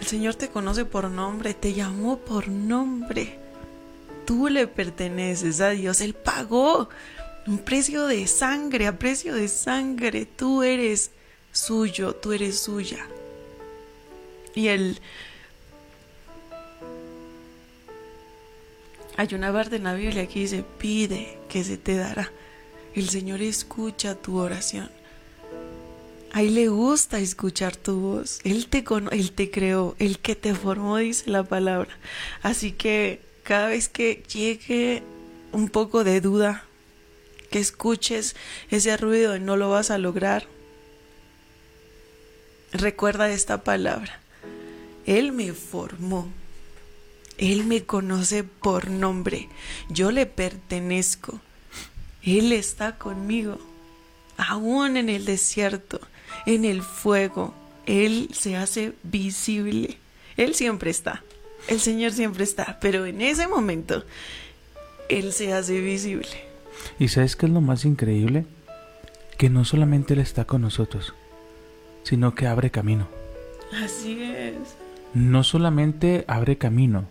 El 0.00 0.06
Señor 0.06 0.36
te 0.36 0.48
conoce 0.48 0.84
por 0.84 1.10
nombre, 1.10 1.54
te 1.54 1.74
llamó 1.74 2.18
por 2.18 2.48
nombre 2.48 3.47
tú 4.28 4.50
le 4.50 4.66
perteneces 4.66 5.62
a 5.62 5.70
Dios. 5.70 6.02
Él 6.02 6.12
pagó 6.12 6.90
un 7.46 7.56
precio 7.56 8.06
de 8.06 8.26
sangre, 8.26 8.86
a 8.86 8.98
precio 8.98 9.34
de 9.34 9.48
sangre. 9.48 10.26
Tú 10.26 10.62
eres 10.62 11.12
suyo, 11.50 12.14
tú 12.14 12.34
eres 12.34 12.60
suya. 12.60 13.06
Y 14.54 14.68
él... 14.68 15.00
Hay 19.16 19.28
una 19.32 19.50
parte 19.50 19.76
en 19.76 19.84
la 19.84 19.94
Biblia 19.94 20.26
que 20.26 20.40
dice, 20.40 20.62
pide 20.76 21.38
que 21.48 21.64
se 21.64 21.78
te 21.78 21.96
dará. 21.96 22.30
El 22.94 23.08
Señor 23.08 23.40
escucha 23.40 24.14
tu 24.14 24.36
oración. 24.36 24.90
A 26.32 26.42
él 26.42 26.54
le 26.54 26.68
gusta 26.68 27.18
escuchar 27.18 27.76
tu 27.76 27.98
voz. 27.98 28.40
Él 28.44 28.68
te, 28.68 28.84
él 29.10 29.32
te 29.32 29.50
creó, 29.50 29.96
el 29.98 30.18
que 30.18 30.36
te 30.36 30.54
formó, 30.54 30.98
dice 30.98 31.30
la 31.30 31.44
palabra. 31.44 31.96
Así 32.42 32.72
que 32.72 33.26
cada 33.48 33.68
vez 33.68 33.88
que 33.88 34.22
llegue 34.30 35.02
un 35.52 35.70
poco 35.70 36.04
de 36.04 36.20
duda, 36.20 36.64
que 37.50 37.58
escuches 37.58 38.36
ese 38.68 38.94
ruido 38.98 39.34
y 39.36 39.40
no 39.40 39.56
lo 39.56 39.70
vas 39.70 39.90
a 39.90 39.96
lograr, 39.96 40.46
recuerda 42.72 43.30
esta 43.30 43.64
palabra. 43.64 44.20
Él 45.06 45.32
me 45.32 45.54
formó. 45.54 46.28
Él 47.38 47.64
me 47.64 47.84
conoce 47.84 48.44
por 48.44 48.90
nombre. 48.90 49.48
Yo 49.88 50.10
le 50.10 50.26
pertenezco. 50.26 51.40
Él 52.22 52.52
está 52.52 52.98
conmigo. 52.98 53.58
Aún 54.36 54.98
en 54.98 55.08
el 55.08 55.24
desierto, 55.24 56.02
en 56.44 56.66
el 56.66 56.82
fuego, 56.82 57.54
Él 57.86 58.28
se 58.34 58.56
hace 58.56 58.92
visible. 59.04 59.96
Él 60.36 60.54
siempre 60.54 60.90
está. 60.90 61.24
El 61.68 61.80
Señor 61.80 62.12
siempre 62.12 62.44
está, 62.44 62.78
pero 62.80 63.06
en 63.06 63.20
ese 63.20 63.46
momento 63.46 64.04
Él 65.08 65.32
se 65.32 65.52
hace 65.52 65.80
visible. 65.80 66.28
¿Y 66.98 67.08
sabes 67.08 67.36
qué 67.36 67.46
es 67.46 67.52
lo 67.52 67.60
más 67.60 67.84
increíble? 67.84 68.46
Que 69.36 69.50
no 69.50 69.64
solamente 69.64 70.14
Él 70.14 70.20
está 70.20 70.46
con 70.46 70.62
nosotros, 70.62 71.14
sino 72.04 72.34
que 72.34 72.46
abre 72.46 72.70
camino. 72.70 73.06
Así 73.84 74.22
es. 74.22 74.56
No 75.14 75.44
solamente 75.44 76.24
abre 76.26 76.58
camino, 76.58 77.08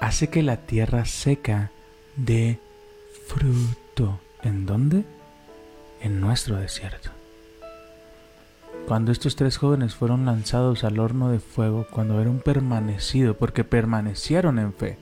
hace 0.00 0.28
que 0.28 0.42
la 0.42 0.56
tierra 0.56 1.04
seca 1.04 1.70
dé 2.16 2.58
fruto. 3.26 4.20
¿En 4.42 4.66
dónde? 4.66 5.04
En 6.00 6.20
nuestro 6.20 6.56
desierto. 6.56 7.10
Cuando 8.86 9.12
estos 9.12 9.36
tres 9.36 9.56
jóvenes 9.56 9.94
fueron 9.94 10.26
lanzados 10.26 10.84
al 10.84 10.98
horno 10.98 11.30
de 11.30 11.38
fuego, 11.38 11.86
cuando 11.90 12.20
eran 12.20 12.40
permanecido, 12.40 13.34
porque 13.34 13.64
permanecieron 13.64 14.58
en 14.58 14.72
fe, 14.72 14.98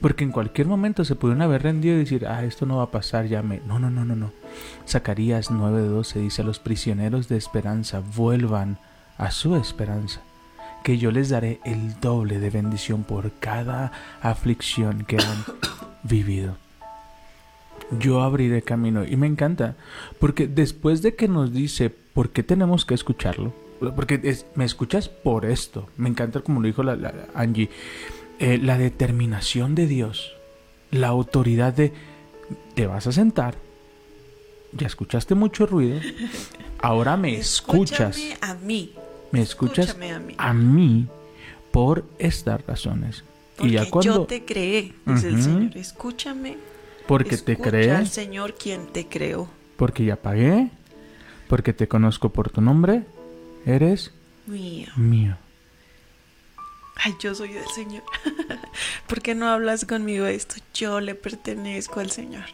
porque 0.00 0.24
en 0.24 0.32
cualquier 0.32 0.68
momento 0.68 1.04
se 1.04 1.16
pudieron 1.16 1.42
haber 1.42 1.64
rendido 1.64 1.96
y 1.96 1.98
decir, 1.98 2.26
ah, 2.26 2.44
esto 2.44 2.66
no 2.66 2.78
va 2.78 2.84
a 2.84 2.90
pasar, 2.90 3.26
ya 3.26 3.42
me... 3.42 3.60
No, 3.66 3.78
no, 3.78 3.90
no, 3.90 4.04
no, 4.04 4.14
no. 4.14 4.32
Zacarías 4.88 5.50
9:12 5.50 6.20
dice, 6.20 6.42
a 6.42 6.44
los 6.44 6.60
prisioneros 6.60 7.28
de 7.28 7.36
esperanza 7.36 8.00
vuelvan 8.00 8.78
a 9.18 9.30
su 9.30 9.56
esperanza, 9.56 10.20
que 10.84 10.98
yo 10.98 11.10
les 11.10 11.28
daré 11.28 11.60
el 11.64 11.98
doble 12.00 12.38
de 12.38 12.50
bendición 12.50 13.04
por 13.04 13.32
cada 13.40 13.92
aflicción 14.22 15.04
que 15.04 15.16
han 15.16 15.44
vivido. 16.04 16.56
Yo 18.00 18.22
abriré 18.22 18.62
camino 18.62 19.04
y 19.04 19.16
me 19.16 19.26
encanta, 19.26 19.76
porque 20.18 20.48
después 20.48 21.02
de 21.02 21.14
que 21.14 21.28
nos 21.28 21.52
dice 21.52 21.90
por 21.90 22.30
qué 22.30 22.42
tenemos 22.42 22.84
que 22.84 22.94
escucharlo, 22.94 23.54
porque 23.94 24.36
me 24.54 24.64
escuchas 24.64 25.08
por 25.08 25.44
esto, 25.44 25.88
me 25.96 26.08
encanta 26.08 26.40
como 26.40 26.60
lo 26.60 26.66
dijo 26.66 26.82
la, 26.82 27.12
Angie, 27.34 27.70
eh, 28.38 28.58
la 28.58 28.76
determinación 28.78 29.74
de 29.74 29.86
Dios, 29.86 30.32
la 30.90 31.08
autoridad 31.08 31.74
de 31.74 31.92
te 32.74 32.86
vas 32.86 33.06
a 33.06 33.12
sentar, 33.12 33.54
ya 34.72 34.86
escuchaste 34.86 35.34
mucho 35.34 35.66
ruido, 35.66 36.00
ahora 36.78 37.16
me 37.16 37.34
escuchas. 37.38 38.18
a 38.40 38.54
mí. 38.54 38.92
Me 39.32 39.42
escuchas 39.42 39.96
a 40.38 40.54
mí. 40.54 41.06
por 41.70 42.04
estas 42.18 42.64
razones. 42.66 43.24
y 43.60 43.72
ya 43.72 43.88
cuando 43.90 44.14
yo 44.14 44.24
te 44.24 44.44
creé, 44.44 44.94
dice 45.04 45.28
el 45.28 45.42
Señor, 45.42 45.76
escúchame. 45.76 46.56
Porque 47.06 47.36
te 47.36 47.56
creé. 47.56 47.92
al 47.92 48.08
Señor 48.08 48.54
quien 48.54 48.86
te 48.86 49.06
creó. 49.06 49.48
Porque 49.76 50.04
ya 50.04 50.16
pagué. 50.16 50.70
Porque 51.48 51.72
te 51.72 51.86
conozco 51.86 52.30
por 52.30 52.50
tu 52.50 52.60
nombre. 52.60 53.04
Eres 53.64 54.12
mío. 54.46 54.88
Mío. 54.96 55.36
Ay, 56.96 57.14
yo 57.20 57.34
soy 57.34 57.52
del 57.52 57.68
Señor. 57.68 58.02
¿Por 59.06 59.20
qué 59.20 59.34
no 59.34 59.48
hablas 59.48 59.84
conmigo 59.84 60.26
esto? 60.26 60.56
Yo 60.74 61.00
le 61.00 61.14
pertenezco 61.14 62.00
al 62.00 62.10
Señor. 62.10 62.44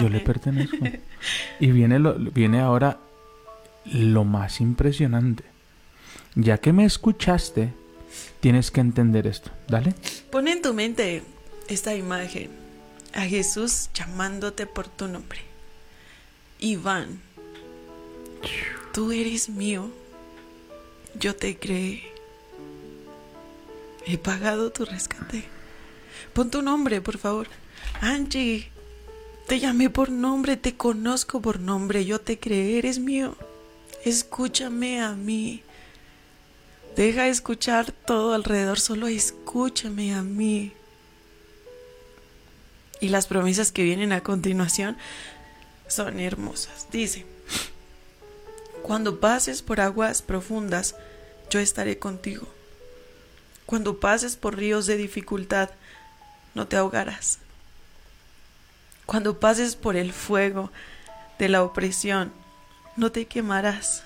Yo 0.00 0.08
le 0.08 0.20
pertenezco. 0.20 0.76
Y 1.60 1.72
viene, 1.72 1.98
lo, 1.98 2.14
viene 2.14 2.60
ahora 2.60 3.00
lo 3.84 4.24
más 4.24 4.60
impresionante. 4.60 5.44
Ya 6.36 6.58
que 6.58 6.72
me 6.72 6.84
escuchaste, 6.84 7.72
tienes 8.40 8.70
que 8.70 8.80
entender 8.80 9.26
esto. 9.26 9.50
Dale. 9.66 9.94
Pon 10.30 10.46
en 10.46 10.62
tu 10.62 10.74
mente 10.74 11.22
esta 11.68 11.94
imagen. 11.96 12.50
A 13.14 13.22
Jesús 13.22 13.90
llamándote 13.94 14.66
por 14.66 14.88
tu 14.88 15.08
nombre. 15.08 15.40
Iván, 16.58 17.20
tú 18.92 19.12
eres 19.12 19.48
mío. 19.48 19.90
Yo 21.18 21.34
te 21.34 21.58
creé. 21.58 22.12
He 24.06 24.18
pagado 24.18 24.70
tu 24.70 24.84
rescate. 24.84 25.44
Pon 26.32 26.50
tu 26.50 26.62
nombre, 26.62 27.00
por 27.00 27.18
favor. 27.18 27.48
Angie, 28.00 28.70
te 29.46 29.60
llamé 29.60 29.90
por 29.90 30.10
nombre, 30.10 30.56
te 30.56 30.76
conozco 30.76 31.40
por 31.40 31.58
nombre, 31.58 32.04
yo 32.04 32.20
te 32.20 32.38
creé, 32.38 32.78
eres 32.78 32.98
mío. 32.98 33.36
Escúchame 34.04 35.00
a 35.00 35.14
mí. 35.14 35.62
Deja 36.96 37.24
de 37.24 37.30
escuchar 37.30 37.92
todo 37.92 38.34
alrededor, 38.34 38.78
solo 38.78 39.06
escúchame 39.06 40.14
a 40.14 40.22
mí. 40.22 40.72
Y 43.00 43.08
las 43.08 43.26
promesas 43.26 43.72
que 43.72 43.84
vienen 43.84 44.12
a 44.12 44.22
continuación 44.22 44.96
son 45.86 46.20
hermosas. 46.20 46.88
Dice, 46.90 47.26
cuando 48.82 49.20
pases 49.20 49.62
por 49.62 49.80
aguas 49.80 50.22
profundas, 50.22 50.94
yo 51.50 51.60
estaré 51.60 51.98
contigo. 51.98 52.48
Cuando 53.66 54.00
pases 54.00 54.36
por 54.36 54.56
ríos 54.56 54.86
de 54.86 54.96
dificultad, 54.96 55.70
no 56.54 56.66
te 56.66 56.76
ahogarás. 56.76 57.38
Cuando 59.06 59.38
pases 59.40 59.76
por 59.76 59.96
el 59.96 60.12
fuego 60.12 60.70
de 61.38 61.48
la 61.48 61.62
opresión, 61.62 62.32
no 62.96 63.12
te 63.12 63.26
quemarás. 63.26 64.02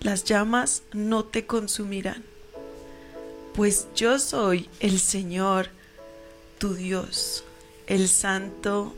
Las 0.00 0.24
llamas 0.24 0.82
no 0.92 1.24
te 1.24 1.46
consumirán. 1.46 2.24
Pues 3.54 3.86
yo 3.94 4.18
soy 4.18 4.68
el 4.80 4.98
Señor, 4.98 5.68
tu 6.58 6.74
Dios, 6.74 7.43
el 7.86 8.08
Santo 8.08 8.94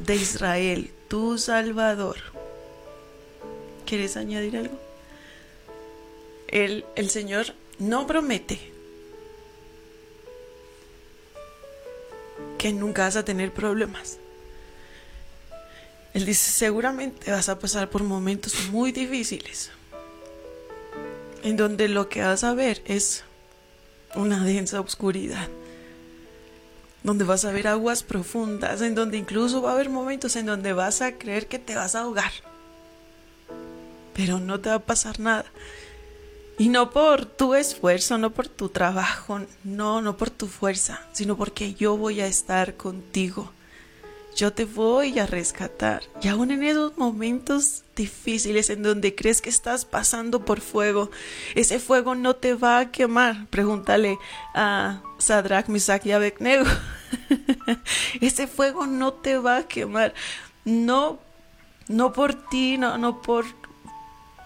de 0.00 0.16
Israel, 0.16 0.90
tu 1.08 1.38
Salvador. 1.38 2.16
¿Quieres 3.86 4.16
añadir 4.16 4.56
algo? 4.56 4.78
El, 6.48 6.84
el 6.96 7.10
Señor 7.10 7.54
no 7.78 8.06
promete 8.06 8.58
que 12.58 12.72
nunca 12.72 13.04
vas 13.04 13.16
a 13.16 13.24
tener 13.24 13.52
problemas. 13.52 14.18
Él 16.14 16.26
dice, 16.26 16.50
seguramente 16.50 17.30
vas 17.30 17.48
a 17.48 17.58
pasar 17.58 17.90
por 17.90 18.02
momentos 18.02 18.68
muy 18.70 18.92
difíciles, 18.92 19.70
en 21.42 21.56
donde 21.56 21.88
lo 21.88 22.08
que 22.08 22.22
vas 22.22 22.44
a 22.44 22.54
ver 22.54 22.82
es 22.86 23.22
una 24.16 24.42
densa 24.44 24.80
oscuridad, 24.80 25.48
donde 27.02 27.24
vas 27.24 27.44
a 27.44 27.52
ver 27.52 27.68
aguas 27.68 28.02
profundas, 28.02 28.82
en 28.82 28.94
donde 28.94 29.18
incluso 29.18 29.62
va 29.62 29.70
a 29.70 29.74
haber 29.74 29.88
momentos 29.88 30.36
en 30.36 30.46
donde 30.46 30.72
vas 30.72 31.00
a 31.00 31.12
creer 31.12 31.46
que 31.46 31.58
te 31.58 31.74
vas 31.74 31.94
a 31.94 32.00
ahogar, 32.00 32.32
pero 34.14 34.40
no 34.40 34.60
te 34.60 34.68
va 34.68 34.76
a 34.76 34.80
pasar 34.80 35.20
nada. 35.20 35.46
Y 36.58 36.70
no 36.70 36.90
por 36.90 37.24
tu 37.24 37.54
esfuerzo, 37.54 38.18
no 38.18 38.30
por 38.30 38.48
tu 38.48 38.68
trabajo, 38.68 39.40
no, 39.62 40.02
no 40.02 40.16
por 40.16 40.28
tu 40.28 40.48
fuerza, 40.48 41.00
sino 41.12 41.36
porque 41.36 41.74
yo 41.74 41.96
voy 41.96 42.20
a 42.20 42.26
estar 42.26 42.74
contigo. 42.74 43.52
Yo 44.38 44.52
te 44.52 44.66
voy 44.66 45.18
a 45.18 45.26
rescatar. 45.26 46.04
Y 46.22 46.28
aún 46.28 46.52
en 46.52 46.62
esos 46.62 46.96
momentos 46.96 47.82
difíciles 47.96 48.70
en 48.70 48.84
donde 48.84 49.16
crees 49.16 49.42
que 49.42 49.50
estás 49.50 49.84
pasando 49.84 50.44
por 50.44 50.60
fuego, 50.60 51.10
ese 51.56 51.80
fuego 51.80 52.14
no 52.14 52.36
te 52.36 52.54
va 52.54 52.78
a 52.78 52.92
quemar. 52.92 53.48
Pregúntale 53.48 54.16
a 54.54 55.02
Sadrach, 55.18 55.66
Misach 55.66 56.06
y 56.06 56.12
Abednego. 56.12 56.66
ese 58.20 58.46
fuego 58.46 58.86
no 58.86 59.12
te 59.12 59.38
va 59.38 59.56
a 59.56 59.62
quemar. 59.66 60.14
No, 60.64 61.18
no 61.88 62.12
por 62.12 62.34
ti, 62.48 62.78
no, 62.78 62.96
no 62.96 63.20
por 63.20 63.44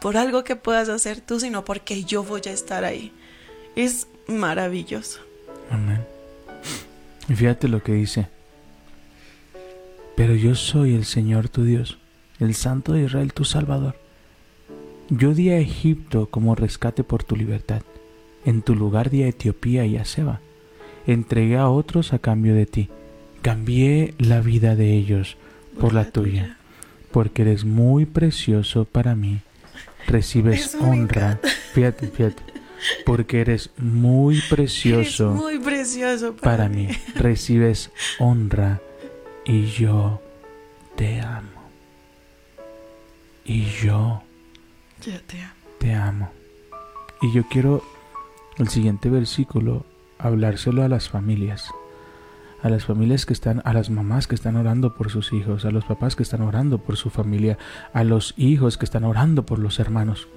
por 0.00 0.16
algo 0.16 0.42
que 0.42 0.56
puedas 0.56 0.88
hacer 0.88 1.20
tú, 1.20 1.38
sino 1.38 1.66
porque 1.66 2.02
yo 2.04 2.24
voy 2.24 2.40
a 2.46 2.50
estar 2.50 2.84
ahí. 2.84 3.12
Es 3.76 4.06
maravilloso. 4.26 5.20
Amén. 5.70 6.02
Y 7.28 7.34
fíjate 7.34 7.68
lo 7.68 7.82
que 7.82 7.92
dice. 7.92 8.26
Pero 10.16 10.34
yo 10.34 10.54
soy 10.54 10.94
el 10.94 11.04
Señor 11.04 11.48
tu 11.48 11.64
Dios, 11.64 11.98
el 12.38 12.54
Santo 12.54 12.92
de 12.92 13.04
Israel 13.04 13.32
tu 13.32 13.44
Salvador. 13.44 13.96
Yo 15.08 15.34
di 15.34 15.50
a 15.50 15.58
Egipto 15.58 16.28
como 16.30 16.54
rescate 16.54 17.04
por 17.04 17.24
tu 17.24 17.36
libertad. 17.36 17.82
En 18.44 18.62
tu 18.62 18.74
lugar 18.74 19.10
di 19.10 19.22
a 19.22 19.28
Etiopía 19.28 19.84
y 19.84 19.96
a 19.96 20.04
Seba. 20.04 20.40
Entregué 21.06 21.56
a 21.56 21.68
otros 21.68 22.12
a 22.12 22.18
cambio 22.18 22.54
de 22.54 22.66
ti. 22.66 22.88
Cambié 23.42 24.14
la 24.18 24.40
vida 24.40 24.76
de 24.76 24.94
ellos 24.94 25.36
por, 25.80 25.92
la, 25.92 26.10
tuya, 26.10 26.58
porque 27.10 27.42
eres 27.42 27.64
muy 27.64 28.06
precioso 28.06 28.84
para 28.84 29.14
mí 29.14 29.40
recibes 30.06 30.74
honra. 30.80 31.40
Fíjate, 31.72 32.08
fíjate. 32.08 32.42
Porque 33.06 33.40
eres 33.40 33.70
muy 33.78 34.40
precioso. 34.50 35.30
muy 35.30 35.58
precioso 35.58 36.34
para, 36.36 36.68
mí. 36.68 36.88
Recibes 37.14 37.90
honra 38.18 38.80
y 39.44 39.66
yo 39.66 40.20
te 40.96 41.20
amo. 41.20 41.62
Y 43.44 43.64
yo, 43.64 44.22
yo 45.04 45.20
te 45.22 45.40
amo. 45.40 45.54
Te 45.78 45.94
amo. 45.94 46.30
Y 47.20 47.32
yo 47.32 47.44
quiero 47.48 47.82
el 48.58 48.68
siguiente 48.68 49.10
versículo 49.10 49.84
hablárselo 50.18 50.82
a 50.82 50.88
las 50.88 51.08
familias 51.08 51.72
a 52.62 52.68
las 52.68 52.84
familias 52.84 53.26
que 53.26 53.32
están, 53.32 53.60
a 53.64 53.72
las 53.72 53.90
mamás 53.90 54.28
que 54.28 54.36
están 54.36 54.56
orando 54.56 54.94
por 54.94 55.10
sus 55.10 55.32
hijos, 55.32 55.64
a 55.64 55.70
los 55.70 55.84
papás 55.84 56.14
que 56.14 56.22
están 56.22 56.42
orando 56.42 56.78
por 56.78 56.96
su 56.96 57.10
familia, 57.10 57.58
a 57.92 58.04
los 58.04 58.34
hijos 58.36 58.78
que 58.78 58.84
están 58.84 59.04
orando 59.04 59.44
por 59.44 59.58
los 59.58 59.80
hermanos. 59.80 60.28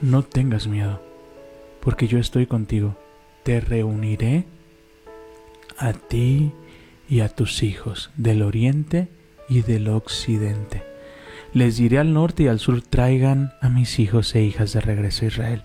No 0.00 0.24
tengas 0.24 0.66
miedo, 0.66 1.00
porque 1.80 2.08
yo 2.08 2.18
estoy 2.18 2.46
contigo. 2.46 2.96
Te 3.44 3.60
reuniré 3.60 4.46
a 5.78 5.92
ti 5.92 6.52
y 7.08 7.20
a 7.20 7.28
tus 7.28 7.62
hijos 7.62 8.10
del 8.16 8.42
oriente 8.42 9.08
y 9.48 9.62
del 9.62 9.88
occidente. 9.88 10.82
Les 11.54 11.78
diré 11.78 11.98
al 11.98 12.12
norte 12.12 12.44
y 12.44 12.48
al 12.48 12.58
sur, 12.58 12.82
traigan 12.82 13.52
a 13.60 13.68
mis 13.68 13.98
hijos 13.98 14.34
e 14.34 14.42
hijas 14.42 14.72
de 14.72 14.80
regreso 14.80 15.24
a 15.24 15.28
Israel, 15.28 15.62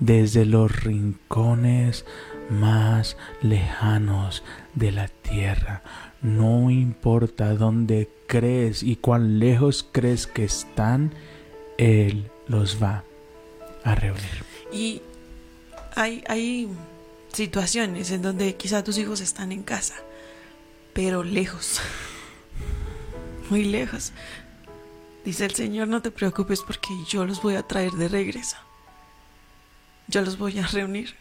desde 0.00 0.44
los 0.44 0.82
rincones 0.82 2.04
más 2.50 3.16
lejanos 3.40 4.42
de 4.74 4.92
la 4.92 5.08
tierra. 5.08 5.82
no 6.20 6.70
importa 6.70 7.54
dónde 7.54 8.08
crees 8.28 8.84
y 8.84 8.94
cuán 8.94 9.40
lejos 9.40 9.84
crees 9.90 10.28
que 10.28 10.44
están, 10.44 11.12
Él 11.78 12.30
los 12.46 12.80
va 12.80 13.02
a 13.82 13.94
reunir. 13.96 14.44
Y 14.72 15.02
hay, 15.96 16.22
hay 16.28 16.68
situaciones 17.32 18.12
en 18.12 18.22
donde 18.22 18.54
quizá 18.54 18.84
tus 18.84 18.98
hijos 18.98 19.20
están 19.20 19.50
en 19.50 19.62
casa, 19.64 19.96
pero 20.92 21.22
lejos, 21.22 21.80
muy 23.50 23.64
lejos. 23.64 24.12
Dice 25.24 25.44
el 25.44 25.54
Señor, 25.54 25.88
no 25.88 26.02
te 26.02 26.10
preocupes 26.10 26.62
porque 26.62 26.88
yo 27.08 27.24
los 27.24 27.42
voy 27.42 27.54
a 27.54 27.62
traer 27.62 27.92
de 27.92 28.08
regreso. 28.08 28.56
Yo 30.08 30.20
los 30.22 30.36
voy 30.36 30.58
a 30.58 30.66
reunir. 30.66 31.14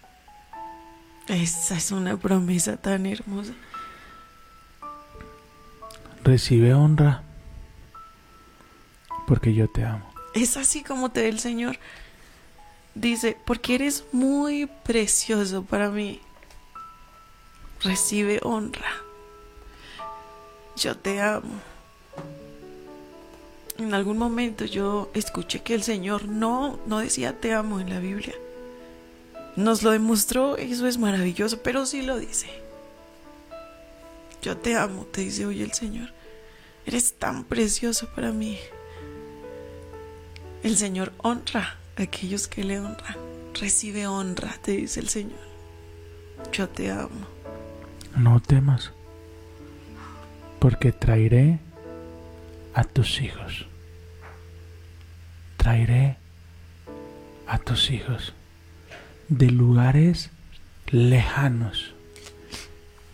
Esa 1.27 1.77
es 1.77 1.91
una 1.91 2.17
promesa 2.17 2.77
tan 2.77 3.05
hermosa. 3.05 3.53
Recibe 6.23 6.73
honra 6.73 7.23
porque 9.27 9.53
yo 9.53 9.69
te 9.69 9.85
amo. 9.85 10.11
Es 10.33 10.57
así 10.57 10.83
como 10.83 11.11
te 11.11 11.21
ve 11.21 11.29
el 11.29 11.39
Señor. 11.39 11.77
Dice, 12.95 13.37
porque 13.45 13.75
eres 13.75 14.03
muy 14.11 14.65
precioso 14.83 15.63
para 15.63 15.89
mí. 15.89 16.19
Recibe 17.81 18.39
honra. 18.43 18.91
Yo 20.81 20.97
te 20.97 21.21
amo. 21.21 21.61
En 23.77 23.93
algún 23.93 24.17
momento 24.17 24.65
yo 24.65 25.11
escuché 25.13 25.61
que 25.61 25.75
el 25.75 25.83
Señor 25.83 26.25
no, 26.25 26.79
no 26.87 26.97
decía 26.97 27.39
te 27.39 27.53
amo 27.53 27.79
en 27.79 27.91
la 27.91 27.99
Biblia. 27.99 28.33
Nos 29.55 29.83
lo 29.83 29.91
demostró, 29.91 30.57
eso 30.57 30.87
es 30.87 30.97
maravilloso, 30.97 31.61
pero 31.61 31.85
sí 31.85 32.01
lo 32.01 32.17
dice. 32.17 32.47
Yo 34.41 34.57
te 34.57 34.75
amo, 34.75 35.05
te 35.05 35.21
dice 35.21 35.45
hoy 35.45 35.61
el 35.61 35.71
Señor. 35.73 36.09
Eres 36.87 37.13
tan 37.13 37.43
precioso 37.43 38.07
para 38.15 38.31
mí. 38.31 38.57
El 40.63 40.77
Señor 40.77 41.13
honra 41.19 41.77
a 41.95 42.01
aquellos 42.01 42.47
que 42.47 42.63
le 42.63 42.79
honran. 42.79 43.17
Recibe 43.53 44.07
honra, 44.07 44.57
te 44.63 44.71
dice 44.71 44.99
el 44.99 45.09
Señor. 45.09 45.45
Yo 46.51 46.67
te 46.67 46.89
amo. 46.89 47.27
No 48.15 48.39
temas, 48.39 48.91
porque 50.61 50.91
traeré 50.91 51.57
a 52.75 52.83
tus 52.83 53.19
hijos. 53.19 53.65
Traeré 55.57 56.17
a 57.47 57.57
tus 57.57 57.89
hijos 57.89 58.33
de 59.27 59.49
lugares 59.49 60.29
lejanos. 60.91 61.95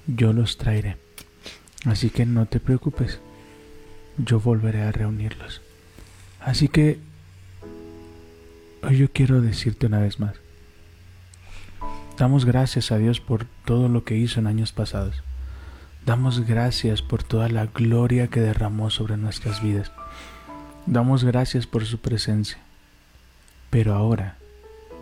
Yo 0.08 0.34
los 0.34 0.58
traeré. 0.58 0.98
Así 1.86 2.10
que 2.10 2.26
no 2.26 2.48
te 2.48 2.60
preocupes. 2.60 3.22
Yo 4.18 4.41
volveré 4.41 4.82
a 4.82 4.91
reunirlos. 4.91 5.62
Así 6.41 6.68
que 6.68 7.00
hoy 8.84 8.98
yo 8.98 9.10
quiero 9.14 9.39
decirte 9.39 9.86
una 9.86 10.02
vez 10.02 10.20
más. 10.20 10.36
Damos 12.18 12.43
gracias 12.43 12.91
a 12.91 12.98
Dios 12.98 13.22
por 13.22 13.45
todo 13.64 13.88
lo 13.88 14.04
que 14.04 14.18
hizo 14.18 14.41
en 14.41 14.48
años 14.48 14.74
pasados. 14.74 15.24
Damos 16.08 16.47
gracias 16.47 17.01
por 17.01 17.22
toda 17.22 17.49
la 17.49 17.66
gloria 17.66 18.30
que 18.30 18.39
derramó 18.39 18.89
sobre 18.89 19.18
nuestras 19.18 19.62
vidas. 19.62 19.91
Damos 20.86 21.26
gracias 21.26 21.68
por 21.68 21.86
su 21.86 21.97
presencia. 21.97 22.58
Pero 23.70 23.93
ahora 23.93 24.38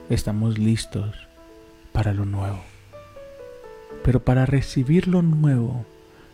estamos 0.10 0.58
listos 0.58 1.16
para 1.92 2.12
lo 2.12 2.26
nuevo. 2.26 2.60
Pero 4.04 4.24
para 4.24 4.48
recibir 4.48 5.08
lo 5.08 5.22
nuevo 5.22 5.86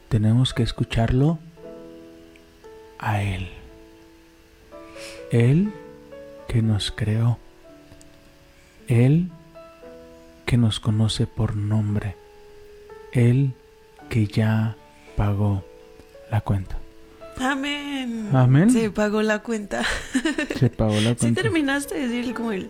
tenemos 0.07 0.53
que 0.53 0.63
escucharlo 0.63 1.38
a 2.97 3.22
Él. 3.24 3.49
Él 5.34 5.74
que 6.47 6.61
nos 6.61 6.91
creó. 6.91 7.39
Él 8.88 9.32
que 10.45 10.55
nos 10.55 10.80
conoce 10.80 11.28
por 11.28 11.57
nombre. 11.57 12.15
Él 13.11 13.53
que 14.12 14.28
ya 14.28 14.76
pagó 15.16 15.64
la 16.30 16.41
cuenta. 16.41 16.78
Amén. 17.39 18.30
Amén. 18.34 18.70
Se 18.70 18.91
pagó 18.91 19.22
la 19.22 19.39
cuenta. 19.39 19.84
Se 20.59 20.70
pagó 20.70 20.95
la 20.95 21.16
cuenta. 21.16 21.28
Sí 21.28 21.34
terminaste 21.34 21.95
de 21.95 22.07
decir 22.09 22.34
como 22.36 22.51
el... 22.51 22.70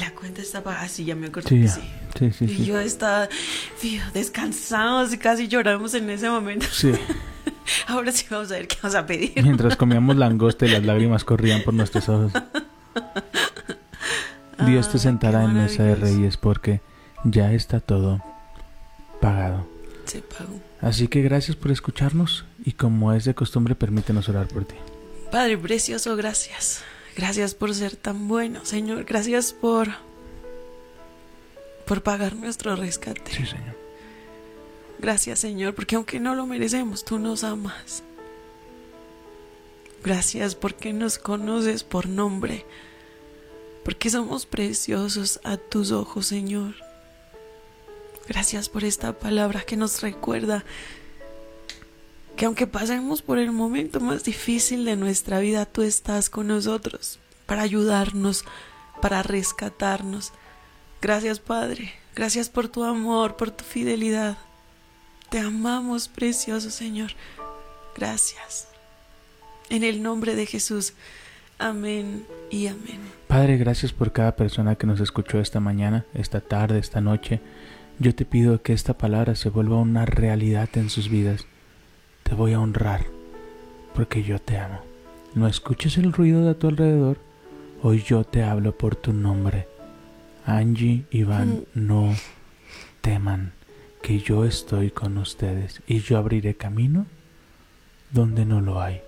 La 0.00 0.10
cuenta 0.10 0.42
está 0.42 0.60
pagada, 0.60 0.88
sí, 0.88 1.04
ya 1.04 1.14
me 1.14 1.28
acuerdo 1.28 1.48
Sí, 1.48 1.60
que 1.60 1.68
sí. 1.68 1.80
sí, 2.18 2.32
sí, 2.32 2.44
Y 2.62 2.64
yo 2.64 2.80
estaba 2.80 3.28
fío, 3.76 4.02
descansados 4.12 5.14
y 5.14 5.18
casi 5.18 5.46
lloramos 5.46 5.94
en 5.94 6.10
ese 6.10 6.28
momento. 6.28 6.66
Sí. 6.72 6.90
Ahora 7.86 8.10
sí 8.10 8.26
vamos 8.28 8.50
a 8.50 8.54
ver 8.54 8.66
qué 8.66 8.76
vamos 8.82 8.96
a 8.96 9.06
pedir. 9.06 9.32
Mientras 9.40 9.76
comíamos 9.76 10.16
langosta 10.16 10.66
y 10.66 10.70
las 10.70 10.82
lágrimas 10.82 11.22
corrían 11.22 11.62
por 11.62 11.74
nuestros 11.74 12.08
ojos. 12.08 12.32
Dios 14.66 14.90
te 14.90 14.98
sentará 14.98 15.44
en 15.44 15.54
mesa 15.54 15.84
de 15.84 15.94
reyes 15.94 16.36
porque 16.38 16.80
ya 17.22 17.52
está 17.52 17.78
todo 17.78 18.20
pagado. 19.20 19.73
Se 20.14 20.22
pagó. 20.22 20.60
Así 20.80 21.08
que 21.08 21.22
gracias 21.22 21.56
por 21.56 21.72
escucharnos 21.72 22.44
y 22.64 22.74
como 22.74 23.12
es 23.12 23.24
de 23.24 23.34
costumbre 23.34 23.74
permítenos 23.74 24.28
orar 24.28 24.46
por 24.46 24.64
ti. 24.64 24.76
Padre 25.32 25.58
precioso, 25.58 26.14
gracias. 26.14 26.84
Gracias 27.16 27.56
por 27.56 27.74
ser 27.74 27.96
tan 27.96 28.28
bueno, 28.28 28.64
Señor. 28.64 29.02
Gracias 29.02 29.52
por 29.52 29.88
por 31.84 32.04
pagar 32.04 32.36
nuestro 32.36 32.76
rescate. 32.76 33.28
Sí, 33.32 33.44
Señor. 33.44 33.76
Gracias, 35.00 35.40
Señor, 35.40 35.74
porque 35.74 35.96
aunque 35.96 36.20
no 36.20 36.36
lo 36.36 36.46
merecemos, 36.46 37.04
tú 37.04 37.18
nos 37.18 37.42
amas. 37.42 38.04
Gracias 40.04 40.54
porque 40.54 40.92
nos 40.92 41.18
conoces 41.18 41.82
por 41.82 42.08
nombre, 42.08 42.64
porque 43.84 44.10
somos 44.10 44.46
preciosos 44.46 45.40
a 45.42 45.56
tus 45.56 45.90
ojos, 45.90 46.26
Señor. 46.26 46.83
Gracias 48.26 48.68
por 48.68 48.84
esta 48.84 49.12
palabra 49.12 49.62
que 49.62 49.76
nos 49.76 50.02
recuerda 50.02 50.64
que 52.36 52.46
aunque 52.46 52.66
pasemos 52.66 53.22
por 53.22 53.38
el 53.38 53.52
momento 53.52 54.00
más 54.00 54.24
difícil 54.24 54.84
de 54.84 54.96
nuestra 54.96 55.38
vida, 55.38 55.66
tú 55.66 55.82
estás 55.82 56.30
con 56.30 56.48
nosotros 56.48 57.20
para 57.46 57.62
ayudarnos, 57.62 58.44
para 59.00 59.22
rescatarnos. 59.22 60.32
Gracias, 61.00 61.38
Padre. 61.38 61.92
Gracias 62.14 62.48
por 62.48 62.68
tu 62.68 62.84
amor, 62.84 63.36
por 63.36 63.50
tu 63.50 63.64
fidelidad. 63.64 64.38
Te 65.28 65.38
amamos, 65.38 66.08
precioso 66.08 66.70
Señor. 66.70 67.12
Gracias. 67.96 68.68
En 69.68 69.84
el 69.84 70.02
nombre 70.02 70.34
de 70.34 70.46
Jesús. 70.46 70.94
Amén 71.58 72.26
y 72.50 72.66
amén. 72.66 73.00
Padre, 73.28 73.56
gracias 73.56 73.92
por 73.92 74.12
cada 74.12 74.34
persona 74.34 74.76
que 74.76 74.86
nos 74.86 75.00
escuchó 75.00 75.40
esta 75.40 75.60
mañana, 75.60 76.04
esta 76.14 76.40
tarde, 76.40 76.78
esta 76.78 77.00
noche. 77.00 77.40
Yo 77.98 78.14
te 78.14 78.24
pido 78.24 78.60
que 78.60 78.72
esta 78.72 78.98
palabra 78.98 79.36
se 79.36 79.50
vuelva 79.50 79.76
una 79.76 80.04
realidad 80.04 80.68
en 80.74 80.90
sus 80.90 81.08
vidas. 81.08 81.46
Te 82.24 82.34
voy 82.34 82.52
a 82.52 82.60
honrar 82.60 83.06
porque 83.94 84.24
yo 84.24 84.40
te 84.40 84.58
amo. 84.58 84.80
No 85.34 85.46
escuches 85.46 85.96
el 85.98 86.12
ruido 86.12 86.44
de 86.44 86.50
a 86.50 86.54
tu 86.54 86.68
alrededor. 86.68 87.18
Hoy 87.82 88.02
yo 88.02 88.24
te 88.24 88.42
hablo 88.42 88.76
por 88.76 88.96
tu 88.96 89.12
nombre. 89.12 89.68
Angie, 90.44 91.04
Iván, 91.10 91.64
no 91.74 92.14
teman 93.00 93.52
que 94.02 94.18
yo 94.18 94.44
estoy 94.44 94.90
con 94.90 95.16
ustedes 95.16 95.80
y 95.86 96.00
yo 96.00 96.18
abriré 96.18 96.54
camino 96.56 97.06
donde 98.10 98.44
no 98.44 98.60
lo 98.60 98.82
hay. 98.82 99.00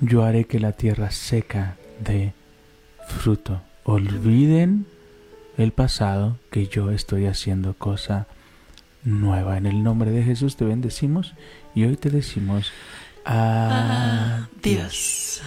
Yo 0.00 0.22
haré 0.22 0.44
que 0.44 0.60
la 0.60 0.72
tierra 0.72 1.10
seca 1.10 1.76
dé 2.00 2.34
fruto. 3.08 3.62
Olviden 3.84 4.86
el 5.56 5.72
pasado 5.72 6.38
que 6.50 6.66
yo 6.66 6.90
estoy 6.90 7.26
haciendo 7.26 7.74
cosa 7.74 8.26
nueva. 9.04 9.56
En 9.56 9.66
el 9.66 9.82
nombre 9.82 10.10
de 10.10 10.22
Jesús 10.22 10.56
te 10.56 10.64
bendecimos 10.64 11.34
y 11.74 11.84
hoy 11.84 11.96
te 11.96 12.10
decimos 12.10 12.72
adiós. 13.24 14.48
Dios. 14.62 15.42